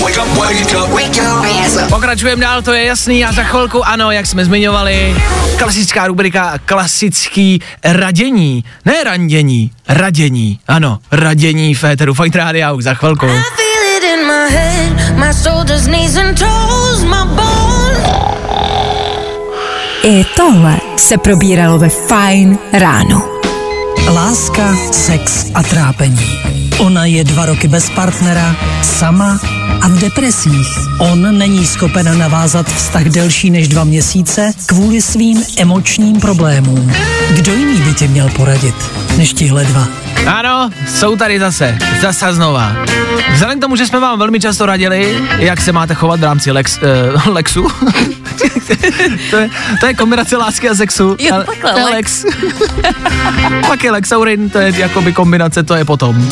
wake 0.00 0.18
up, 0.18 0.36
wake 0.38 0.74
up. 0.74 0.88
Wake 0.90 1.16
your 1.16 1.46
ass 1.46 1.76
up. 1.76 1.88
Pokračujeme 1.88 2.42
dál, 2.42 2.62
to 2.62 2.72
je 2.72 2.84
jasný 2.84 3.24
a 3.24 3.32
za 3.32 3.42
chvilku, 3.42 3.86
ano, 3.88 4.10
jak 4.10 4.26
jsme 4.26 4.44
zmiňovali, 4.44 5.16
klasická 5.58 6.06
rubrika, 6.06 6.54
klasický 6.64 7.62
radění, 7.84 8.64
ne 8.84 9.04
randění, 9.04 9.70
radění, 9.88 10.58
ano, 10.68 10.98
radění 11.12 11.74
Féteru 11.74 12.14
Fight 12.14 12.36
Radio, 12.36 12.80
za 12.80 12.94
chvilku. 12.94 13.26
Feel 13.26 13.96
it 13.96 14.04
in 14.04 14.26
my 14.26 14.50
head, 14.50 15.16
my 15.16 15.32
shoulders, 15.32 15.86
knees 15.86 16.16
and 16.16 16.38
toes, 16.38 17.02
my 17.02 17.24
bones. 17.36 18.47
I 20.02 20.24
tohle 20.36 20.80
se 20.96 21.18
probíralo 21.18 21.78
ve 21.78 21.88
Fajn 21.88 22.58
ráno. 22.72 23.28
Láska, 24.14 24.76
sex 24.92 25.50
a 25.54 25.62
trápení. 25.62 26.67
Ona 26.78 27.04
je 27.04 27.24
dva 27.24 27.46
roky 27.46 27.68
bez 27.68 27.90
partnera, 27.90 28.56
sama 28.82 29.38
a 29.80 29.88
v 29.88 29.98
depresích. 29.98 30.68
On 30.98 31.38
není 31.38 31.66
schopen 31.66 32.18
navázat 32.18 32.66
vztah 32.66 33.02
delší 33.02 33.50
než 33.50 33.68
dva 33.68 33.84
měsíce 33.84 34.52
kvůli 34.66 35.02
svým 35.02 35.42
emočním 35.58 36.20
problémům. 36.20 36.92
Kdo 37.34 37.54
jiný 37.54 37.80
by 37.80 37.94
ti 37.94 38.08
měl 38.08 38.28
poradit, 38.28 38.74
než 39.16 39.32
tihle 39.32 39.64
dva? 39.64 39.88
Ano, 40.26 40.70
jsou 40.94 41.16
tady 41.16 41.40
zase, 41.40 41.78
zase 42.00 42.26
a 42.26 42.32
znova. 42.32 42.76
Vzhledem 43.32 43.58
k 43.58 43.62
tomu, 43.62 43.76
že 43.76 43.86
jsme 43.86 44.00
vám 44.00 44.18
velmi 44.18 44.40
často 44.40 44.66
radili, 44.66 45.22
jak 45.38 45.60
se 45.60 45.72
máte 45.72 45.94
chovat 45.94 46.20
v 46.20 46.24
rámci 46.24 46.50
Lex, 46.50 46.78
uh, 47.26 47.26
Lexu, 47.34 47.68
to, 49.30 49.36
je, 49.36 49.50
to 49.80 49.86
je 49.86 49.94
kombinace 49.94 50.36
lásky 50.36 50.68
a 50.68 50.74
sexu. 50.74 51.16
Jo, 51.18 51.34
Ale 51.34 51.44
takhle, 51.44 51.72
to 51.72 51.78
je 51.78 51.84
Lex. 51.84 52.24
Lex. 52.24 52.36
Pak 53.66 53.84
je 53.84 53.90
Lexaurin, 53.90 54.50
to 54.50 54.58
je 54.58 54.72
jakoby 54.76 55.12
kombinace, 55.12 55.62
to 55.62 55.74
je 55.74 55.84
potom. 55.84 56.28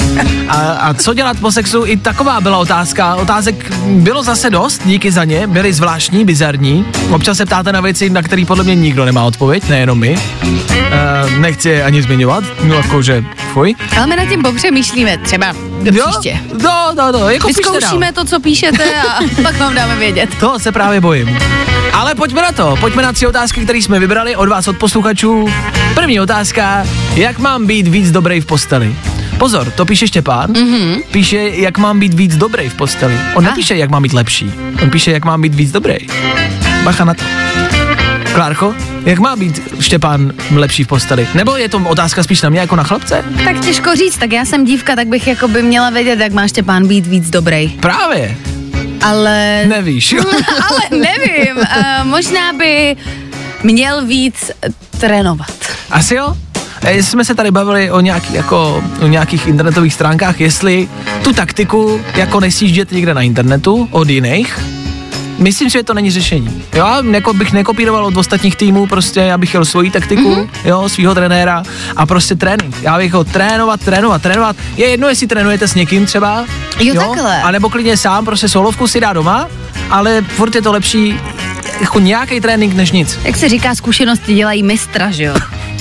A, 0.48 0.54
a 0.54 0.94
co 0.94 1.14
dělat 1.14 1.40
po 1.40 1.52
sexu? 1.52 1.86
I 1.86 1.96
taková 1.96 2.40
byla 2.40 2.58
otázka. 2.58 3.14
Otázek 3.14 3.72
bylo 3.86 4.22
zase 4.22 4.50
dost, 4.50 4.82
díky 4.84 5.12
za 5.12 5.24
ně, 5.24 5.46
byly 5.46 5.72
zvláštní, 5.72 6.24
bizarní. 6.24 6.84
Občas 7.10 7.36
se 7.36 7.46
ptáte 7.46 7.72
na 7.72 7.80
věci, 7.80 8.10
na 8.10 8.22
které 8.22 8.44
podle 8.46 8.64
mě 8.64 8.74
nikdo 8.74 9.04
nemá 9.04 9.24
odpověď, 9.24 9.68
nejenom 9.68 9.98
my. 9.98 10.18
Uh, 10.42 11.38
nechci 11.38 11.68
je 11.68 11.84
ani 11.84 12.02
zmiňovat, 12.02 12.44
no 12.64 12.74
jakože, 12.74 13.24
fuj. 13.52 13.74
Ale 13.96 14.06
my 14.06 14.16
nad 14.16 14.24
tím 14.24 14.42
popřemýšlíme 14.42 15.18
třeba 15.18 15.52
do 15.82 15.92
Jo? 15.94 16.04
příště. 16.10 16.40
No, 16.62 16.92
no, 16.96 17.12
no, 17.12 17.30
jako. 17.30 17.46
Vyzkoušíme 17.46 18.12
to, 18.12 18.24
co 18.24 18.40
píšete 18.40 19.02
a 19.02 19.18
pak 19.42 19.58
vám 19.58 19.74
dáme 19.74 19.96
vědět. 19.96 20.30
To 20.40 20.58
se 20.58 20.72
právě 20.72 21.00
bojím. 21.00 21.38
Ale 21.92 22.14
pojďme 22.14 22.42
na 22.42 22.52
to, 22.52 22.76
pojďme 22.80 23.02
na 23.02 23.12
tři 23.12 23.26
otázky, 23.26 23.64
které 23.64 23.78
jsme 23.78 23.98
vybrali 23.98 24.36
od 24.36 24.48
vás, 24.48 24.68
od 24.68 24.76
posluchačů. 24.76 25.48
První 25.94 26.20
otázka, 26.20 26.86
jak 27.14 27.38
mám 27.38 27.66
být 27.66 27.88
víc 27.88 28.10
dobrý 28.10 28.40
v 28.40 28.46
posteli? 28.46 28.96
Pozor, 29.38 29.70
to 29.70 29.84
píše 29.86 30.06
Štěpán. 30.06 30.52
Mm-hmm. 30.52 31.02
Píše, 31.10 31.36
jak 31.38 31.78
mám 31.78 32.00
být 32.00 32.14
víc 32.14 32.36
dobrý 32.36 32.68
v 32.68 32.74
posteli. 32.74 33.14
On 33.34 33.44
Ah. 33.46 33.48
nepíše, 33.50 33.76
jak 33.76 33.90
mám 33.90 34.02
být 34.02 34.12
lepší. 34.12 34.52
On 34.82 34.90
píše, 34.90 35.10
jak 35.12 35.24
mám 35.24 35.42
být 35.42 35.54
víc 35.54 35.72
dobrý. 35.72 35.96
Bacha 36.84 37.04
na 37.04 37.14
to. 37.14 37.24
Klárko, 38.34 38.74
jak 39.04 39.18
má 39.18 39.36
být 39.36 39.60
Štěpán 39.80 40.32
lepší 40.54 40.84
v 40.84 40.86
posteli? 40.86 41.28
Nebo 41.34 41.56
je 41.56 41.68
to 41.68 41.78
otázka 41.78 42.22
spíš 42.22 42.42
na 42.42 42.48
mě 42.48 42.60
jako 42.60 42.76
na 42.76 42.82
chlapce? 42.82 43.24
Tak 43.44 43.60
těžko 43.60 43.94
říct, 43.96 44.16
tak 44.16 44.32
já 44.32 44.44
jsem 44.44 44.64
dívka, 44.64 44.96
tak 44.96 45.06
bych 45.06 45.26
jako 45.26 45.48
by 45.48 45.62
měla 45.62 45.90
vědět, 45.90 46.20
jak 46.20 46.32
má 46.32 46.48
Štěpán 46.48 46.86
být 46.88 47.06
víc 47.06 47.30
dobrý. 47.30 47.68
Právě. 47.68 48.36
Ale... 49.02 49.64
Nevíš. 49.66 50.14
ale 50.70 50.80
nevím, 51.00 51.56
uh, 51.56 52.04
možná 52.06 52.52
by 52.52 52.96
měl 53.62 54.06
víc 54.06 54.50
trénovat. 55.00 55.52
Asi 55.90 56.14
jo? 56.14 56.36
Eh, 56.86 57.02
Jsme 57.02 57.24
se 57.24 57.34
tady 57.34 57.50
bavili 57.50 57.90
o, 57.90 58.00
nějaký, 58.00 58.34
jako, 58.34 58.84
o 59.00 59.06
nějakých 59.06 59.46
internetových 59.46 59.94
stránkách, 59.94 60.40
jestli 60.40 60.88
tu 61.24 61.32
taktiku 61.32 62.00
jako 62.14 62.40
nesjíždět 62.40 62.92
někde 62.92 63.14
na 63.14 63.22
internetu 63.22 63.88
od 63.90 64.08
jiných, 64.08 64.58
Myslím 65.38 65.68
že 65.68 65.82
to 65.82 65.94
není 65.94 66.10
řešení. 66.10 66.62
Jo, 66.74 66.86
já 66.86 67.02
jako 67.10 67.34
bych 67.34 67.52
nekopíroval 67.52 68.04
od 68.06 68.16
ostatních 68.16 68.56
týmů, 68.56 68.86
prostě 68.86 69.20
já 69.20 69.38
bych 69.38 69.54
jel 69.54 69.64
svoji 69.64 69.90
taktiku, 69.90 70.34
mm-hmm. 70.34 70.48
jo, 70.64 70.88
svého 70.88 71.14
trenéra 71.14 71.62
a 71.96 72.06
prostě 72.06 72.34
trénink. 72.34 72.76
Já 72.82 72.98
bych 72.98 73.12
ho 73.12 73.24
trénovat, 73.24 73.80
trénovat, 73.80 74.22
trénovat. 74.22 74.56
Je 74.76 74.88
jedno, 74.88 75.08
jestli 75.08 75.26
trénujete 75.26 75.68
s 75.68 75.74
někým 75.74 76.06
třeba. 76.06 76.44
Jo, 76.80 76.94
takhle. 76.94 77.42
A 77.42 77.50
nebo 77.50 77.70
klidně 77.70 77.96
sám, 77.96 78.24
prostě 78.24 78.48
solovku 78.48 78.86
si 78.88 79.00
dá 79.00 79.12
doma, 79.12 79.48
ale 79.90 80.22
furt 80.22 80.54
je 80.54 80.62
to 80.62 80.72
lepší 80.72 81.20
jako 81.80 82.00
nějaký 82.00 82.40
trénink 82.40 82.74
než 82.74 82.92
nic. 82.92 83.18
Jak 83.24 83.36
se 83.36 83.48
říká, 83.48 83.74
zkušenosti 83.74 84.34
dělají 84.34 84.62
mistra, 84.62 85.10
že 85.10 85.24
jo? 85.24 85.34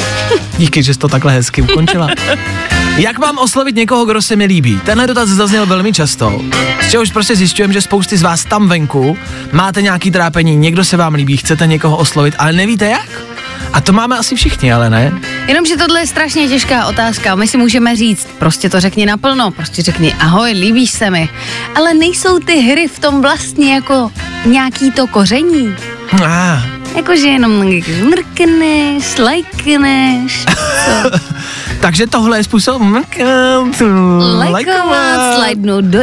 Díky, 0.57 0.83
že 0.83 0.93
jsi 0.93 0.99
to 0.99 1.07
takhle 1.07 1.33
hezky 1.33 1.61
ukončila. 1.61 2.07
Jak 2.97 3.19
mám 3.19 3.37
oslovit 3.37 3.75
někoho, 3.75 4.05
kdo 4.05 4.21
se 4.21 4.35
mi 4.35 4.45
líbí? 4.45 4.79
Tenhle 4.85 5.07
dotaz 5.07 5.29
zazněl 5.29 5.65
velmi 5.65 5.93
často. 5.93 6.41
Z 6.87 6.91
čehož 6.91 7.11
prostě 7.11 7.35
zjišťujem, 7.35 7.73
že 7.73 7.81
spousty 7.81 8.17
z 8.17 8.21
vás 8.21 8.45
tam 8.45 8.67
venku 8.67 9.17
máte 9.51 9.81
nějaký 9.81 10.11
trápení, 10.11 10.55
někdo 10.55 10.85
se 10.85 10.97
vám 10.97 11.13
líbí, 11.13 11.37
chcete 11.37 11.67
někoho 11.67 11.97
oslovit, 11.97 12.35
ale 12.37 12.53
nevíte 12.53 12.85
jak? 12.85 13.34
A 13.73 13.81
to 13.81 13.93
máme 13.93 14.17
asi 14.17 14.35
všichni, 14.35 14.73
ale 14.73 14.89
ne? 14.89 15.11
Jenomže 15.47 15.77
tohle 15.77 15.99
je 15.99 16.07
strašně 16.07 16.47
těžká 16.47 16.85
otázka. 16.85 17.35
My 17.35 17.47
si 17.47 17.57
můžeme 17.57 17.95
říct, 17.95 18.27
prostě 18.39 18.69
to 18.69 18.79
řekni 18.79 19.05
naplno, 19.05 19.51
prostě 19.51 19.81
řekni 19.81 20.13
ahoj, 20.13 20.51
líbíš 20.51 20.91
se 20.91 21.09
mi. 21.09 21.29
Ale 21.75 21.93
nejsou 21.93 22.39
ty 22.39 22.59
hry 22.59 22.87
v 22.87 22.99
tom 22.99 23.21
vlastně 23.21 23.73
jako 23.73 24.11
nějaký 24.45 24.91
to 24.91 25.07
koření. 25.07 25.75
Ah, 26.23 26.75
Jakože 26.95 27.27
jenom 27.27 27.51
mrkneš, 28.03 29.17
lajkneš, 29.17 30.45
takže 31.81 32.07
tohle 32.07 32.37
je 32.37 32.43
způsob 32.43 32.81
lajkovat, 34.49 35.35
slidnout 35.35 35.85
do, 35.85 35.99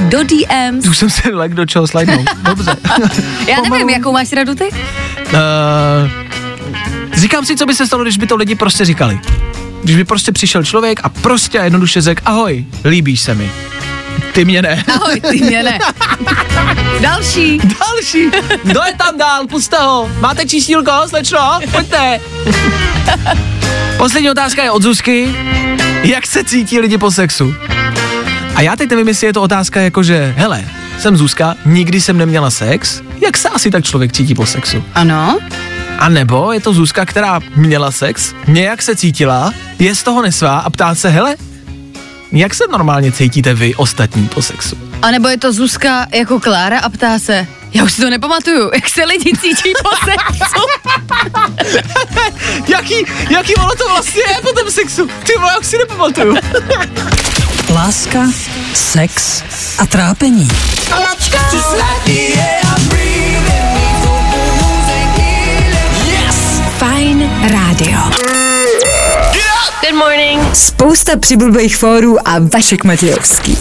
do 0.00 0.18
DMs. 0.24 0.86
Už 0.88 0.98
jsem 0.98 1.10
se 1.10 1.28
like 1.28 1.54
do 1.54 1.66
čeho 1.66 1.86
slidnout. 1.86 2.26
Dobře. 2.42 2.76
Já 3.48 3.56
nevím, 3.70 3.88
jakou 3.88 4.12
máš 4.12 4.32
radu 4.32 4.54
ty? 4.54 4.64
Uh, 4.64 6.25
říkám 7.16 7.44
si, 7.44 7.56
co 7.56 7.66
by 7.66 7.74
se 7.74 7.86
stalo, 7.86 8.02
když 8.02 8.18
by 8.18 8.26
to 8.26 8.36
lidi 8.36 8.54
prostě 8.54 8.84
říkali. 8.84 9.20
Když 9.82 9.96
by 9.96 10.04
prostě 10.04 10.32
přišel 10.32 10.64
člověk 10.64 11.00
a 11.02 11.08
prostě 11.08 11.58
a 11.58 11.64
jednoduše 11.64 12.00
řekl, 12.00 12.22
ahoj, 12.24 12.64
líbíš 12.84 13.20
se 13.20 13.34
mi. 13.34 13.50
Ty 14.32 14.44
mě 14.44 14.62
ne. 14.62 14.84
Ahoj, 14.94 15.20
ty 15.20 15.40
mě 15.44 15.62
ne. 15.62 15.78
Další. 17.00 17.58
Další. 17.58 18.30
Kdo 18.64 18.80
je 18.86 18.94
tam 18.94 19.18
dál? 19.18 19.46
Puste 19.46 19.76
ho. 19.76 20.10
Máte 20.20 20.46
čísílko, 20.46 20.92
slečno? 21.08 21.60
Pojďte. 21.72 22.20
Poslední 23.96 24.30
otázka 24.30 24.62
je 24.62 24.70
od 24.70 24.82
Zuzky. 24.82 25.34
Jak 26.02 26.26
se 26.26 26.44
cítí 26.44 26.78
lidi 26.78 26.98
po 26.98 27.10
sexu? 27.10 27.54
A 28.54 28.60
já 28.60 28.76
teď 28.76 28.90
nevím, 28.90 29.08
jestli 29.08 29.26
je 29.26 29.32
to 29.32 29.42
otázka 29.42 29.80
jako, 29.80 30.02
že 30.02 30.34
hele, 30.36 30.64
jsem 30.98 31.16
Zuzka, 31.16 31.54
nikdy 31.64 32.00
jsem 32.00 32.18
neměla 32.18 32.50
sex. 32.50 33.02
Jak 33.24 33.36
se 33.36 33.48
asi 33.48 33.70
tak 33.70 33.84
člověk 33.84 34.12
cítí 34.12 34.34
po 34.34 34.46
sexu? 34.46 34.84
Ano. 34.94 35.38
A 35.98 36.08
nebo 36.08 36.52
je 36.52 36.60
to 36.60 36.72
Zuzka, 36.72 37.06
která 37.06 37.40
měla 37.56 37.90
sex, 37.90 38.34
nějak 38.48 38.82
se 38.82 38.96
cítila, 38.96 39.52
je 39.78 39.94
z 39.94 40.02
toho 40.02 40.22
nesvá 40.22 40.58
a 40.58 40.70
ptá 40.70 40.94
se, 40.94 41.08
hele, 41.08 41.36
jak 42.32 42.54
se 42.54 42.64
normálně 42.70 43.12
cítíte 43.12 43.54
vy 43.54 43.74
ostatní 43.74 44.28
po 44.28 44.42
sexu? 44.42 44.76
A 45.02 45.10
nebo 45.10 45.28
je 45.28 45.38
to 45.38 45.52
Zuzka 45.52 46.06
jako 46.14 46.40
Klára 46.40 46.80
a 46.80 46.88
ptá 46.88 47.18
se, 47.18 47.46
já 47.74 47.84
už 47.84 47.92
si 47.92 48.00
to 48.00 48.10
nepamatuju, 48.10 48.70
jak 48.74 48.88
se 48.88 49.04
lidi 49.04 49.32
cítí 49.40 49.72
po 49.82 49.90
sexu. 50.04 50.66
Jaký, 52.68 52.94
jaký 53.30 53.54
ono 53.54 53.74
to 53.74 53.88
vlastně 53.88 54.22
je 54.22 54.40
po 54.42 54.52
tom 54.52 54.70
sexu? 54.70 55.06
Ty 55.06 55.32
vole, 55.38 55.52
jak 55.52 55.64
si 55.64 55.78
nepamatuju. 55.78 56.36
Láska, 57.74 58.30
sex 58.74 59.42
a 59.78 59.86
trápení. 59.86 60.48
Fajn 60.88 62.65
rádio. 67.52 67.98
Good 69.80 69.94
morning. 69.94 70.54
Spousta 70.54 71.16
přibulbých 71.18 71.76
fórů 71.76 72.28
a 72.28 72.38
Vašek 72.52 72.84
Matějovský. 72.84 73.58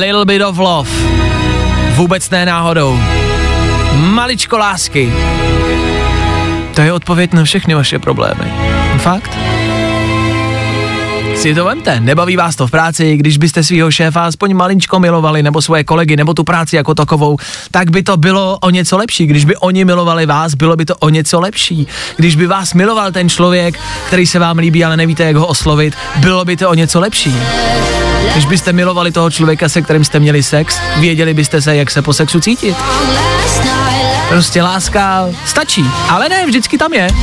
Little 0.00 0.24
bit 0.24 0.42
of 0.42 0.58
love. 0.58 0.90
Vůbec 1.94 2.30
ne 2.30 2.46
náhodou. 2.46 2.98
Maličko 3.94 4.58
lásky. 4.58 5.12
To 6.74 6.80
je 6.80 6.92
odpověď 6.92 7.32
na 7.32 7.44
všechny 7.44 7.74
vaše 7.74 7.98
problémy. 7.98 8.52
Fakt? 8.98 9.51
Si 11.42 11.54
to 11.54 11.64
vemte, 11.64 12.00
nebaví 12.00 12.36
vás 12.36 12.56
to 12.56 12.66
v 12.66 12.70
práci, 12.70 13.16
když 13.16 13.38
byste 13.38 13.64
svého 13.64 13.90
šéfa 13.90 14.26
aspoň 14.26 14.54
maličko 14.54 14.98
milovali, 14.98 15.42
nebo 15.42 15.62
svoje 15.62 15.84
kolegy, 15.84 16.16
nebo 16.16 16.34
tu 16.34 16.44
práci 16.44 16.76
jako 16.76 16.94
takovou, 16.94 17.36
tak 17.70 17.90
by 17.90 18.02
to 18.02 18.16
bylo 18.16 18.58
o 18.58 18.70
něco 18.70 18.96
lepší. 18.96 19.26
Když 19.26 19.44
by 19.44 19.56
oni 19.56 19.84
milovali 19.84 20.26
vás, 20.26 20.54
bylo 20.54 20.76
by 20.76 20.84
to 20.84 20.96
o 20.96 21.08
něco 21.08 21.40
lepší. 21.40 21.86
Když 22.16 22.36
by 22.36 22.46
vás 22.46 22.74
miloval 22.74 23.12
ten 23.12 23.28
člověk, 23.28 23.78
který 24.06 24.26
se 24.26 24.38
vám 24.38 24.58
líbí, 24.58 24.84
ale 24.84 24.96
nevíte, 24.96 25.24
jak 25.24 25.36
ho 25.36 25.46
oslovit, 25.46 25.94
bylo 26.16 26.44
by 26.44 26.56
to 26.56 26.70
o 26.70 26.74
něco 26.74 27.00
lepší. 27.00 27.36
Když 28.32 28.46
byste 28.46 28.72
milovali 28.72 29.12
toho 29.12 29.30
člověka, 29.30 29.68
se 29.68 29.82
kterým 29.82 30.04
jste 30.04 30.20
měli 30.20 30.42
sex, 30.42 30.78
věděli 30.98 31.34
byste 31.34 31.62
se, 31.62 31.76
jak 31.76 31.90
se 31.90 32.02
po 32.02 32.12
sexu 32.12 32.40
cítit. 32.40 32.76
Prostě 34.28 34.62
láska 34.62 35.28
stačí, 35.46 35.84
ale 36.08 36.28
ne, 36.28 36.46
vždycky 36.46 36.78
tam 36.78 36.92
je. 36.92 37.08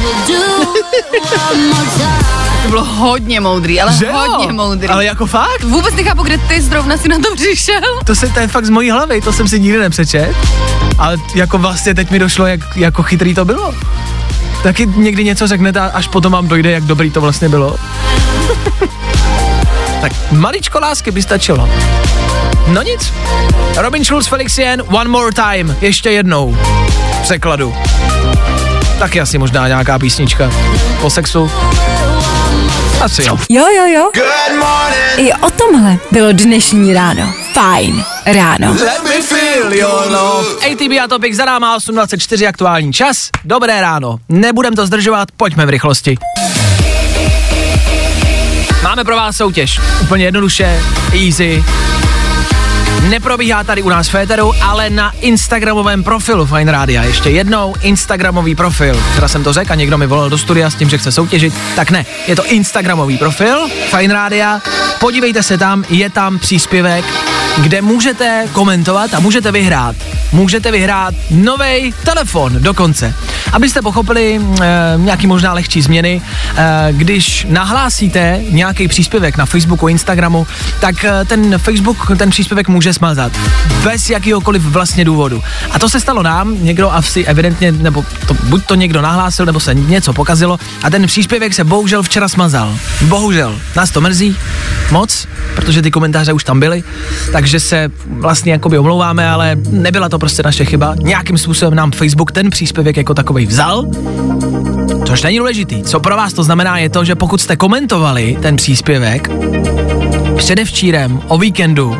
To 2.63 2.69
bylo 2.69 2.83
hodně 2.85 3.39
moudrý, 3.39 3.81
ale 3.81 3.93
Že 3.93 4.05
jo? 4.05 4.13
hodně 4.13 4.53
moudrý. 4.53 4.87
Ale 4.87 5.05
jako 5.05 5.25
fakt? 5.25 5.63
Vůbec 5.63 5.93
nechápu, 5.95 6.23
kde 6.23 6.37
ty 6.37 6.61
zrovna 6.61 6.97
si 6.97 7.07
na 7.07 7.17
to 7.17 7.35
přišel. 7.35 7.81
To, 8.05 8.15
se, 8.15 8.27
to 8.27 8.39
je 8.39 8.47
fakt 8.47 8.65
z 8.65 8.69
mojí 8.69 8.91
hlavy, 8.91 9.21
to 9.21 9.33
jsem 9.33 9.47
si 9.47 9.59
nikdy 9.59 9.79
nepřečet. 9.79 10.35
Ale 10.97 11.17
jako 11.35 11.57
vlastně 11.57 11.95
teď 11.95 12.11
mi 12.11 12.19
došlo, 12.19 12.45
jak 12.47 12.59
jako 12.75 13.03
chytrý 13.03 13.35
to 13.35 13.45
bylo. 13.45 13.73
Taky 14.63 14.87
někdy 14.95 15.23
něco 15.23 15.47
řeknete 15.47 15.79
a 15.79 15.85
až 15.85 16.07
potom 16.07 16.31
vám 16.31 16.47
dojde, 16.47 16.71
jak 16.71 16.83
dobrý 16.83 17.11
to 17.11 17.21
vlastně 17.21 17.49
bylo. 17.49 17.75
tak 20.01 20.11
maličko 20.31 20.79
lásky 20.79 21.11
by 21.11 21.21
stačilo. 21.21 21.69
No 22.67 22.81
nic. 22.81 23.13
Robin 23.77 24.05
Schulz, 24.05 24.27
Felix 24.27 24.57
Jen, 24.57 24.83
One 24.87 25.09
More 25.09 25.31
Time, 25.31 25.75
ještě 25.81 26.09
jednou. 26.09 26.57
V 27.11 27.21
překladu. 27.21 27.73
Taky 28.99 29.21
asi 29.21 29.37
možná 29.37 29.67
nějaká 29.67 29.99
písnička 29.99 30.51
po 31.01 31.09
sexu. 31.09 31.51
Asi 33.01 33.23
jo. 33.23 33.37
Jo, 33.49 33.65
jo, 33.77 33.85
jo. 33.85 34.11
Good 34.13 34.59
morning. 34.59 35.29
I 35.29 35.33
o 35.33 35.49
tomhle 35.49 35.97
bylo 36.11 36.31
dnešní 36.31 36.93
ráno. 36.93 37.33
Fajn 37.53 38.03
ráno. 38.25 38.71
Let 38.71 39.03
me 39.03 39.21
feel 39.21 39.73
your 39.73 40.07
love. 40.07 40.47
ATB 40.71 40.91
a 41.03 41.07
Topic 41.07 41.35
za 41.35 41.45
náma 41.45 41.77
8.24 41.77 42.47
aktuální 42.47 42.93
čas. 42.93 43.29
Dobré 43.45 43.81
ráno. 43.81 44.19
Nebudem 44.29 44.73
to 44.75 44.85
zdržovat, 44.85 45.29
pojďme 45.37 45.65
v 45.65 45.69
rychlosti. 45.69 46.17
Máme 48.83 49.03
pro 49.03 49.15
vás 49.15 49.37
soutěž. 49.37 49.79
Úplně 50.01 50.25
jednoduše, 50.25 50.81
easy. 51.25 51.63
Neprobíhá 53.07 53.63
tady 53.63 53.81
u 53.81 53.89
nás 53.89 54.09
Féteru, 54.09 54.53
ale 54.61 54.89
na 54.89 55.11
Instagramovém 55.21 56.03
profilu 56.03 56.45
Fine 56.45 56.71
Rádia. 56.71 57.03
Ještě 57.03 57.29
jednou 57.29 57.75
Instagramový 57.81 58.55
profil. 58.55 59.01
Včera 59.11 59.27
jsem 59.27 59.43
to 59.43 59.53
řekl 59.53 59.71
a 59.71 59.75
někdo 59.75 59.97
mi 59.97 60.07
volal 60.07 60.29
do 60.29 60.37
studia 60.37 60.69
s 60.69 60.75
tím, 60.75 60.89
že 60.89 60.97
chce 60.97 61.11
soutěžit. 61.11 61.53
Tak 61.75 61.91
ne, 61.91 62.05
je 62.27 62.35
to 62.35 62.45
Instagramový 62.45 63.17
profil 63.17 63.67
Fine 63.69 64.13
Rádia. 64.13 64.61
Podívejte 64.99 65.43
se 65.43 65.57
tam, 65.57 65.83
je 65.89 66.09
tam 66.09 66.39
příspěvek, 66.39 67.05
kde 67.61 67.81
můžete 67.81 68.47
komentovat 68.51 69.13
a 69.13 69.19
můžete 69.19 69.51
vyhrát. 69.51 69.95
Můžete 70.31 70.71
vyhrát 70.71 71.13
nový 71.31 71.93
telefon 72.03 72.53
dokonce. 72.59 73.13
Abyste 73.51 73.81
pochopili 73.81 74.41
e, 74.61 74.63
nějaký 74.97 75.27
možná 75.27 75.53
lehčí 75.53 75.81
změny, 75.81 76.21
e, 76.57 76.87
když 76.91 77.47
nahlásíte 77.49 78.41
nějaký 78.49 78.87
příspěvek 78.87 79.37
na 79.37 79.45
Facebooku, 79.45 79.87
Instagramu, 79.87 80.47
tak 80.79 81.03
e, 81.03 81.25
ten 81.25 81.57
Facebook 81.57 82.17
ten 82.17 82.29
příspěvek 82.29 82.67
může 82.67 82.93
smazat. 82.93 83.31
Bez 83.83 84.09
jakýhokoliv 84.09 84.61
vlastně 84.61 85.05
důvodu. 85.05 85.43
A 85.71 85.79
to 85.79 85.89
se 85.89 85.99
stalo 85.99 86.23
nám, 86.23 86.63
někdo 86.63 86.91
asi 86.91 87.25
evidentně, 87.25 87.71
nebo 87.71 88.05
to, 88.27 88.33
buď 88.33 88.65
to 88.65 88.75
někdo 88.75 89.01
nahlásil, 89.01 89.45
nebo 89.45 89.59
se 89.59 89.73
něco 89.73 90.13
pokazilo 90.13 90.59
a 90.83 90.89
ten 90.89 91.07
příspěvek 91.07 91.53
se 91.53 91.63
bohužel 91.63 92.03
včera 92.03 92.27
smazal. 92.27 92.75
Bohužel. 93.01 93.59
Nás 93.75 93.91
to 93.91 94.01
mrzí 94.01 94.37
moc, 94.91 95.27
protože 95.55 95.81
ty 95.81 95.91
komentáře 95.91 96.33
už 96.33 96.43
tam 96.43 96.59
byly, 96.59 96.83
takže 97.31 97.48
se 97.57 97.91
vlastně 98.07 98.51
jakoby 98.51 98.77
omlouváme, 98.77 99.29
ale 99.29 99.57
nebyla 99.69 100.09
to 100.09 100.19
prostě 100.19 100.43
naše 100.43 100.65
chyba. 100.65 100.95
Nějakým 101.03 101.37
způsobem 101.37 101.75
nám 101.75 101.91
Facebook 101.91 102.31
ten 102.31 102.49
příspěvek 102.49 102.97
jako 102.97 103.13
takový 103.13 103.45
vzal, 103.45 103.85
což 105.05 105.23
není 105.23 105.37
důležitý. 105.37 105.83
Co 105.83 105.99
pro 105.99 106.15
vás 106.15 106.33
to 106.33 106.43
znamená 106.43 106.77
je 106.77 106.89
to, 106.89 107.05
že 107.05 107.15
pokud 107.15 107.41
jste 107.41 107.55
komentovali 107.55 108.37
ten 108.41 108.55
příspěvek 108.55 109.29
předevčírem, 110.37 111.21
o 111.27 111.37
víkendu, 111.37 111.97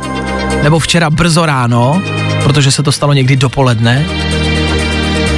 nebo 0.63 0.79
včera 0.79 1.09
brzo 1.09 1.45
ráno, 1.45 2.01
protože 2.43 2.71
se 2.71 2.83
to 2.83 2.91
stalo 2.91 3.13
někdy 3.13 3.35
dopoledne, 3.35 4.05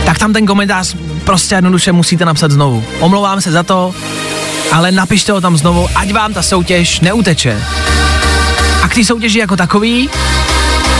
tak 0.05 0.19
tam 0.19 0.33
ten 0.33 0.45
komentář 0.45 0.95
prostě 1.23 1.55
jednoduše 1.55 1.91
musíte 1.91 2.25
napsat 2.25 2.51
znovu. 2.51 2.83
Omlouvám 2.99 3.41
se 3.41 3.51
za 3.51 3.63
to, 3.63 3.93
ale 4.71 4.91
napište 4.91 5.31
ho 5.31 5.41
tam 5.41 5.57
znovu, 5.57 5.87
ať 5.95 6.13
vám 6.13 6.33
ta 6.33 6.41
soutěž 6.41 6.99
neuteče. 6.99 7.61
A 8.81 8.87
k 8.87 8.95
té 8.95 9.03
soutěži 9.03 9.39
jako 9.39 9.55
takový 9.55 10.09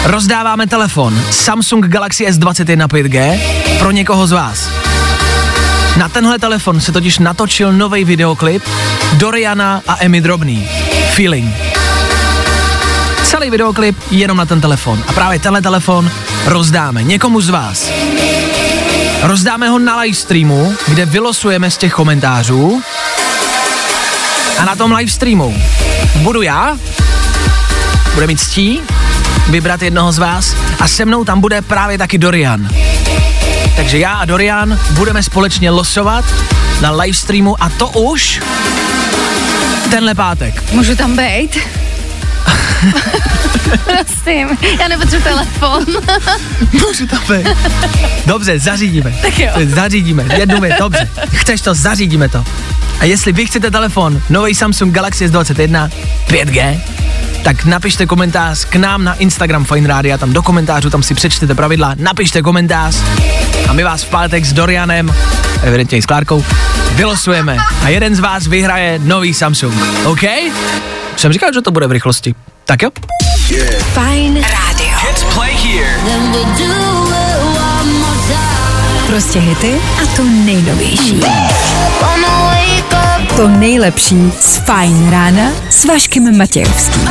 rozdáváme 0.06 0.68
telefon 0.68 1.22
Samsung 1.32 1.86
Galaxy 1.86 2.26
S21 2.26 2.88
5G 2.88 3.40
pro 3.80 3.92
někoho 3.92 4.28
z 4.28 4.32
vás. 4.32 4.70
Na 5.98 6.10
tenhle 6.10 6.40
telefon 6.40 6.80
se 6.80 6.92
totiž 6.92 7.20
natočil 7.20 7.74
nový 7.74 8.06
videoklip 8.06 8.64
Doriana 9.14 9.82
a 9.88 9.98
Emmy 10.00 10.22
Drobný. 10.22 10.70
Feeling. 11.16 11.56
Celý 13.24 13.50
videoklip 13.50 13.98
jenom 14.12 14.38
na 14.38 14.46
ten 14.46 14.62
telefon. 14.62 15.04
A 15.08 15.14
právě 15.14 15.40
tenhle 15.40 15.62
telefon 15.62 16.12
rozdáme 16.46 17.04
někomu 17.04 17.42
z 17.42 17.50
vás. 17.50 17.92
Rozdáme 19.22 19.70
ho 19.70 19.80
na 19.80 20.00
live 20.00 20.16
streamu, 20.16 20.76
kde 20.88 21.06
vylosujeme 21.06 21.72
z 21.72 21.78
těch 21.78 21.94
komentářů. 21.94 22.82
A 24.58 24.66
na 24.66 24.76
tom 24.76 24.92
live 24.92 25.12
streamu 25.12 25.64
budu 26.16 26.42
já, 26.42 26.78
bude 28.14 28.28
mít 28.28 28.40
ctí 28.40 28.82
vybrat 29.50 29.82
jednoho 29.82 30.12
z 30.12 30.18
vás 30.18 30.56
a 30.80 30.88
se 30.88 31.06
mnou 31.06 31.24
tam 31.24 31.42
bude 31.42 31.62
právě 31.62 31.98
taky 31.98 32.18
Dorian. 32.18 32.70
Takže 33.76 33.98
já 33.98 34.14
a 34.14 34.26
Dorian 34.26 34.80
budeme 34.92 35.24
společně 35.24 35.70
losovat 35.70 36.26
na 36.82 36.92
live 36.92 37.18
streamu 37.18 37.64
a 37.64 37.70
to 37.70 37.88
už 37.88 38.42
tenhle 39.90 40.16
pátek. 40.16 40.72
Můžu 40.72 40.96
tam 40.96 41.18
být? 41.18 41.58
Prosím, 43.84 44.58
já 44.80 44.88
nepotřebuji 44.88 45.24
telefon. 45.24 45.86
Můžu 46.72 47.08
tam 47.08 47.20
být. 47.30 47.48
Dobře, 48.26 48.60
zařídíme. 48.60 49.14
Tak 49.22 49.40
jo. 49.40 49.52
Zařídíme, 49.66 50.26
jednu 50.38 50.62
věc, 50.62 50.74
dobře. 50.80 51.10
Chceš 51.34 51.62
to, 51.62 51.74
zařídíme 51.74 52.30
to. 52.30 52.46
A 53.00 53.06
jestli 53.06 53.32
vy 53.32 53.46
chcete 53.46 53.72
telefon, 53.72 54.22
nový 54.30 54.56
Samsung 54.56 54.94
Galaxy 54.94 55.28
S21 55.28 55.90
5G, 56.28 56.80
tak 57.44 57.66
napište 57.66 58.06
komentář 58.06 58.66
k 58.66 58.76
nám 58.76 59.04
na 59.04 59.14
Instagram 59.14 59.66
Fine 59.66 59.88
Radio, 59.88 60.18
tam 60.18 60.34
do 60.34 60.42
komentářů, 60.42 60.90
tam 60.90 61.04
si 61.04 61.14
přečtete 61.14 61.56
pravidla, 61.56 61.96
napište 61.98 62.42
komentář 62.42 62.96
a 63.70 63.74
my 63.74 63.84
vás 63.84 64.04
v 64.04 64.10
pátek 64.10 64.46
s 64.46 64.54
Dorianem, 64.54 65.14
evidentně 65.64 65.98
i 65.98 66.02
s 66.02 66.06
Klárkou, 66.06 66.44
vylosujeme 66.96 67.58
a 67.84 67.90
jeden 67.90 68.16
z 68.16 68.20
vás 68.20 68.48
vyhraje 68.48 69.00
nový 69.00 69.34
Samsung, 69.34 69.74
OK? 70.06 70.24
Jsem 71.18 71.34
říkal, 71.34 71.54
že 71.54 71.62
to 71.62 71.72
bude 71.72 71.88
v 71.88 71.92
rychlosti. 71.92 72.36
Tak 72.66 72.82
jo? 72.82 72.90
Fajn 73.94 74.34
rádio. 74.36 74.98
Hits 75.08 75.24
play 75.24 75.54
here. 75.54 75.96
Prostě 79.08 79.40
hity 79.40 79.76
a 80.04 80.16
to 80.16 80.24
nejnovější. 80.24 81.22
To 83.38 83.48
nejlepší 83.48 84.32
z 84.40 84.58
Fajn 84.58 85.10
rána 85.10 85.52
s 85.70 85.86
Vaškem 85.86 86.38
Matějovským. 86.38 87.10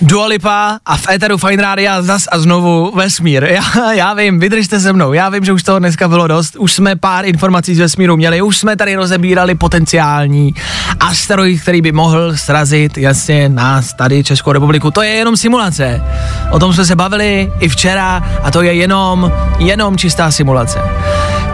Dua 0.00 0.26
Lipa 0.26 0.78
a 0.86 0.96
v 0.96 1.08
Eteru 1.08 1.38
Fine 1.38 1.62
Rádia 1.62 2.02
zas 2.02 2.24
a 2.32 2.38
znovu 2.38 2.92
vesmír. 2.94 3.44
Já, 3.44 3.92
já 3.92 4.14
vím, 4.14 4.40
vydržte 4.40 4.80
se 4.80 4.92
mnou, 4.92 5.12
já 5.12 5.28
vím, 5.28 5.44
že 5.44 5.52
už 5.52 5.62
toho 5.62 5.78
dneska 5.78 6.08
bylo 6.08 6.26
dost, 6.26 6.56
už 6.56 6.72
jsme 6.72 6.96
pár 6.96 7.26
informací 7.26 7.74
z 7.74 7.78
vesmíru 7.78 8.16
měli, 8.16 8.42
už 8.42 8.56
jsme 8.56 8.76
tady 8.76 8.94
rozebírali 8.94 9.54
potenciální 9.54 10.54
asteroid, 11.00 11.62
který 11.62 11.82
by 11.82 11.92
mohl 11.92 12.36
srazit 12.36 12.98
jasně 12.98 13.48
nás 13.48 13.94
tady 13.94 14.24
Českou 14.24 14.52
republiku. 14.52 14.90
To 14.90 15.02
je 15.02 15.10
jenom 15.10 15.36
simulace. 15.36 16.04
O 16.50 16.58
tom 16.58 16.74
jsme 16.74 16.84
se 16.84 16.96
bavili 16.96 17.52
i 17.60 17.68
včera 17.68 18.22
a 18.42 18.50
to 18.50 18.62
je 18.62 18.74
jenom, 18.74 19.32
jenom 19.58 19.96
čistá 19.96 20.30
simulace. 20.30 20.78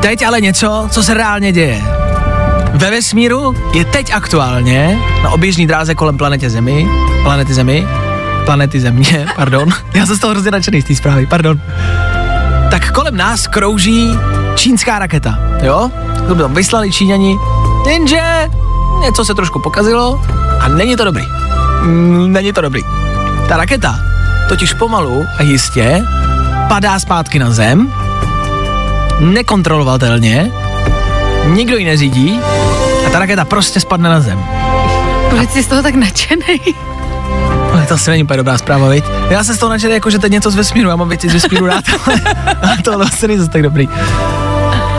Teď 0.00 0.26
ale 0.26 0.40
něco, 0.40 0.88
co 0.90 1.02
se 1.02 1.14
reálně 1.14 1.52
děje. 1.52 2.05
Ve 2.76 2.90
vesmíru 2.90 3.54
je 3.74 3.84
teď 3.84 4.12
aktuálně 4.14 4.98
na 5.22 5.30
oběžní 5.30 5.66
dráze 5.66 5.94
kolem 5.94 6.16
planetě 6.18 6.50
Zemi, 6.50 6.88
planety 7.22 7.54
Zemi, 7.54 7.86
planety 8.44 8.80
Země, 8.80 9.26
pardon, 9.36 9.68
já 9.94 10.06
jsem 10.06 10.16
z 10.16 10.18
toho 10.18 10.30
hrozně 10.30 10.50
nadšený 10.50 10.82
z 10.82 10.84
té 10.84 10.94
zprávy, 10.94 11.26
pardon. 11.26 11.60
Tak 12.70 12.90
kolem 12.92 13.16
nás 13.16 13.46
krouží 13.46 14.10
čínská 14.54 14.98
raketa, 14.98 15.38
jo? 15.62 15.90
To 16.28 16.34
by 16.34 16.42
tam 16.42 16.54
vyslali 16.54 16.92
Číňani, 16.92 17.36
jenže 17.86 18.50
něco 19.00 19.24
se 19.24 19.34
trošku 19.34 19.58
pokazilo 19.60 20.20
a 20.60 20.68
není 20.68 20.96
to 20.96 21.04
dobrý. 21.04 21.24
Mm, 21.82 22.32
Není 22.32 22.52
to 22.52 22.60
dobrý. 22.60 22.82
Ta 23.48 23.56
raketa 23.56 23.98
totiž 24.48 24.72
pomalu 24.72 25.26
a 25.38 25.42
jistě 25.42 26.04
padá 26.68 26.98
zpátky 26.98 27.38
na 27.38 27.50
zem, 27.50 27.92
nekontrolovatelně, 29.20 30.52
nikdo 31.46 31.76
ji 31.76 31.84
neřídí 31.84 32.40
a 33.06 33.10
ta 33.10 33.18
raketa 33.18 33.44
prostě 33.44 33.80
spadne 33.80 34.08
na 34.08 34.20
zem. 34.20 34.44
Proč 35.30 35.50
jsi 35.50 35.62
z 35.62 35.66
toho 35.66 35.82
tak 35.82 35.94
nadšený? 35.94 36.60
Ale 37.72 37.86
to 37.88 37.94
asi 37.94 38.10
není 38.10 38.22
úplně 38.22 38.36
dobrá 38.36 38.58
zpráva, 38.58 38.88
viď? 38.88 39.04
Já 39.30 39.44
se 39.44 39.54
z 39.54 39.58
toho 39.58 39.70
nadšený, 39.70 39.94
jako 39.94 40.10
že 40.10 40.18
je 40.22 40.28
něco 40.28 40.50
z 40.50 40.54
vesmíru, 40.56 40.88
já 40.88 40.96
mám 40.96 41.08
věci 41.08 41.28
z 41.28 41.32
vesmíru 41.32 41.66
rád, 41.66 41.84
ale, 42.06 42.20
ale 42.62 42.76
to 42.84 43.00
asi 43.00 43.26
není 43.28 43.38
zase 43.38 43.50
tak 43.50 43.62
dobrý. 43.62 43.88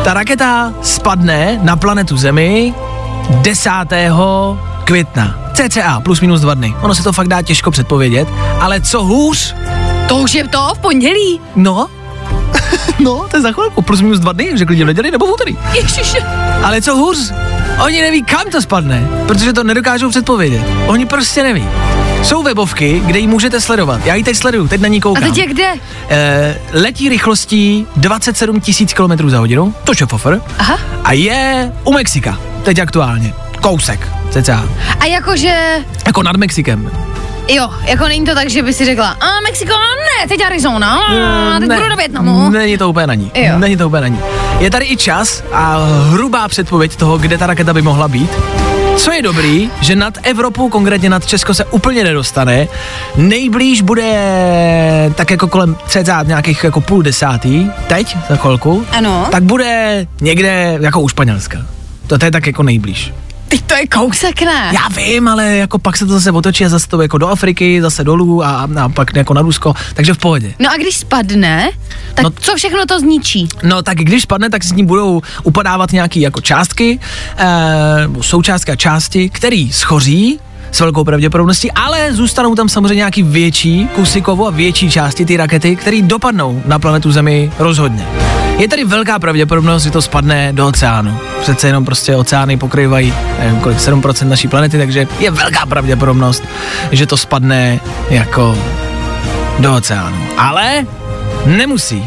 Ta 0.03 0.13
raketa 0.13 0.73
spadne 0.81 1.59
na 1.63 1.75
planetu 1.75 2.17
Zemi 2.17 2.73
10. 3.29 3.69
května. 4.83 5.35
CCA, 5.53 5.99
plus 5.99 6.21
minus 6.21 6.41
dva 6.41 6.53
dny. 6.53 6.75
Ono 6.81 6.95
se 6.95 7.03
to 7.03 7.13
fakt 7.13 7.27
dá 7.27 7.41
těžko 7.41 7.71
předpovědět, 7.71 8.27
ale 8.59 8.81
co 8.81 9.03
hůř, 9.03 9.55
To 10.07 10.15
už 10.17 10.33
je 10.33 10.47
to 10.47 10.73
v 10.75 10.79
pondělí. 10.79 11.41
no, 11.55 11.87
no, 12.99 13.25
to 13.31 13.37
je 13.37 13.41
za 13.41 13.51
chvilku, 13.51 13.81
plus 13.81 14.01
minus 14.01 14.19
dva 14.19 14.31
dny, 14.33 14.51
řekli 14.55 14.83
v 14.83 14.85
neděli 14.85 15.11
nebo 15.11 15.25
v 15.27 15.31
úterý. 15.33 15.57
Ježiši. 15.73 16.17
Ale 16.63 16.81
co 16.81 16.95
hůř, 16.95 17.33
oni 17.83 18.01
neví, 18.01 18.23
kam 18.23 18.43
to 18.51 18.61
spadne, 18.61 19.07
protože 19.27 19.53
to 19.53 19.63
nedokážou 19.63 20.09
předpovědět. 20.09 20.61
Oni 20.87 21.05
prostě 21.05 21.43
neví. 21.43 21.65
Jsou 22.23 22.43
webovky, 22.43 23.01
kde 23.05 23.19
ji 23.19 23.27
můžete 23.27 23.61
sledovat. 23.61 24.05
Já 24.05 24.15
ji 24.15 24.23
teď 24.23 24.37
sleduju, 24.37 24.67
teď 24.67 24.81
na 24.81 24.87
ní 24.87 24.97
A 24.97 25.01
koukám. 25.01 25.23
teď 25.23 25.37
je 25.37 25.45
kde? 25.47 25.73
Eh, 26.09 26.55
letí 26.73 27.09
rychlostí 27.09 27.87
27 27.95 28.61
000 28.97 29.17
km 29.17 29.29
za 29.29 29.39
hodinu, 29.39 29.73
to 29.83 29.91
je 30.01 30.05
fofr, 30.07 30.41
Aha. 30.59 30.79
a 31.03 31.13
je 31.13 31.71
u 31.83 31.93
Mexika, 31.93 32.39
teď 32.63 32.79
aktuálně. 32.79 33.33
Kousek, 33.61 34.07
cca. 34.29 34.69
A 34.99 35.05
jakože, 35.05 35.83
Jako 36.05 36.23
nad 36.23 36.35
Mexikem. 36.35 36.91
Jo, 37.49 37.69
jako 37.85 38.07
není 38.07 38.25
to 38.25 38.35
tak, 38.35 38.49
že 38.49 38.63
by 38.63 38.73
si 38.73 38.85
řekla, 38.85 39.09
a 39.09 39.25
Mexiko, 39.43 39.73
ne, 39.73 40.27
teď 40.27 40.45
Arizona, 40.45 40.99
a 41.55 41.59
teď 41.59 41.69
Ne, 41.69 41.75
budu 41.75 41.89
do 41.89 41.95
Větnamu. 41.95 42.49
Není 42.49 42.77
to 42.77 42.89
úplně 42.89 43.07
na 43.07 43.13
ní. 43.13 43.31
Jo. 43.35 43.59
Není 43.59 43.77
to 43.77 43.87
úplně 43.87 44.01
na 44.01 44.07
ní. 44.07 44.19
Je 44.59 44.71
tady 44.71 44.85
i 44.85 44.97
čas 44.97 45.43
a 45.51 45.77
hrubá 46.09 46.47
předpověď 46.47 46.95
toho, 46.95 47.17
kde 47.17 47.37
ta 47.37 47.47
raketa 47.47 47.73
by 47.73 47.81
mohla 47.81 48.07
být. 48.07 48.31
Co 48.97 49.11
je 49.11 49.21
dobrý, 49.21 49.69
že 49.81 49.95
nad 49.95 50.17
Evropu, 50.23 50.69
konkrétně 50.69 51.09
nad 51.09 51.25
Česko 51.25 51.53
se 51.53 51.65
úplně 51.65 52.03
nedostane. 52.03 52.67
Nejblíž 53.15 53.81
bude 53.81 54.13
tak 55.15 55.31
jako 55.31 55.47
kolem 55.47 55.77
cca 55.87 56.23
nějakých 56.23 56.63
jako 56.63 56.81
půl 56.81 57.01
desátý, 57.01 57.69
teď 57.87 58.17
za 58.29 58.35
chvilku. 58.35 58.85
Ano. 58.91 59.27
Tak 59.31 59.43
bude 59.43 60.05
někde 60.21 60.77
jako 60.81 61.01
u 61.01 61.09
Španělska. 61.09 61.57
To, 62.07 62.17
to 62.17 62.25
je 62.25 62.31
tak 62.31 62.47
jako 62.47 62.63
nejblíž. 62.63 63.13
Teď 63.47 63.61
to 63.61 63.75
je 63.75 63.87
kousek, 63.87 64.41
ne? 64.41 64.71
Já 64.73 64.87
vím, 64.87 65.27
ale 65.27 65.55
jako 65.57 65.79
pak 65.79 65.97
se 65.97 66.05
to 66.05 66.13
zase 66.13 66.31
otočí 66.31 66.65
a 66.65 66.69
zase 66.69 66.87
to 66.87 67.01
jako 67.01 67.17
do 67.17 67.27
Afriky, 67.27 67.81
zase 67.81 68.03
dolů 68.03 68.43
a, 68.43 68.67
a 68.83 68.89
pak 68.89 69.15
jako 69.15 69.33
na 69.33 69.41
Rusko, 69.41 69.73
takže 69.93 70.13
v 70.13 70.17
pohodě. 70.17 70.53
No 70.59 70.69
a 70.71 70.77
když 70.77 70.95
spadne, 70.97 71.69
tak 72.13 72.23
No- 72.23 72.31
co 72.39 72.55
všechno 72.55 72.85
to 72.85 72.99
zničí? 72.99 73.47
No 73.63 73.81
tak 73.81 73.97
když 73.97 74.23
spadne, 74.23 74.49
tak 74.49 74.63
s 74.63 74.71
ní 74.71 74.85
budou 74.85 75.21
upadávat 75.43 75.91
nějaké 75.91 76.19
jako 76.19 76.41
částky, 76.41 76.99
eh, 77.37 77.45
nebo 78.01 78.23
součástky 78.23 78.71
a 78.71 78.75
části, 78.75 79.29
které 79.29 79.67
schoří 79.71 80.39
s 80.77 80.79
velkou 80.79 81.03
pravděpodobností, 81.03 81.71
ale 81.71 82.13
zůstanou 82.13 82.55
tam 82.55 82.69
samozřejmě 82.69 82.95
nějaký 82.95 83.23
větší 83.23 83.87
kusy 83.95 84.21
kovu 84.21 84.47
a 84.47 84.51
větší 84.51 84.91
části 84.91 85.25
ty 85.25 85.37
rakety, 85.37 85.75
které 85.75 86.01
dopadnou 86.01 86.61
na 86.65 86.79
planetu 86.79 87.11
Zemi 87.11 87.51
rozhodně. 87.59 88.07
Je 88.57 88.67
tady 88.67 88.83
velká 88.83 89.19
pravděpodobnost, 89.19 89.83
že 89.83 89.91
to 89.91 90.01
spadne 90.01 90.53
do 90.53 90.67
oceánu. 90.67 91.19
Přece 91.41 91.67
jenom 91.67 91.85
prostě 91.85 92.15
oceány 92.15 92.57
pokrývají 92.57 93.13
nevím 93.39 93.59
kolik, 93.59 93.77
7% 93.77 94.27
naší 94.27 94.47
planety, 94.47 94.77
takže 94.77 95.07
je 95.19 95.31
velká 95.31 95.65
pravděpodobnost, 95.65 96.43
že 96.91 97.05
to 97.05 97.17
spadne 97.17 97.79
jako 98.09 98.57
do 99.59 99.75
oceánu. 99.75 100.17
Ale 100.37 100.85
nemusí. 101.45 102.05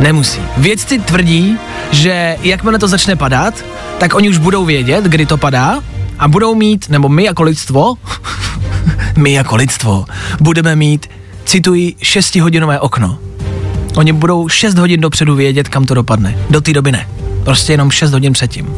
Nemusí. 0.00 0.40
Vědci 0.56 0.98
tvrdí, 0.98 1.58
že 1.90 2.36
jakmile 2.42 2.78
to 2.78 2.88
začne 2.88 3.16
padat, 3.16 3.54
tak 3.98 4.14
oni 4.14 4.28
už 4.28 4.38
budou 4.38 4.64
vědět, 4.64 5.04
kdy 5.04 5.26
to 5.26 5.36
padá 5.36 5.80
a 6.20 6.28
budou 6.28 6.54
mít, 6.54 6.88
nebo 6.88 7.08
my 7.08 7.24
jako 7.24 7.42
lidstvo, 7.42 7.94
my 9.16 9.32
jako 9.32 9.56
lidstvo, 9.56 10.04
budeme 10.40 10.76
mít, 10.76 11.06
cituji, 11.44 11.94
6-hodinové 12.02 12.78
okno. 12.80 13.18
Oni 13.96 14.12
budou 14.12 14.48
6 14.48 14.78
hodin 14.78 15.00
dopředu 15.00 15.34
vědět, 15.34 15.68
kam 15.68 15.86
to 15.86 15.94
dopadne. 15.94 16.38
Do 16.50 16.60
té 16.60 16.72
doby 16.72 16.92
ne. 16.92 17.08
Prostě 17.44 17.72
jenom 17.72 17.90
6 17.90 18.12
hodin 18.12 18.32
předtím. 18.32 18.68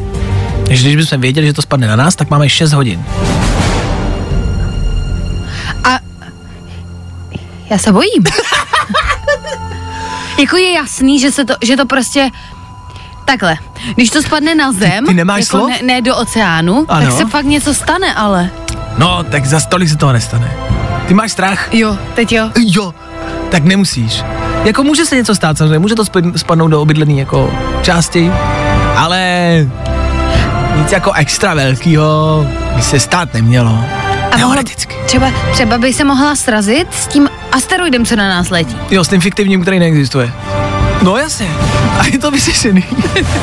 Takže 0.67 0.83
když 0.83 0.95
bychom 0.95 1.21
věděli, 1.21 1.47
že 1.47 1.53
to 1.53 1.61
spadne 1.61 1.87
na 1.87 1.95
nás, 1.95 2.15
tak 2.15 2.29
máme 2.29 2.49
6 2.49 2.73
hodin. 2.73 3.05
A 5.83 5.99
já 7.69 7.77
se 7.77 7.91
bojím. 7.91 8.23
jako 10.39 10.57
je 10.57 10.71
jasný, 10.71 11.19
že, 11.19 11.31
se 11.31 11.45
to, 11.45 11.53
že 11.61 11.77
to 11.77 11.85
prostě 11.85 12.29
takhle. 13.25 13.57
Když 13.95 14.09
to 14.09 14.21
spadne 14.21 14.55
na 14.55 14.71
zem, 14.71 15.05
ty 15.07 15.13
nemáš 15.13 15.39
jako 15.39 15.57
slov? 15.57 15.69
ne, 15.69 15.77
ne 15.83 16.01
do 16.01 16.15
oceánu, 16.17 16.85
Ano. 16.89 17.05
tak 17.07 17.17
se 17.17 17.25
fakt 17.25 17.45
něco 17.45 17.73
stane, 17.73 18.13
ale. 18.13 18.49
No, 18.97 19.23
tak 19.23 19.45
za 19.45 19.59
stolik 19.59 19.89
se 19.89 19.95
toho 19.97 20.13
nestane. 20.13 20.51
Ty 21.07 21.13
máš 21.13 21.31
strach? 21.31 21.73
Jo, 21.73 21.97
teď 22.15 22.31
jo. 22.31 22.49
Jo, 22.59 22.93
tak 23.51 23.63
nemusíš. 23.63 24.23
Jako 24.63 24.83
může 24.83 25.05
se 25.05 25.15
něco 25.15 25.35
stát 25.35 25.57
samozřejmě, 25.57 25.79
může 25.79 25.95
to 25.95 26.03
spad- 26.03 26.37
spadnout 26.37 26.71
do 26.71 26.81
obydlený 26.81 27.19
jako 27.19 27.53
části, 27.81 28.31
ale 28.97 29.21
nic 30.81 30.91
jako 30.91 31.11
extra 31.13 31.53
velkýho 31.53 32.47
by 32.75 32.81
se 32.81 32.99
stát 32.99 33.33
nemělo. 33.33 33.85
A 34.31 34.37
Teoreticky. 34.37 34.95
třeba, 35.05 35.31
třeba 35.51 35.77
by 35.77 35.93
se 35.93 36.03
mohla 36.03 36.35
srazit 36.35 36.87
s 36.93 37.07
tím 37.07 37.29
asteroidem, 37.51 38.05
co 38.05 38.15
na 38.15 38.29
nás 38.29 38.49
letí. 38.49 38.75
Jo, 38.91 39.03
s 39.03 39.07
tím 39.07 39.21
fiktivním, 39.21 39.61
který 39.61 39.79
neexistuje. 39.79 40.31
No 41.03 41.17
jasně. 41.17 41.51
A 41.99 42.05
je 42.05 42.19
to 42.19 42.31
vyřešený. 42.31 42.83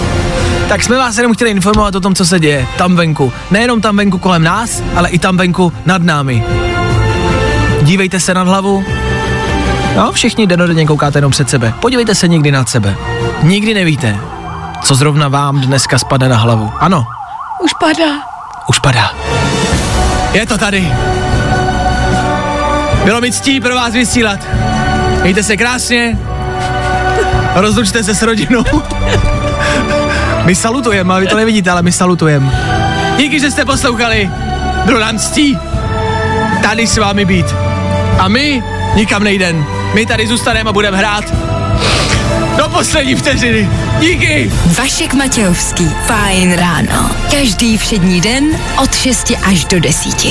tak 0.69 0.83
jsme 0.83 0.99
vás 0.99 1.17
jenom 1.17 1.35
chtěli 1.35 1.51
informovat 1.51 1.95
o 1.95 2.01
tom, 2.01 2.15
co 2.15 2.27
se 2.27 2.41
děje 2.41 2.67
tam 2.79 2.97
venku. 2.97 3.33
Nejenom 3.51 3.81
tam 3.81 3.97
venku 3.97 4.19
kolem 4.19 4.43
nás, 4.43 4.83
ale 4.97 5.09
i 5.09 5.19
tam 5.19 5.37
venku 5.37 5.73
nad 5.87 6.03
námi. 6.03 6.45
Dívejte 7.83 8.21
se 8.21 8.35
nad 8.35 8.49
hlavu. 8.49 8.85
No, 9.97 10.13
všichni 10.13 10.47
denodenně 10.47 10.87
koukáte 10.87 11.19
jenom 11.19 11.33
před 11.33 11.51
sebe. 11.51 11.75
Podívejte 11.81 12.15
se 12.15 12.29
někdy 12.29 12.53
nad 12.53 12.69
sebe. 12.69 12.97
Nikdy 13.43 13.75
nevíte, 13.75 14.17
co 14.83 14.95
zrovna 14.95 15.29
vám 15.29 15.61
dneska 15.61 15.99
spadne 15.99 16.29
na 16.29 16.37
hlavu. 16.37 16.73
Ano, 16.81 17.05
Už 17.65 17.71
padá. 17.81 18.15
už 18.69 18.79
padá. 18.79 19.13
Je 20.33 20.47
to 20.47 20.59
tady. 20.59 20.93
Bylo 23.05 23.21
mi 23.21 23.33
ctí 23.33 23.61
pro 23.61 23.75
vás 23.75 23.93
vysílat. 23.93 24.41
Mějte 25.23 25.43
se 25.43 25.57
krásně. 25.57 26.19
Rozlučte 27.55 28.05
se 28.05 28.15
s 28.15 28.23
rodinou. 28.23 28.65
my 30.45 30.55
salutujeme, 30.55 31.15
a 31.15 31.19
vy 31.19 31.27
to 31.27 31.37
nevidíte, 31.37 31.71
ale 31.71 31.83
my 31.83 31.93
salutujeme. 31.93 32.53
Díky, 33.17 33.41
že 33.41 33.51
jste 33.51 33.65
poslouchali. 33.65 34.31
Bylo 34.85 35.01
nám 35.01 35.19
ctí 35.19 35.59
tady 36.63 36.87
s 36.87 36.97
vámi 36.97 37.25
být. 37.25 37.47
A 38.19 38.29
my 38.29 38.63
nikam 38.95 39.25
nejdem. 39.25 39.67
My 39.95 40.07
tady 40.07 40.27
zůstaneme 40.27 40.71
a 40.71 40.73
budeme 40.73 40.97
hrát 40.97 41.25
do 42.57 42.69
poslední 42.69 43.15
vteřiny. 43.15 43.71
Díky. 44.01 44.51
Vašek 44.79 45.15
Matějovský. 45.15 45.91
Fajn 46.07 46.53
ráno. 46.53 47.11
Každý 47.31 47.79
všední 47.79 48.21
den 48.21 48.45
od 48.83 48.95
6 48.95 49.33
až 49.43 49.65
do 49.65 49.81
10. 49.81 50.25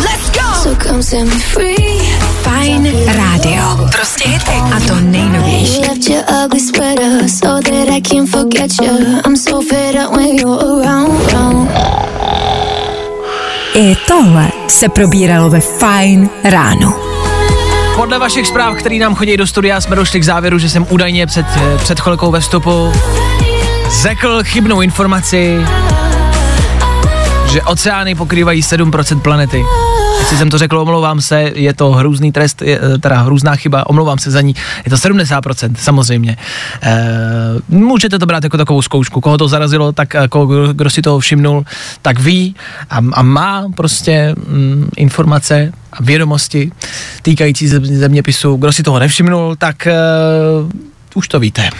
Let's 0.00 0.21
Fajn 2.42 2.92
rádio. 3.06 3.88
Prostě 3.92 4.28
hity. 4.28 4.52
A 4.76 4.80
to 4.88 4.94
nejnovější. 5.00 5.80
Left 5.80 6.08
your 6.08 6.24
ugly 6.44 6.60
sweater 6.60 7.28
so 7.28 7.46
that 7.46 7.88
I 7.88 8.00
can't 8.00 8.30
forget 8.30 8.70
you. 8.82 9.20
I'm 9.26 9.36
so 9.36 9.60
fed 9.60 9.94
up 9.94 10.16
when 10.16 10.36
you're 10.38 10.64
around. 10.64 11.32
around. 11.32 11.70
I 13.74 13.96
tohle 14.06 14.48
se 14.68 14.88
probíralo 14.88 15.50
ve 15.50 15.60
Fajn 15.60 16.30
ráno. 16.44 16.94
Podle 17.96 18.18
vašich 18.18 18.46
zpráv, 18.46 18.76
který 18.76 18.98
nám 18.98 19.14
chodí 19.14 19.36
do 19.36 19.46
studia, 19.46 19.80
jsme 19.80 19.96
došli 19.96 20.20
k 20.20 20.24
závěru, 20.24 20.58
že 20.58 20.68
jsem 20.68 20.86
údajně 20.90 21.26
před, 21.26 21.46
před 21.76 22.00
chvilkou 22.00 22.30
ve 22.30 22.40
vstupu 22.40 22.92
řekl 24.02 24.44
chybnou 24.44 24.80
informaci, 24.80 25.58
že 27.52 27.62
oceány 27.62 28.14
pokrývají 28.14 28.62
7% 28.62 29.20
planety. 29.20 29.64
Jestli 30.20 30.36
jsem 30.36 30.50
to 30.50 30.58
řekl, 30.58 30.78
omlouvám 30.78 31.20
se, 31.20 31.50
je 31.54 31.74
to 31.74 31.90
hrůzný 31.90 32.32
trest, 32.32 32.62
je, 32.62 32.80
eh, 32.94 32.98
teda 32.98 33.22
hrůzná 33.22 33.56
chyba, 33.56 33.86
omlouvám 33.86 34.18
se 34.18 34.30
za 34.30 34.40
ní. 34.40 34.54
Je 34.84 34.90
to 34.90 34.96
70%, 34.96 35.76
samozřejmě. 35.78 36.36
E, 36.82 36.96
můžete 37.68 38.18
to 38.18 38.26
brát 38.26 38.44
jako 38.44 38.56
takovou 38.56 38.82
zkoušku. 38.82 39.20
Koho 39.20 39.38
to 39.38 39.48
zarazilo, 39.48 39.92
tak 39.92 40.14
eh, 40.14 40.28
koho, 40.28 40.46
kdo, 40.46 40.72
kdo 40.72 40.90
si 40.90 41.02
toho 41.02 41.18
všimnul, 41.20 41.64
tak 42.02 42.20
ví 42.20 42.54
a, 42.90 42.98
a 43.12 43.22
má 43.22 43.64
prostě 43.76 44.34
mm, 44.48 44.88
informace 44.96 45.72
a 45.92 46.02
vědomosti 46.02 46.72
týkající 47.22 47.68
zeměpisu. 47.68 48.56
Kdo 48.56 48.72
si 48.72 48.82
toho 48.82 48.98
nevšimnul, 48.98 49.56
tak 49.56 49.86
e, 49.86 49.94
už 51.14 51.28
to 51.28 51.40
víte. 51.40 51.70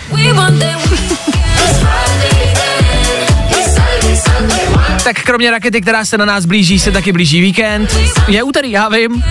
Tak 5.05 5.23
kromě 5.23 5.51
rakety, 5.51 5.81
která 5.81 6.05
se 6.05 6.19
na 6.19 6.25
nás 6.25 6.45
blíží, 6.45 6.79
se 6.79 6.93
taky 6.93 7.13
blíží 7.13 7.41
víkend. 7.41 7.97
Je 8.29 8.43
úterý, 8.43 8.71
já 8.71 8.89
vím, 8.89 9.25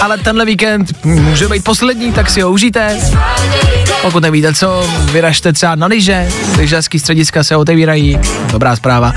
ale 0.00 0.18
tenhle 0.18 0.44
víkend 0.44 1.04
může 1.04 1.48
být 1.48 1.64
poslední, 1.64 2.12
tak 2.12 2.30
si 2.30 2.40
ho 2.40 2.50
užijte. 2.50 2.98
Pokud 4.02 4.22
nevíte 4.22 4.54
co, 4.54 4.90
vyražte 5.12 5.52
třeba 5.52 5.74
na 5.74 5.86
lyže, 5.86 6.28
lyžařský 6.58 6.98
střediska 6.98 7.44
se 7.44 7.56
otevírají, 7.56 8.18
dobrá 8.52 8.76
zpráva. 8.76 9.12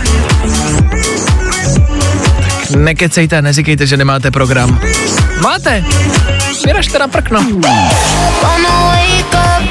Nekecejte, 2.77 3.41
neříkejte, 3.41 3.87
že 3.87 3.97
nemáte 3.97 4.31
program. 4.31 4.79
Máte, 5.41 5.83
vyražte 6.65 6.99
na 6.99 7.07
prkno. 7.07 7.45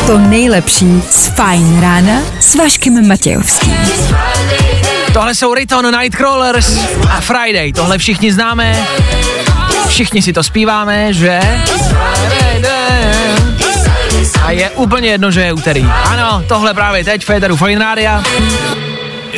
To 0.07 0.19
nejlepší 0.19 1.03
z 1.11 1.29
Fajn 1.37 1.81
rána 1.81 2.23
s 2.41 2.55
Vaškem 2.55 3.09
Matějovským. 3.09 3.77
Tohle 5.15 5.35
jsou 5.35 5.55
Riton 5.55 5.99
Nightcrawlers 5.99 6.79
a 7.11 7.21
Friday, 7.21 7.73
tohle 7.73 7.99
všichni 7.99 8.33
známe, 8.33 8.87
všichni 9.89 10.23
si 10.23 10.33
to 10.33 10.43
zpíváme, 10.43 11.13
že? 11.13 11.41
A 14.43 14.51
je 14.51 14.71
úplně 14.71 15.09
jedno, 15.09 15.31
že 15.31 15.41
je 15.41 15.53
úterý. 15.53 15.87
Ano, 16.05 16.45
tohle 16.49 16.75
právě 16.75 17.05
teď, 17.05 17.25
Féteru 17.25 17.57
Fine 17.57 17.85
Rádia. 17.85 18.23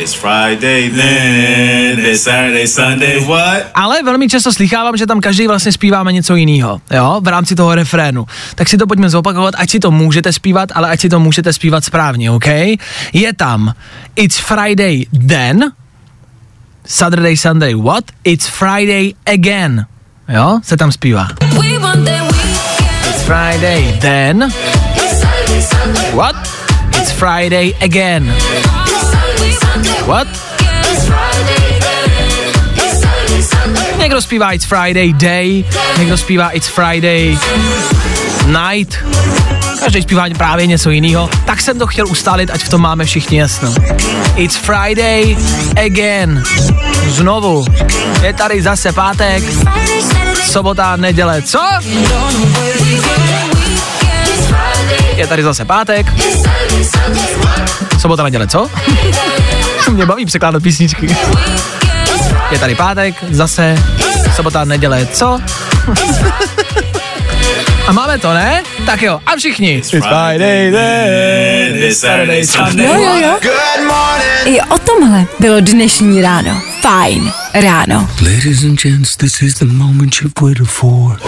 It's 0.07 0.15
Friday 0.15 0.89
then, 0.89 1.99
it's 1.99 2.23
Saturday, 2.23 2.67
Sunday, 2.67 3.19
what? 3.19 3.63
Ale 3.75 4.03
velmi 4.03 4.29
často 4.29 4.53
slychávám, 4.53 4.97
že 4.97 5.05
tam 5.05 5.21
každý 5.21 5.47
vlastně 5.47 5.71
zpíváme 5.71 6.13
něco 6.13 6.35
jiného, 6.35 6.81
jo, 6.91 7.21
v 7.23 7.27
rámci 7.27 7.55
toho 7.55 7.75
refrénu. 7.75 8.25
Tak 8.55 8.69
si 8.69 8.77
to 8.77 8.87
pojďme 8.87 9.09
zopakovat, 9.09 9.53
ať 9.57 9.69
si 9.69 9.79
to 9.79 9.91
můžete 9.91 10.33
zpívat, 10.33 10.69
ale 10.75 10.89
ať 10.89 10.99
si 10.99 11.09
to 11.09 11.19
můžete 11.19 11.53
zpívat 11.53 11.85
správně, 11.85 12.31
OK? 12.31 12.47
Je 13.13 13.33
tam 13.35 13.73
It's 14.15 14.39
Friday 14.39 15.05
then, 15.27 15.71
Saturday, 16.85 17.37
Sunday, 17.37 17.75
what? 17.75 18.03
It's 18.23 18.47
Friday 18.47 19.13
again, 19.33 19.85
jo, 20.29 20.59
se 20.63 20.77
tam 20.77 20.91
zpívá. 20.91 21.27
We 21.61 21.79
want 21.79 22.05
that 22.05 22.35
It's 23.09 23.23
Friday 23.23 23.97
then, 23.99 24.53
what? 26.13 26.35
It's 26.97 27.11
Friday 27.11 27.73
again, 27.81 28.33
what? 30.07 30.27
Někdo 33.97 34.21
zpívá 34.21 34.51
It's 34.51 34.65
Friday 34.65 35.13
Day, 35.13 35.65
někdo 35.97 36.17
zpívá 36.17 36.49
It's 36.49 36.67
Friday 36.67 37.37
Night, 38.45 38.95
každý 39.83 40.01
zpívá 40.01 40.25
právě 40.37 40.67
něco 40.67 40.89
jiného, 40.89 41.29
tak 41.45 41.61
jsem 41.61 41.79
to 41.79 41.87
chtěl 41.87 42.07
ustálit, 42.07 42.49
ať 42.49 42.61
v 42.63 42.69
tom 42.69 42.81
máme 42.81 43.05
všichni 43.05 43.39
jasno. 43.39 43.73
It's 44.35 44.55
Friday 44.55 45.37
again. 45.85 46.43
Znovu. 47.07 47.65
Je 48.21 48.33
tady 48.33 48.61
zase 48.61 48.91
pátek, 48.91 49.43
sobota, 50.45 50.95
neděle. 50.95 51.41
Co? 51.41 51.61
Je 55.15 55.27
tady 55.27 55.43
zase 55.43 55.65
pátek. 55.65 56.13
Sobota, 57.99 58.23
neděle, 58.23 58.47
co? 58.47 58.69
Mě 59.91 60.05
baví 60.05 60.25
překládat 60.25 60.63
písničky. 60.63 61.17
Je 62.51 62.59
tady 62.59 62.75
pátek, 62.75 63.15
zase, 63.31 63.75
sobota, 64.35 64.65
neděle, 64.65 65.05
co? 65.05 65.39
A 67.87 67.91
máme 67.91 68.19
to, 68.19 68.33
ne? 68.33 68.63
Tak 68.85 69.01
jo, 69.01 69.19
a 69.25 69.35
všichni. 69.35 69.73
It's 69.75 69.89
Friday, 69.89 70.71
then, 70.71 71.83
it's 71.83 71.99
Saturday, 71.99 72.47
Sunday. 72.47 72.85
Jo, 72.85 72.93
jo, 72.93 73.17
jo. 73.17 73.51
I 74.45 74.61
o 74.61 74.77
tomhle 74.77 75.25
bylo 75.39 75.59
dnešní 75.59 76.21
ráno. 76.21 76.61
Fajn 76.81 77.31
ráno. 77.53 78.09
Ladies 78.21 78.63
and 78.63 78.81
gents, 78.81 79.15
this 79.15 79.41
is 79.41 79.53
the 79.55 79.65
moment 79.65 80.15
you've 80.21 80.33
waited 80.41 80.67
for. 80.67 81.19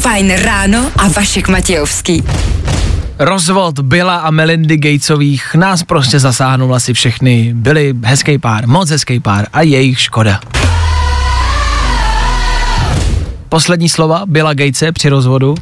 Fajn 0.00 0.34
ráno 0.36 0.90
a 0.96 1.08
Vašek 1.08 1.48
Matějovský. 1.48 2.24
Rozvod 3.18 3.80
Billa 3.80 4.16
a 4.16 4.30
Melindy 4.30 4.76
Gatesových 4.76 5.54
nás 5.54 5.82
prostě 5.82 6.18
zasáhnul 6.18 6.74
asi 6.74 6.94
všechny. 6.94 7.52
Byli 7.54 7.94
hezký 8.04 8.38
pár, 8.38 8.68
moc 8.68 8.90
hezký 8.90 9.20
pár 9.20 9.46
a 9.52 9.62
jejich 9.62 10.00
škoda. 10.00 10.40
Poslední 13.48 13.88
slova 13.88 14.22
Billa 14.26 14.54
Gatese 14.54 14.92
při 14.92 15.08
rozvodu. 15.08 15.54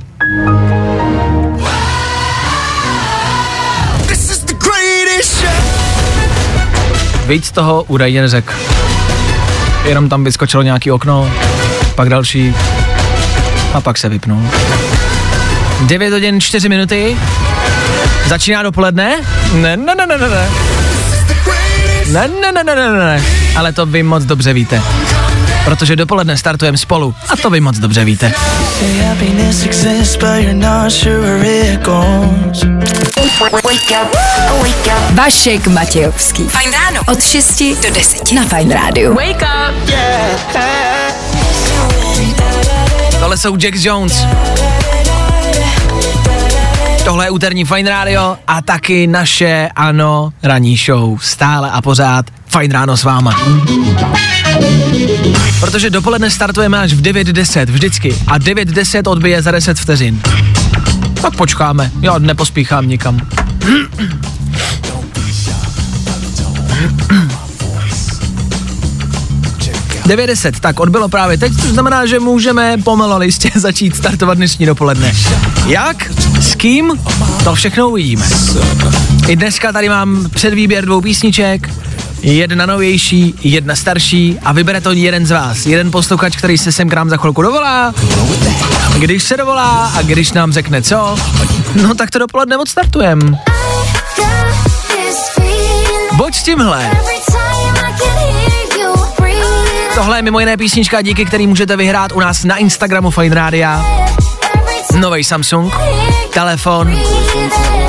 Víc 7.26 7.50
toho 7.50 7.82
údajně 7.82 8.22
neřekl. 8.22 8.52
Jenom 9.84 10.08
tam 10.08 10.24
vyskočilo 10.24 10.62
nějaký 10.62 10.90
okno, 10.90 11.30
pak 11.94 12.08
další 12.08 12.54
a 13.74 13.80
pak 13.80 13.98
se 13.98 14.08
vypnul. 14.08 14.42
9 15.80 16.12
hodin 16.12 16.40
4 16.40 16.68
minuty. 16.68 17.16
Začíná 18.26 18.62
dopoledne? 18.62 19.16
Ne, 19.54 19.76
ne, 19.76 19.94
ne, 19.94 20.06
ne, 20.06 20.18
ne, 20.18 20.28
ne. 20.28 20.48
Ne, 22.06 22.28
ne, 22.40 22.52
ne, 22.52 22.64
ne, 22.64 22.74
ne, 22.74 22.92
ne, 22.92 22.98
ne. 22.98 23.22
Ale 23.56 23.72
to 23.72 23.86
vy 23.86 24.02
moc 24.02 24.24
dobře 24.24 24.52
víte. 24.52 24.82
Protože 25.64 25.96
dopoledne 25.96 26.36
startujeme 26.36 26.78
spolu 26.78 27.14
a 27.28 27.36
to 27.36 27.50
vy 27.50 27.60
moc 27.60 27.78
dobře 27.78 28.04
víte. 28.04 28.32
Vašek 35.12 35.66
Matějovský. 35.66 36.48
Fajn 36.48 36.72
ráno. 36.72 37.00
Od 37.12 37.22
6 37.22 37.62
do 37.82 37.90
10 37.94 38.32
na 38.32 38.42
Fajn 38.42 38.70
rádiu. 38.70 39.14
Wake 39.14 39.42
up. 39.42 39.90
Tohle 43.20 43.38
jsou 43.38 43.56
Jack 43.56 43.74
Jones. 43.78 44.24
Tohle 47.04 47.26
je 47.26 47.30
úterní 47.30 47.64
Fine 47.64 47.90
Radio 47.90 48.36
a 48.46 48.62
taky 48.62 49.06
naše, 49.06 49.68
ano, 49.76 50.32
ranní 50.42 50.76
show. 50.76 51.18
Stále 51.18 51.70
a 51.70 51.82
pořád 51.82 52.26
Fajn 52.46 52.70
ráno 52.70 52.96
s 52.96 53.04
váma. 53.04 53.40
Protože 55.60 55.90
dopoledne 55.90 56.30
startujeme 56.30 56.78
až 56.78 56.92
v 56.92 57.02
9.10 57.02 57.66
vždycky 57.66 58.16
a 58.26 58.38
9.10 58.38 59.10
odbije 59.10 59.42
za 59.42 59.50
10 59.50 59.78
vteřin. 59.78 60.22
Tak 61.22 61.36
počkáme, 61.36 61.90
já 62.00 62.18
nepospíchám 62.18 62.88
nikam. 62.88 63.20
Devět 70.06 70.30
tak 70.60 70.80
odbylo 70.80 71.08
právě 71.08 71.38
teď, 71.38 71.52
což 71.60 71.70
znamená, 71.70 72.06
že 72.06 72.20
můžeme 72.20 72.76
pomalolistě 72.84 73.50
začít 73.60 73.96
startovat 73.96 74.38
dnešní 74.38 74.66
dopoledne. 74.66 75.12
Jak? 75.66 76.10
S 76.40 76.54
kým? 76.54 76.92
To 77.44 77.54
všechno 77.54 77.88
uvidíme. 77.88 78.26
I 79.28 79.36
dneska 79.36 79.72
tady 79.72 79.88
mám 79.88 80.28
předvýběr 80.30 80.84
dvou 80.84 81.00
písniček, 81.00 81.70
jedna 82.22 82.66
novější, 82.66 83.34
jedna 83.42 83.76
starší 83.76 84.38
a 84.44 84.52
vybere 84.52 84.80
to 84.80 84.92
jeden 84.92 85.26
z 85.26 85.30
vás. 85.30 85.66
Jeden 85.66 85.90
posluchač, 85.90 86.36
který 86.36 86.58
se 86.58 86.72
sem 86.72 86.88
k 86.88 86.94
nám 86.94 87.10
za 87.10 87.16
chvilku 87.16 87.42
dovolá. 87.42 87.94
Když 88.98 89.22
se 89.22 89.36
dovolá 89.36 89.86
a 89.86 90.02
když 90.02 90.32
nám 90.32 90.52
řekne 90.52 90.82
co, 90.82 91.16
no 91.82 91.94
tak 91.94 92.10
to 92.10 92.18
dopoledne 92.18 92.56
odstartujem. 92.56 93.38
Buď 96.16 96.34
s 96.34 96.42
tímhle. 96.42 96.90
Tohle 99.94 100.18
je 100.18 100.22
mimo 100.22 100.40
jiné 100.40 100.56
písnička, 100.56 101.02
díky 101.02 101.24
který 101.24 101.46
můžete 101.46 101.76
vyhrát 101.76 102.12
u 102.12 102.20
nás 102.20 102.44
na 102.44 102.56
Instagramu 102.56 103.10
Fine 103.10 103.34
Rádia. 103.34 103.84
Nový 104.98 105.24
Samsung, 105.24 105.74
telefon, 106.32 107.00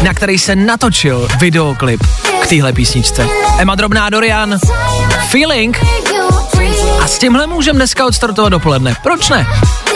na 0.01 0.13
který 0.13 0.39
se 0.39 0.55
natočil 0.55 1.27
videoklip 1.39 2.03
k 2.41 2.47
téhle 2.47 2.73
písničce. 2.73 3.27
Emma 3.59 3.75
Drobná 3.75 4.09
Dorian, 4.09 4.57
Feeling. 5.29 5.85
A 7.01 7.07
s 7.07 7.17
tímhle 7.17 7.47
můžeme 7.47 7.77
dneska 7.77 8.05
odstartovat 8.05 8.51
dopoledne. 8.51 8.95
Proč 9.03 9.29
ne? 9.29 9.47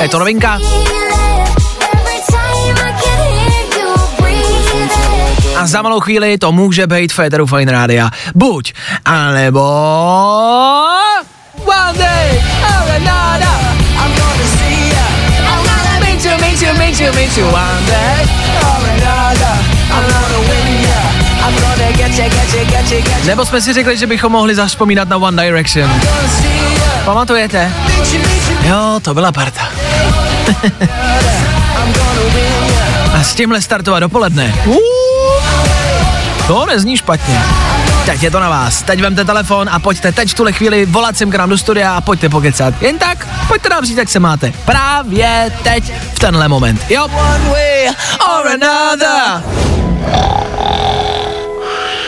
Je 0.01 0.09
to 0.09 0.19
novinka. 0.19 0.59
A 5.57 5.67
za 5.67 5.81
malou 5.81 5.99
chvíli 5.99 6.37
to 6.37 6.51
může 6.51 6.87
být 6.87 7.13
Féteru 7.13 7.45
Fine 7.45 7.71
Rádia. 7.71 8.09
Buď, 8.35 8.73
anebo... 9.05 9.61
One 11.69 11.95
day 11.95 12.25
or 12.71 12.85
another, 12.99 13.55
I'm 14.01 14.11
gonna 14.21 14.47
see 14.57 14.89
ya. 14.95 15.05
I'm 15.51 15.61
gonna 15.69 15.95
meet 16.05 16.21
you, 16.25 16.35
meet 16.43 16.61
you, 16.65 16.73
meet 16.81 16.99
you, 16.99 17.09
meet 17.13 17.37
you 17.37 17.45
one 17.45 17.83
day 17.85 18.17
or 18.65 18.79
another. 18.95 19.53
I'm 19.95 20.05
gonna 20.13 20.39
win 20.49 20.73
ya. 20.89 21.01
I'm 21.45 21.55
gonna 21.63 21.89
get 21.97 22.11
you, 22.17 22.27
get 22.35 22.53
you, 22.53 22.65
get 22.71 22.91
you, 22.91 23.01
get 23.01 23.19
you. 23.21 23.27
Nebo 23.27 23.45
jsme 23.45 23.61
si 23.61 23.73
řekli, 23.73 23.97
že 23.97 24.07
bychom 24.07 24.31
mohli 24.31 24.55
zaspomínat 24.55 25.09
na 25.09 25.17
One 25.17 25.43
Direction. 25.43 26.01
Pamatujete? 27.05 27.71
Jo, 28.63 28.99
to 29.01 29.13
byla 29.13 29.31
parta. 29.31 29.61
A 33.13 33.23
s 33.23 33.33
tímhle 33.35 33.61
startovat 33.61 33.99
dopoledne. 33.99 34.55
Uh, 34.65 34.77
to 36.47 36.65
nezní 36.65 36.97
špatně. 36.97 37.41
Teď 38.09 38.23
je 38.23 38.31
to 38.31 38.39
na 38.39 38.49
vás. 38.49 38.81
Teď 38.81 39.01
vemte 39.01 39.25
telefon 39.25 39.69
a 39.71 39.79
pojďte 39.79 40.11
teď 40.11 40.29
v 40.29 40.33
tuhle 40.33 40.51
chvíli 40.51 40.85
volat 40.85 41.17
sem 41.17 41.31
k 41.31 41.35
nám 41.35 41.49
do 41.49 41.57
studia 41.57 41.95
a 41.95 42.01
pojďte 42.01 42.29
pokecat. 42.29 42.81
Jen 42.81 42.97
tak, 42.97 43.27
pojďte 43.47 43.69
nám 43.69 43.85
říct, 43.85 43.97
jak 43.97 44.09
se 44.09 44.19
máte. 44.19 44.53
Právě 44.65 45.51
teď, 45.63 45.93
v 46.13 46.19
tenhle 46.19 46.47
moment. 46.47 46.85
Jo? 46.89 47.05
One 47.05 47.49
way 47.49 47.89
or 48.37 48.47
another. 48.47 49.43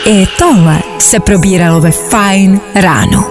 I 0.04 0.26
tohle 0.38 0.78
se 0.98 1.20
probíralo 1.20 1.80
ve 1.80 1.90
Fajn 1.90 2.60
ráno. 2.74 3.24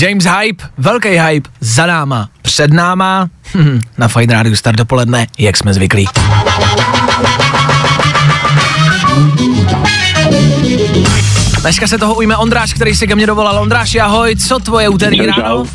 James 0.00 0.24
Hype, 0.24 0.64
velký 0.78 1.08
hype, 1.08 1.50
za 1.60 1.86
náma, 1.86 2.28
před 2.42 2.72
náma, 2.72 3.28
hm, 3.54 3.80
na 3.98 4.08
Fine 4.08 4.34
Radio 4.34 4.56
Start 4.56 4.78
dopoledne, 4.78 5.26
jak 5.38 5.56
jsme 5.56 5.74
zvyklí. 5.74 6.08
Dneska 11.60 11.86
se 11.86 11.98
toho 11.98 12.14
ujme 12.14 12.36
Ondráš, 12.36 12.74
který 12.74 12.94
si 12.94 13.06
ke 13.06 13.14
mně 13.14 13.26
dovolal. 13.26 13.62
Ondráš, 13.62 13.94
ahoj, 13.94 14.36
co 14.36 14.58
tvoje 14.58 14.88
Čau, 14.88 15.42
ráno? 15.42 15.66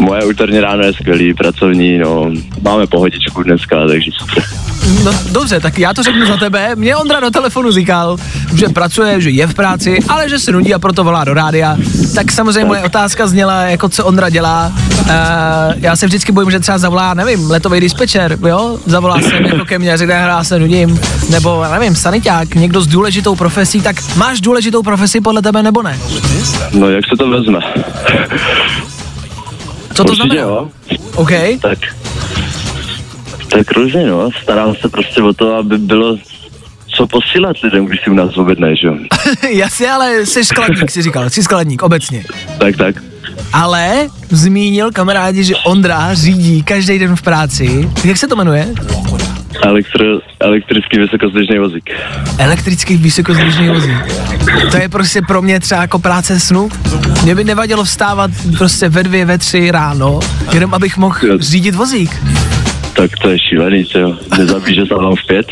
Moje 0.00 0.24
úterní 0.24 0.60
ráno 0.60 0.82
je 0.82 0.92
skvělý, 0.92 1.34
pracovní, 1.34 1.98
no, 1.98 2.30
máme 2.62 2.86
pohodičku 2.86 3.42
dneska, 3.42 3.86
takže 3.88 4.10
super. 4.18 4.44
No 5.04 5.12
dobře, 5.32 5.60
tak 5.60 5.78
já 5.78 5.94
to 5.94 6.02
řeknu 6.02 6.26
za 6.26 6.36
tebe. 6.36 6.76
Mě 6.76 6.96
Ondra 6.96 7.20
do 7.20 7.30
telefonu 7.30 7.72
říkal, 7.72 8.16
že 8.54 8.68
pracuje, 8.68 9.20
že 9.20 9.30
je 9.30 9.46
v 9.46 9.54
práci, 9.54 9.98
ale 10.08 10.28
že 10.28 10.38
se 10.38 10.52
nudí 10.52 10.74
a 10.74 10.78
proto 10.78 11.04
volá 11.04 11.24
do 11.24 11.34
rádia. 11.34 11.76
Tak 12.14 12.32
samozřejmě 12.32 12.64
moje 12.64 12.82
otázka 12.82 13.26
zněla, 13.26 13.62
jako 13.62 13.88
co 13.88 14.04
Ondra 14.04 14.30
dělá. 14.30 14.72
Uh, 15.00 15.06
já 15.76 15.96
se 15.96 16.06
vždycky 16.06 16.32
bojím, 16.32 16.50
že 16.50 16.60
třeba 16.60 16.78
zavolá, 16.78 17.14
nevím, 17.14 17.50
letový 17.50 17.80
dispečer, 17.80 18.38
jo? 18.46 18.78
Zavolá 18.86 19.20
se 19.20 19.34
jako 19.34 19.64
ke 19.64 19.78
mně, 19.78 19.96
řekne, 19.96 20.14
já 20.14 20.44
se 20.44 20.58
nudím. 20.58 21.00
Nebo, 21.30 21.64
nevím, 21.72 21.94
saniták, 21.94 22.54
někdo 22.54 22.80
s 22.80 22.86
důležitou 22.86 23.36
profesí, 23.36 23.80
tak 23.80 23.96
máš 24.16 24.40
důležitou 24.40 24.82
profesi 24.82 25.20
podle 25.20 25.42
tebe 25.42 25.62
nebo 25.62 25.82
ne? 25.82 25.98
No, 26.72 26.90
jak 26.90 27.04
se 27.08 27.16
to 27.16 27.28
vezme? 27.30 27.58
Co 29.94 30.04
to 30.04 30.10
Určitě, 30.10 30.26
znamená? 30.28 30.40
Jo. 30.40 30.68
OK. 31.14 31.30
Tak, 31.62 31.78
tak 33.48 33.72
různě, 33.72 34.06
no, 34.06 34.30
starám 34.42 34.74
se 34.74 34.88
prostě 34.88 35.22
o 35.22 35.32
to, 35.32 35.54
aby 35.54 35.78
bylo 35.78 36.16
co 36.96 37.06
posílat 37.06 37.56
lidem, 37.62 37.84
když 37.86 38.00
si 38.04 38.10
u 38.10 38.14
nás 38.14 38.36
objedneš, 38.36 38.82
jo? 38.82 38.96
Jasně, 39.50 39.90
ale 39.90 40.26
jsi 40.26 40.44
skladník, 40.44 40.90
si 40.90 41.02
říkal, 41.02 41.30
jsi 41.30 41.42
skladník, 41.42 41.82
obecně. 41.82 42.24
tak, 42.58 42.76
tak. 42.76 42.94
Ale 43.52 44.08
zmínil 44.30 44.90
kamarádi, 44.92 45.44
že 45.44 45.56
Ondra 45.56 46.14
řídí 46.14 46.62
každý 46.62 46.98
den 46.98 47.16
v 47.16 47.22
práci. 47.22 47.90
Jak 48.04 48.16
se 48.16 48.28
to 48.28 48.36
jmenuje? 48.36 48.68
Elektro, 49.62 50.04
elektrický 50.40 50.98
vysokozdvižný 50.98 51.58
vozík. 51.58 51.90
Elektrický 52.38 52.96
vysokozdvižný 52.96 53.68
vozík. 53.68 53.96
To 54.70 54.76
je 54.76 54.88
prostě 54.88 55.22
pro 55.22 55.42
mě 55.42 55.60
třeba 55.60 55.80
jako 55.80 55.98
práce 55.98 56.40
snu. 56.40 56.68
Mě 57.22 57.34
by 57.34 57.44
nevadilo 57.44 57.84
vstávat 57.84 58.30
prostě 58.58 58.88
ve 58.88 59.02
dvě, 59.02 59.24
ve 59.24 59.38
tři 59.38 59.70
ráno, 59.70 60.20
jenom 60.52 60.74
abych 60.74 60.96
mohl 60.96 61.38
řídit 61.38 61.74
vozík. 61.74 62.16
Tak 62.92 63.10
to 63.22 63.30
je 63.30 63.38
šílený, 63.38 63.84
co. 63.84 64.18
Nezabíš, 64.38 64.74
že 64.74 64.86
jsem 64.86 64.98
v 64.98 65.26
pět. 65.26 65.46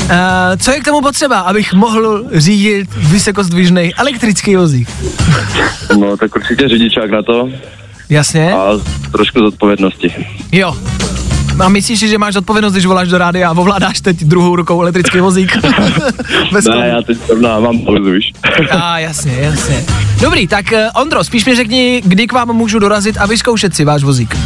Uh, 0.00 0.06
co 0.58 0.70
je 0.70 0.80
k 0.80 0.84
tomu 0.84 1.00
potřeba, 1.00 1.40
abych 1.40 1.72
mohl 1.72 2.24
řídit 2.32 2.88
vysokozdvižný 2.96 3.94
elektrický 3.94 4.56
vozík? 4.56 4.88
no, 5.98 6.16
tak 6.16 6.36
určitě 6.36 6.68
řidičák 6.68 7.10
na 7.10 7.22
to. 7.22 7.48
Jasně. 8.08 8.52
A 8.52 8.72
trošku 9.12 9.38
zodpovědnosti. 9.38 10.14
Jo. 10.52 10.76
A 11.60 11.68
myslíš 11.68 11.98
si, 12.00 12.08
že 12.08 12.18
máš 12.18 12.36
odpovědnost, 12.36 12.72
když 12.72 12.86
voláš 12.86 13.08
do 13.08 13.18
rádia 13.18 13.48
a 13.48 13.52
ovládáš 13.52 14.00
teď 14.00 14.24
druhou 14.24 14.56
rukou 14.56 14.80
elektrický 14.82 15.20
vozík? 15.20 15.56
Bez 16.52 16.64
ne, 16.64 16.88
já 16.88 17.02
teď 17.02 17.18
zrovna 17.26 17.60
mám 17.60 17.78
pauzu. 17.78 18.10
A 18.70 18.98
jasně, 18.98 19.32
jasně. 19.40 19.84
Dobrý, 20.20 20.46
tak 20.46 20.66
uh, 20.72 21.02
Ondro, 21.02 21.24
spíš 21.24 21.44
mi 21.44 21.54
řekni, 21.54 22.02
kdy 22.04 22.26
k 22.26 22.32
vám 22.32 22.52
můžu 22.52 22.78
dorazit 22.78 23.16
a 23.20 23.26
vyzkoušet 23.26 23.74
si 23.74 23.84
váš 23.84 24.02
vozík. 24.02 24.36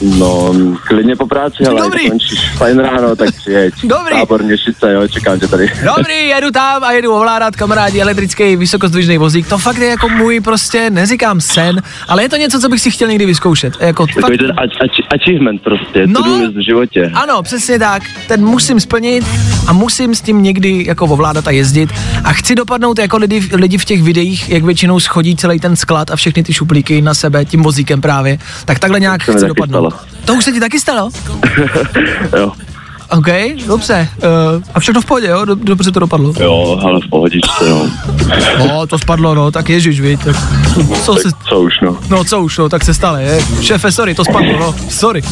No, 0.00 0.54
klidně 0.86 1.16
po 1.16 1.26
práci, 1.26 1.64
ale 1.68 1.82
Dobrý. 1.82 2.10
končíš 2.10 2.50
fajn 2.56 2.78
ráno, 2.78 3.16
tak 3.16 3.34
přijeď. 3.36 3.74
Dobrý. 3.84 4.12
Tábor 4.14 4.42
Měšice, 4.42 4.92
jo, 4.92 5.08
čekám 5.08 5.40
tě 5.40 5.48
tady. 5.48 5.72
Dobrý, 5.96 6.28
jedu 6.28 6.50
tam 6.50 6.84
a 6.84 6.92
jedu 6.92 7.12
ovládat 7.12 7.56
kamarádi 7.56 8.00
elektrický 8.00 8.56
vysokozdvižný 8.56 9.18
vozík. 9.18 9.48
To 9.48 9.58
fakt 9.58 9.78
je 9.78 9.88
jako 9.88 10.08
můj 10.08 10.40
prostě, 10.40 10.90
neříkám 10.90 11.40
sen, 11.40 11.82
ale 12.08 12.22
je 12.22 12.28
to 12.28 12.36
něco, 12.36 12.60
co 12.60 12.68
bych 12.68 12.80
si 12.80 12.90
chtěl 12.90 13.08
někdy 13.08 13.26
vyzkoušet. 13.26 13.74
Jako 13.80 14.06
fakt, 14.06 14.14
Takový 14.14 14.38
ten 14.38 14.50
ach- 14.50 14.78
ach- 14.84 15.06
achievement 15.22 15.62
prostě, 15.62 16.06
No. 16.06 16.22
to 16.22 16.50
v 16.52 16.64
životě. 16.64 17.10
Ano, 17.14 17.42
přesně 17.42 17.78
tak. 17.78 18.02
Ten 18.28 18.44
musím 18.44 18.80
splnit 18.80 19.24
a 19.66 19.72
musím 19.72 20.14
s 20.14 20.20
tím 20.20 20.42
někdy 20.42 20.84
jako 20.86 21.04
ovládat 21.06 21.46
a 21.48 21.50
jezdit. 21.50 21.90
A 22.24 22.32
chci 22.32 22.54
dopadnout 22.54 22.98
jako 22.98 23.16
lidi, 23.16 23.48
lidi 23.52 23.78
v 23.78 23.84
těch 23.84 24.02
videích, 24.02 24.48
jak 24.50 24.64
většinou 24.64 25.00
schodí 25.00 25.36
celý 25.36 25.60
ten 25.60 25.76
sklad 25.76 26.10
a 26.10 26.16
všechny 26.16 26.42
ty 26.42 26.52
šuplíky 26.52 27.02
na 27.02 27.14
sebe 27.14 27.44
tím 27.44 27.62
vozíkem 27.62 28.00
právě. 28.00 28.38
Tak 28.64 28.78
takhle 28.78 29.00
nějak 29.00 29.26
To 29.26 29.32
chci 29.32 29.46
dopadnout. 29.46 29.85
Stalo. 29.90 30.06
To 30.24 30.34
už 30.34 30.44
se 30.44 30.52
ti 30.52 30.60
taky 30.60 30.80
stalo? 30.80 31.10
jo. 32.38 32.52
OK, 33.10 33.26
dobře. 33.66 34.08
Uh, 34.56 34.62
a 34.74 34.80
všechno 34.80 35.00
v 35.00 35.04
pohodě, 35.04 35.26
jo? 35.26 35.44
Dob- 35.44 35.64
Dobře 35.64 35.92
to 35.92 36.00
dopadlo. 36.00 36.32
Jo, 36.40 36.78
ale 36.82 37.00
v 37.06 37.10
pohodičce, 37.10 37.68
no. 37.70 37.90
No, 38.58 38.86
to 38.86 38.98
spadlo, 38.98 39.34
no, 39.34 39.50
tak 39.50 39.68
ježiš, 39.68 40.00
víš. 40.00 40.18
Tak, 40.24 40.36
co 41.04 41.14
tak 41.14 41.22
se, 41.22 41.28
co 41.48 41.60
už, 41.60 41.72
no. 41.82 41.98
no, 42.08 42.24
co 42.24 42.40
už, 42.40 42.58
no, 42.58 42.68
tak 42.68 42.84
se 42.84 42.94
stalo, 42.94 43.16
je. 43.16 43.40
Šéfe, 43.62 43.92
sorry, 43.92 44.14
to 44.14 44.24
spadlo, 44.24 44.58
no, 44.58 44.74
sorry. 44.90 45.22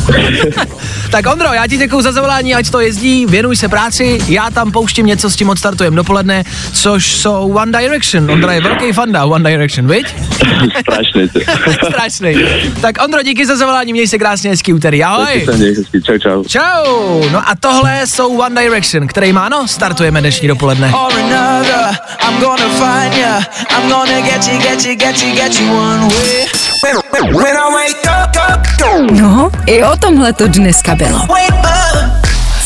tak 1.10 1.26
Ondro, 1.32 1.52
já 1.52 1.66
ti 1.66 1.76
děkuju 1.76 2.02
za 2.02 2.12
zavolání, 2.12 2.54
ať 2.54 2.70
to 2.70 2.80
jezdí, 2.80 3.26
věnuj 3.26 3.56
se 3.56 3.68
práci, 3.68 4.18
já 4.28 4.50
tam 4.50 4.72
pouštím 4.72 5.06
něco, 5.06 5.30
s 5.30 5.36
tím 5.36 5.48
odstartujem 5.48 5.94
dopoledne, 5.94 6.44
což 6.72 7.12
jsou 7.12 7.52
One 7.54 7.78
Direction. 7.80 8.30
Ondra 8.30 8.52
je 8.52 8.60
velký 8.60 8.92
fanda 8.92 9.24
One 9.24 9.50
Direction, 9.50 9.86
viď? 9.88 10.06
Strašný. 10.80 11.28
Strašný. 11.88 12.34
Tak 12.80 13.04
Ondro, 13.04 13.22
díky 13.22 13.46
za 13.46 13.56
zavolání, 13.56 13.92
měj 13.92 14.06
se 14.08 14.18
krásně 14.18 14.50
hezký 14.50 14.72
úterý, 14.72 15.04
ahoj. 15.04 15.46
hezky, 15.76 16.02
čau, 16.02 16.18
čau. 16.18 16.44
Čau. 16.44 17.22
No 17.32 17.48
a 17.48 17.54
tohle 17.64 18.06
jsou 18.06 18.36
One 18.38 18.62
Direction, 18.62 19.06
který 19.06 19.32
má, 19.32 19.48
no, 19.48 19.68
startujeme 19.68 20.20
dnešní 20.20 20.48
dopoledne. 20.48 20.92
or 20.94 21.12
another. 21.12 21.98
I'm 22.28 22.40
gonna 22.40 22.68
find 22.68 23.14
ya. 23.14 23.40
I'm 23.70 23.88
gonna 23.88 24.20
get 24.20 24.46
you, 24.46 24.58
get 24.58 24.84
you, 24.84 24.94
get 24.94 25.22
you, 25.22 25.34
get 25.34 25.60
you 25.60 25.72
one 25.76 26.00
way. 26.00 26.46
When, 26.84 27.34
when 27.36 27.56
I 27.56 27.74
wake 27.74 28.06
up, 28.22 28.36
up, 28.52 28.66
go. 28.78 29.14
No, 29.14 29.50
i 29.66 29.84
o 29.84 29.96
tomhle 29.96 30.32
to 30.32 30.48
dneska 30.48 30.94
bylo. 30.94 31.26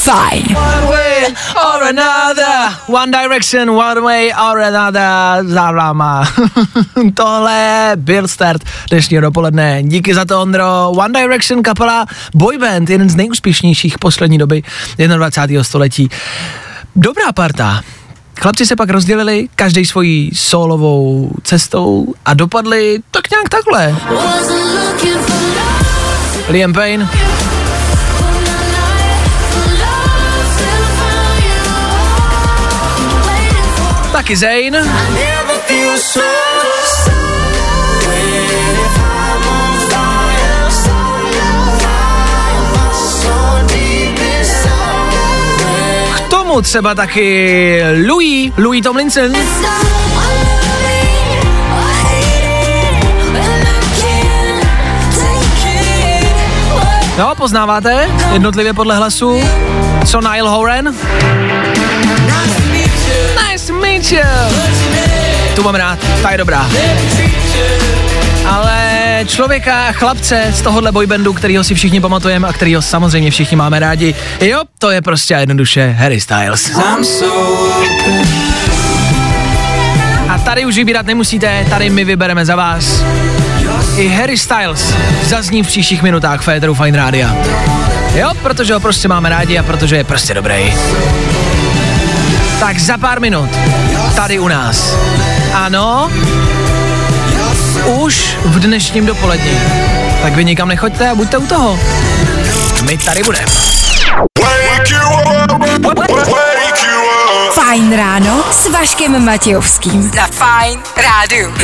Fajn. 0.09 0.57
One 0.57 0.89
way 0.89 1.35
or 1.55 1.83
another, 1.83 2.73
One 2.87 3.11
Direction, 3.11 3.75
one 3.75 4.01
way 4.01 4.33
or 4.33 4.59
another, 4.59 5.45
Zarama. 5.45 6.25
Tohle 7.15 7.93
byl 7.97 8.29
start 8.29 8.63
dnešního 8.91 9.23
dopoledne. 9.23 9.83
Díky 9.83 10.15
za 10.15 10.25
to, 10.25 10.43
Ondro. 10.43 10.91
One 10.91 11.21
Direction 11.21 11.63
kapela 11.63 12.07
boyband, 12.35 12.91
jeden 12.91 13.11
z 13.11 13.17
nejúspěšnějších 13.17 13.99
poslední 13.99 14.39
doby 14.39 14.63
21. 15.17 15.65
století. 15.65 16.09
Dobrá 16.97 17.33
parta. 17.33 17.83
Chlapci 18.41 18.67
se 18.67 18.77
pak 18.77 18.91
rozdělili, 18.91 19.49
každý 19.57 19.85
svojí 19.85 20.31
solovou 20.35 21.31
cestou 21.43 22.15
a 22.25 22.35
dopadli 22.35 22.99
tak 23.11 23.31
nějak 23.31 23.49
takhle. 23.49 23.97
Liam 26.49 26.73
Payne, 26.73 27.09
taky 34.13 34.37
Zayn, 34.37 34.77
k 46.15 46.21
tomu 46.31 46.63
třeba 46.63 46.95
taky 46.95 47.81
Louis, 48.07 48.53
Louis 48.57 48.83
Tomlinson. 48.83 49.33
No, 57.19 57.35
poznáváte 57.35 58.09
jednotlivě 58.33 58.75
podle 58.75 58.97
hlasu. 58.97 59.41
Co 60.07 60.21
Niall 60.21 60.49
Horan? 60.49 60.95
Nice 63.51 63.67
to 63.67 63.73
meet 63.73 64.13
you. 64.13 64.21
Tu 65.55 65.63
mám 65.63 65.75
rád, 65.75 65.99
ta 66.23 66.31
je 66.31 66.39
dobrá. 66.39 66.71
Ale 68.47 68.79
člověka, 69.27 69.93
chlapce 69.93 70.47
z 70.53 70.63
tohohle 70.63 70.93
boybandu, 70.93 71.33
kterýho 71.33 71.65
si 71.65 71.75
všichni 71.75 72.01
pamatujeme 72.01 72.49
a 72.49 72.53
kterýho 72.53 72.83
samozřejmě 72.83 73.31
všichni 73.31 73.57
máme 73.57 73.79
rádi, 73.79 74.15
jo, 74.41 74.63
to 74.79 74.91
je 74.91 75.03
prostě 75.03 75.35
jednoduše 75.35 75.97
Harry 75.99 76.21
Styles. 76.21 76.69
I'm 76.69 77.05
so 77.05 77.33
open. 77.69 78.29
A 80.29 80.39
tady 80.39 80.65
už 80.65 80.77
vybírat 80.77 81.07
nemusíte, 81.07 81.67
tady 81.71 81.91
my 81.91 82.05
vybereme 82.05 82.47
za 82.47 82.57
vás. 82.57 83.03
I 83.97 84.09
Harry 84.09 84.39
Styles 84.39 84.95
zazní 85.23 85.63
v 85.63 85.67
příštích 85.67 86.03
minutách 86.03 86.43
Féteru 86.43 86.75
Fine 86.75 86.99
Rádia. 86.99 87.37
Jo, 88.15 88.31
protože 88.43 88.75
ho 88.75 88.81
prostě 88.81 89.09
máme 89.09 89.29
rádi 89.29 89.59
a 89.59 89.63
protože 89.63 89.97
je 89.97 90.05
prostě 90.05 90.35
dobrý. 90.35 90.75
Tak 92.61 92.79
za 92.79 92.99
pár 92.99 93.21
minut, 93.21 93.51
tady 94.17 94.39
u 94.39 94.49
nás. 94.49 94.97
Ano, 95.55 96.11
už 97.87 98.37
v 98.45 98.59
dnešním 98.59 99.07
dopolední. 99.07 99.61
Tak 100.23 100.35
vy 100.35 100.45
nikam 100.45 100.69
nechoďte 100.69 101.09
a 101.09 101.15
buďte 101.15 101.39
u 101.39 101.47
toho. 101.47 101.79
My 102.83 102.99
tady 102.99 103.23
budeme. 103.23 103.47
Fajn 107.53 107.97
ráno 107.97 108.45
s 108.51 108.69
Vaškem 108.69 109.25
Matějovským. 109.25 110.03
Za 110.03 110.27
Fajn 110.27 110.81
rádu. 110.97 111.55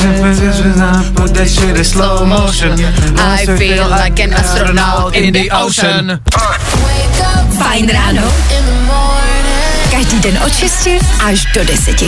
I 3.18 3.46
feel 3.58 3.86
like 4.04 4.24
an 4.24 4.34
astronaut 4.34 5.14
in 5.14 5.32
the 5.32 5.50
ocean. 5.50 6.20
Fajn 7.58 7.88
ráno. 7.88 8.22
Každý 9.90 10.20
den 10.20 10.38
od 10.46 10.54
6 10.54 10.88
až 11.24 11.46
do 11.54 11.64
10. 11.64 12.02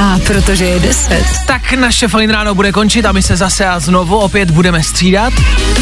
A 0.00 0.18
protože 0.26 0.64
je 0.64 0.80
10. 0.80 1.24
Tak 1.46 1.72
naše 1.72 2.08
fajn 2.08 2.30
ráno 2.30 2.54
bude 2.54 2.72
končit 2.72 3.06
a 3.06 3.12
my 3.12 3.22
se 3.22 3.36
zase 3.36 3.66
a 3.66 3.80
znovu 3.80 4.18
opět 4.18 4.50
budeme 4.50 4.82
střídat. 4.82 5.32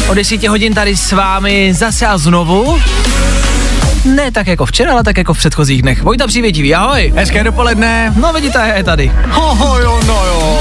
O 0.07 0.13
10 0.13 0.43
hodin 0.43 0.73
tady 0.73 0.97
s 0.97 1.11
vámi 1.11 1.73
zase 1.73 2.07
a 2.07 2.17
znovu. 2.17 2.79
Ne 4.05 4.31
tak 4.31 4.47
jako 4.47 4.65
včera, 4.65 4.91
ale 4.91 5.03
tak 5.03 5.17
jako 5.17 5.33
v 5.33 5.37
předchozích 5.37 5.81
dnech. 5.81 6.01
Vojta 6.01 6.27
Přívětivý, 6.27 6.75
ahoj. 6.75 7.13
Hezké 7.15 7.43
dopoledne. 7.43 8.13
No 8.15 8.33
vidíte, 8.33 8.73
je 8.75 8.83
tady. 8.83 9.11
Ho, 9.29 9.55
ho, 9.55 9.79
jo, 9.79 9.99
no 10.07 10.25
jo. 10.25 10.59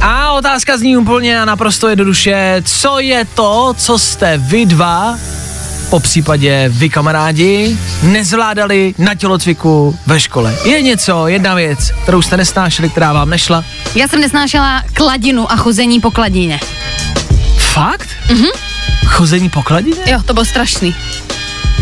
A 0.00 0.32
otázka 0.32 0.76
zní 0.76 0.96
úplně 0.96 1.40
a 1.40 1.44
naprosto 1.44 1.88
jednoduše. 1.88 2.62
Co 2.64 2.98
je 3.00 3.24
to, 3.24 3.74
co 3.78 3.98
jste 3.98 4.38
vy 4.38 4.66
dva 4.66 5.18
po 5.90 6.00
případě 6.00 6.64
vy 6.68 6.90
kamarádi 6.90 7.78
nezvládali 8.02 8.94
na 8.98 9.14
tělocviku 9.14 9.98
ve 10.06 10.20
škole. 10.20 10.54
Je 10.64 10.82
něco, 10.82 11.28
jedna 11.28 11.54
věc, 11.54 11.78
kterou 12.02 12.22
jste 12.22 12.36
nesnášeli, 12.36 12.90
která 12.90 13.12
vám 13.12 13.30
nešla? 13.30 13.64
Já 13.94 14.08
jsem 14.08 14.20
nesnášela 14.20 14.82
kladinu 14.92 15.52
a 15.52 15.56
chození 15.56 16.00
po 16.00 16.10
kladině. 16.10 16.60
Fakt? 17.58 18.08
Mhm. 18.30 18.46
Chození 19.06 19.50
po 19.50 19.62
kladině? 19.62 19.96
Jo, 20.06 20.22
to 20.26 20.34
bylo 20.34 20.44
strašný. 20.44 20.94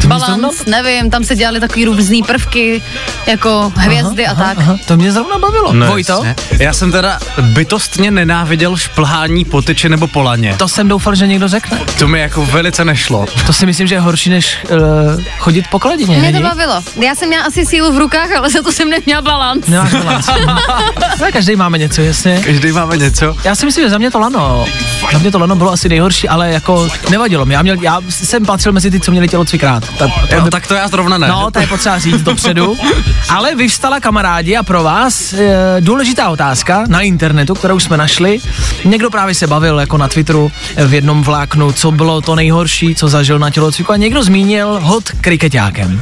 Balans, 0.07 0.65
nevím, 0.67 1.11
tam 1.11 1.25
se 1.25 1.37
dělaly 1.37 1.61
takový 1.61 1.85
různý 1.85 2.23
prvky, 2.23 2.83
jako 3.27 3.73
hvězdy 3.77 4.27
a 4.27 4.35
tak. 4.35 4.59
Aha, 4.59 4.77
to 4.87 4.97
mě 4.97 5.13
zrovna 5.13 5.39
bavilo. 5.39 5.73
No 5.73 5.87
Vojto? 5.87 6.13
jasně. 6.13 6.37
Já 6.59 6.73
jsem 6.73 6.93
teda 6.93 7.19
bytostně 7.41 8.11
nenáviděl 8.11 8.77
šplhání 8.77 9.45
po 9.45 9.63
tyči 9.63 9.89
nebo 9.89 10.07
po 10.07 10.23
laně. 10.23 10.55
To 10.59 10.69
jsem 10.69 10.89
doufal, 10.89 11.15
že 11.15 11.27
někdo 11.27 11.49
řekne. 11.49 11.81
To 11.99 12.09
mi 12.09 12.21
jako 12.21 12.47
velice 12.47 12.85
nešlo. 12.85 13.27
To 13.47 13.53
si 13.53 13.67
myslím, 13.67 13.87
že 13.87 13.95
je 13.95 14.01
horší, 14.01 14.31
než 14.31 14.59
uh, 14.71 15.23
chodit 15.39 15.67
po 15.71 15.79
kladině. 15.79 16.19
Mě 16.19 16.33
to 16.33 16.41
bavilo. 16.41 16.83
Já 16.97 17.15
jsem 17.15 17.29
měla 17.29 17.45
asi 17.45 17.67
sílu 17.67 17.93
v 17.93 17.99
rukách, 17.99 18.33
ale 18.37 18.51
za 18.51 18.63
to 18.63 18.73
jsem 18.73 18.91
neměla 18.91 19.23
balans. 19.23 19.67
Nemáš 19.67 19.93
balans. 19.93 20.27
No, 21.21 21.27
každý 21.33 21.57
máme 21.57 21.79
něco, 21.79 22.03
jasně. 22.03 22.41
Každý 22.45 22.73
máme 22.73 22.97
něco. 22.97 23.37
Já 23.45 23.55
si 23.55 23.67
myslím, 23.67 23.85
že 23.85 23.91
za 23.91 23.99
mě 23.99 24.11
to 24.11 24.19
lano. 24.19 24.65
Za 25.13 25.19
mě 25.19 25.31
to 25.31 25.39
lano 25.39 25.57
bylo 25.57 25.73
asi 25.73 25.89
nejhorší, 25.89 26.29
ale 26.29 26.51
jako 26.53 26.89
nevadilo 27.11 27.47
mi. 27.47 27.55
Já, 27.55 27.63
měl, 27.63 27.77
já 27.83 28.01
jsem 28.09 28.45
patřil 28.47 28.73
mezi 28.73 28.91
ty, 28.91 29.01
co 29.01 29.11
měli 29.11 29.29
tělo 29.29 29.45
třikrát. 29.45 29.85
Ta, 29.99 30.09
to, 30.29 30.35
Jo, 30.35 30.47
tak 30.51 30.67
to 30.67 30.75
já 30.75 30.89
zrovna 30.89 31.19
ne. 31.19 31.29
No, 31.29 31.51
to 31.51 31.61
je 31.61 31.67
potřeba 31.67 31.99
říct 31.99 32.23
dopředu. 32.23 32.77
Ale 33.29 33.55
vyvstala 33.55 34.01
kamarádi 34.01 34.57
a 34.57 34.63
pro 34.63 34.83
vás 34.83 35.33
e, 35.33 35.77
důležitá 35.81 36.29
otázka 36.29 36.85
na 36.89 37.01
internetu, 37.01 37.55
kterou 37.55 37.81
jsme 37.81 37.97
našli. 37.97 38.39
Někdo 38.85 39.11
právě 39.11 39.35
se 39.35 39.47
bavil 39.47 39.81
jako 39.81 39.99
na 39.99 40.09
Twitteru 40.09 40.53
v 40.87 40.95
jednom 40.95 41.23
vláknu, 41.23 41.73
co 41.73 41.91
bylo 41.93 42.21
to 42.21 42.35
nejhorší, 42.35 42.95
co 42.95 43.09
zažil 43.09 43.39
na 43.39 43.51
tělocviku 43.51 43.93
a 43.93 43.97
někdo 43.97 44.23
zmínil 44.25 44.81
hod 44.83 45.11
kriketákem. 45.21 46.01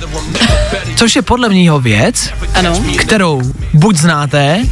Což 0.96 1.16
je 1.16 1.22
podle 1.22 1.48
mého 1.48 1.80
věc, 1.80 2.30
ano. 2.54 2.82
kterou 2.98 3.42
buď 3.74 3.96
znáte, 3.96 4.62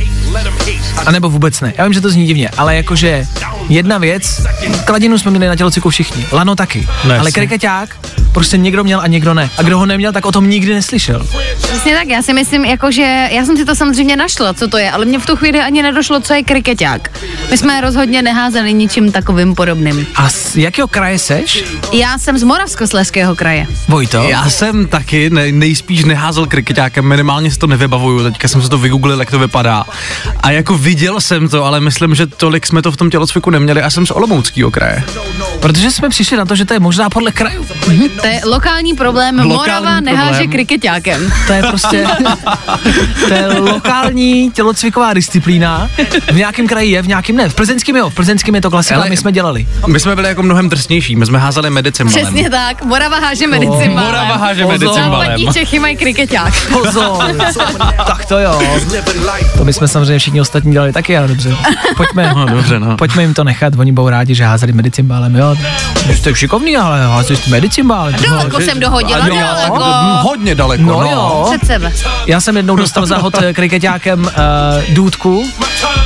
anebo 1.07 1.29
vůbec 1.31 1.61
ne. 1.61 1.73
Já 1.79 1.85
vím, 1.85 1.93
že 1.93 2.01
to 2.01 2.11
zní 2.11 2.27
divně, 2.27 2.49
ale 2.57 2.77
jakože 2.77 3.27
jedna 3.69 3.99
věc, 3.99 4.47
kladinu 4.85 5.19
jsme 5.19 5.31
měli 5.31 5.47
na 5.49 5.57
tělocviku 5.57 5.91
všichni, 5.91 6.27
lano 6.33 6.57
taky, 6.57 6.89
No, 7.05 7.15
ale 7.21 7.33
kriketák 7.33 7.97
prostě 8.39 8.57
někdo 8.57 8.85
měl 8.85 9.01
a 9.01 9.07
někdo 9.07 9.35
ne. 9.35 9.51
A 9.59 9.63
kdo 9.63 9.79
ho 9.79 9.87
neměl, 9.87 10.13
tak 10.13 10.27
o 10.27 10.33
tom 10.33 10.51
nikdy 10.51 10.75
neslyšel. 10.75 11.27
Přesně 11.63 11.95
tak, 11.97 12.09
já 12.09 12.23
si 12.23 12.33
myslím, 12.33 12.65
jako, 12.65 12.91
že 12.91 13.29
já 13.31 13.45
jsem 13.45 13.57
si 13.57 13.65
to 13.65 13.75
samozřejmě 13.75 14.17
našla, 14.17 14.55
co 14.55 14.69
to 14.69 14.79
je, 14.79 14.91
ale 14.91 15.05
mě 15.05 15.19
v 15.19 15.27
tu 15.27 15.37
chvíli 15.37 15.61
ani 15.61 15.83
nedošlo, 15.83 16.21
co 16.21 16.35
je 16.35 16.43
kriketák. 16.43 17.11
My 17.51 17.59
jsme 17.59 17.81
rozhodně 17.81 18.23
neházeli 18.23 18.73
ničím 18.73 19.13
takovým 19.13 19.55
podobným. 19.55 20.07
A 20.15 20.29
z 20.29 20.57
jakého 20.57 20.89
kraje 20.89 21.19
seš? 21.19 21.65
Já 21.93 22.19
jsem 22.19 22.39
z 22.39 22.43
Moravskoslezského 22.43 23.37
kraje. 23.37 23.67
Vojto? 23.89 24.23
Já 24.23 24.51
jsem 24.51 24.87
taky 24.87 25.31
ne, 25.31 25.53
nejspíš 25.53 26.05
neházel 26.05 26.47
kriketákem, 26.47 27.05
minimálně 27.05 27.51
si 27.51 27.59
to 27.59 27.67
nevybavuju, 27.67 28.23
teďka 28.23 28.49
jsem 28.49 28.63
se 28.63 28.69
to 28.69 28.79
vygooglil, 28.79 29.21
jak 29.21 29.31
to 29.31 29.39
vypadá. 29.39 29.85
A 30.41 30.51
jako 30.51 30.79
viděl 30.79 31.21
jsem 31.21 31.49
to, 31.49 31.65
ale 31.65 31.81
myslím, 31.81 32.15
že 32.15 32.27
tolik 32.27 32.67
jsme 32.67 32.83
to 32.83 32.93
v 32.93 32.97
tom 32.97 33.11
tělocviku 33.11 33.51
neměli 33.51 33.83
a 33.83 33.91
jsem 33.91 34.07
z 34.07 34.11
Olomouckého 34.11 34.71
kraje. 34.71 35.05
Protože 35.61 35.91
jsme 35.91 36.09
přišli 36.09 36.37
na 36.37 36.45
to, 36.45 36.57
že 36.57 36.65
to 36.65 36.75
je 36.75 36.81
možná 36.81 37.11
podle 37.11 37.33
krajů. 37.33 37.67
To 38.21 38.27
je 38.29 38.41
lokální 38.47 38.95
problém, 38.95 39.39
Lokální 39.39 39.55
Morava 39.55 40.01
neháže 40.01 40.47
kriketákem. 40.47 41.33
To 41.47 41.53
je 41.53 41.63
prostě, 41.63 42.07
to 43.29 43.35
je 43.35 43.47
lokální 43.47 44.51
tělocviková 44.51 45.15
disciplína. 45.15 45.89
V 46.33 46.37
nějakém 46.37 46.69
kraji 46.69 46.91
je, 46.91 47.03
v 47.03 47.09
nějakém 47.09 47.37
ne. 47.37 47.49
V 47.49 47.55
Plzeňském 47.55 47.97
jo, 47.97 48.11
v 48.11 48.15
Plzeňském 48.15 48.55
je 48.55 48.61
to 48.61 48.71
klasika, 48.71 49.01
Ale- 49.01 49.09
my 49.11 49.17
jsme 49.17 49.33
dělali. 49.33 49.67
My 49.87 50.01
jsme 50.01 50.15
byli 50.17 50.29
jako 50.29 50.43
mnohem 50.43 50.69
drsnější, 50.69 51.17
my 51.17 51.27
jsme 51.27 51.39
házeli 51.39 51.71
medicimbalem. 51.71 52.23
Přesně 52.25 52.51
tak, 52.51 52.85
Morava 52.85 53.19
háže 53.19 53.47
medicimbalem. 53.47 53.91
Morava 54.07 54.37
háže. 54.37 54.65
Západní 54.95 55.49
Čechy 55.53 55.79
mají 55.79 55.97
kriketák. 55.97 56.55
Pozor, 56.73 57.37
tak 58.07 58.25
to 58.25 58.39
jo. 58.39 58.63
To 59.59 59.65
my 59.65 59.73
jsme 59.73 59.89
samozřejmě 59.89 60.19
všichni 60.19 60.41
ostatní 60.41 60.73
dělali 60.73 60.93
taky, 60.93 61.17
ale 61.19 61.29
dobře. 61.29 61.57
Pojďme, 61.97 62.33
No, 62.37 62.47
dobře, 62.47 62.81
no. 62.81 62.97
pojďme 62.97 63.23
jim 63.23 63.35
to 63.35 63.45
nechat, 63.45 63.73
oni 63.79 63.93
budou 63.93 64.09
rádi, 64.09 64.35
že 64.35 64.45
házeli 64.45 64.73
medicimbálem, 64.73 65.37
jo. 65.37 65.57
Jste 66.17 66.35
šikovný, 66.35 66.77
ale 66.77 67.07
házeli 67.07 67.37
jste 67.37 67.51
Daleko 68.13 68.61
jsem 68.61 68.81
dohodila, 68.81 69.27
Jo, 69.27 69.35
daleko. 69.41 69.85
Hodně 70.23 70.55
daleko, 70.55 70.83
No 70.83 71.01
no. 71.01 71.11
jo. 71.11 71.47
Před 71.57 71.67
sebe. 71.67 71.93
Já 72.27 72.41
jsem 72.41 72.57
jednou 72.57 72.77
dostal 72.77 73.07
za 73.07 73.17
hod 73.19 73.35
eh, 73.43 73.53
kriketákem 73.55 74.21
uh, 74.25 74.31
důdku, 74.95 75.49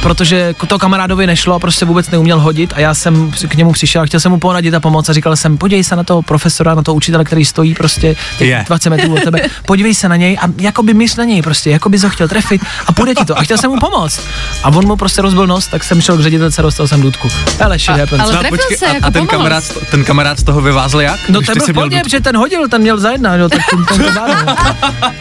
protože 0.03 0.55
k- 0.55 0.67
to 0.67 0.79
kamarádovi 0.79 1.27
nešlo 1.27 1.55
a 1.55 1.59
prostě 1.59 1.85
vůbec 1.85 2.11
neuměl 2.11 2.41
hodit 2.41 2.73
a 2.77 2.81
já 2.81 2.95
jsem 2.95 3.31
k 3.49 3.55
němu 3.55 3.73
přišel 3.73 4.03
a 4.03 4.07
chtěl 4.07 4.21
jsem 4.21 4.33
mu 4.33 4.39
poradit 4.39 4.75
a 4.75 4.81
pomoct 4.81 5.09
a 5.09 5.13
říkal 5.13 5.37
jsem, 5.37 5.59
podívej 5.59 5.85
se 5.85 5.97
na 5.97 6.05
toho 6.05 6.23
profesora, 6.23 6.75
na 6.75 6.83
toho 6.83 6.95
učitele, 6.95 7.25
který 7.25 7.45
stojí 7.45 7.75
prostě 7.75 8.17
těch 8.39 8.49
Je. 8.49 8.65
20 8.67 8.91
metrů 8.91 9.15
od 9.15 9.23
tebe, 9.23 9.41
podívej 9.67 9.95
se 9.95 10.09
na 10.09 10.17
něj 10.17 10.39
a 10.43 10.45
jakoby 10.61 10.95
myslí 10.95 11.19
na 11.19 11.25
něj 11.25 11.43
prostě, 11.43 11.71
jako 11.71 11.89
bys 11.89 12.03
ho 12.03 12.11
chtěl 12.11 12.29
trefit 12.29 12.63
a 12.87 12.93
půjde 12.93 13.15
ti 13.15 13.25
to 13.25 13.39
a 13.39 13.43
chtěl 13.43 13.59
jsem 13.59 13.71
mu 13.71 13.81
pomoct. 13.81 14.21
A 14.63 14.69
on 14.69 14.87
mu 14.87 14.97
prostě 14.97 15.23
rozbil 15.23 15.47
nos, 15.47 15.67
tak 15.67 15.85
jsem 15.85 16.01
šel 16.01 16.17
k 16.17 16.21
ředitelce 16.21 16.63
a 16.63 16.65
dostal 16.65 16.89
jsem 16.89 17.01
důdku. 17.03 17.29
Ale 17.65 17.79
shit 17.79 17.97
happens. 17.99 18.23
ale 18.23 18.37
trefil 18.39 18.59
se, 18.79 18.87
a, 18.87 18.95
jako 18.95 19.07
a 19.07 19.11
ten, 19.11 19.13
pomoc. 19.13 19.31
kamarád, 19.31 19.65
ten 19.91 20.05
kamarád 20.05 20.39
z 20.39 20.43
toho 20.43 20.61
vyvázl 20.61 21.01
jak? 21.01 21.21
No 21.29 21.41
ten 21.41 21.55
byl 21.73 21.89
důdku? 21.99 22.05
protože 22.05 22.21
ten 22.21 22.37
hodil, 22.37 22.69
ten 22.69 22.81
měl 22.81 22.99
za 22.99 23.11
jedna, 23.11 23.35
jo, 23.35 23.49
tak 23.49 23.61
ten, 23.71 23.85
ten 23.85 23.99
to 24.05 24.11
zvládl. 24.11 24.57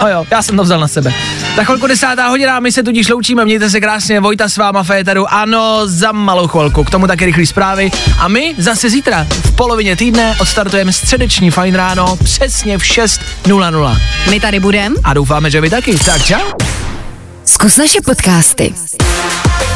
No 0.01 0.07
jo, 0.07 0.25
já 0.31 0.41
jsem 0.41 0.57
to 0.57 0.63
vzal 0.63 0.79
na 0.79 0.87
sebe. 0.87 1.13
Za 1.55 1.63
chvilku 1.63 1.87
desátá 1.87 2.27
hodina, 2.27 2.59
my 2.59 2.71
se 2.71 2.83
tudíž 2.83 3.09
loučíme, 3.09 3.45
mějte 3.45 3.69
se 3.69 3.79
krásně, 3.79 4.19
Vojta 4.19 4.49
s 4.49 4.57
váma 4.57 4.83
Féteru, 4.83 5.33
ano, 5.33 5.81
za 5.85 6.11
malou 6.11 6.47
chvilku, 6.47 6.83
k 6.83 6.89
tomu 6.89 7.07
taky 7.07 7.25
rychlý 7.25 7.45
zprávy. 7.45 7.91
A 8.19 8.27
my 8.27 8.55
zase 8.57 8.89
zítra 8.89 9.27
v 9.29 9.55
polovině 9.55 9.95
týdne 9.95 10.35
odstartujeme 10.39 10.93
středeční 10.93 11.51
fajn 11.51 11.75
ráno 11.75 12.17
přesně 12.23 12.77
v 12.77 12.81
6.00. 12.81 14.01
My 14.29 14.39
tady 14.39 14.59
budeme. 14.59 14.95
A 15.03 15.13
doufáme, 15.13 15.51
že 15.51 15.61
vy 15.61 15.69
taky. 15.69 15.95
Tak 15.95 16.23
čau. 16.23 16.51
Zkus 17.45 17.77
naše 17.77 18.01
podcasty. 18.01 18.73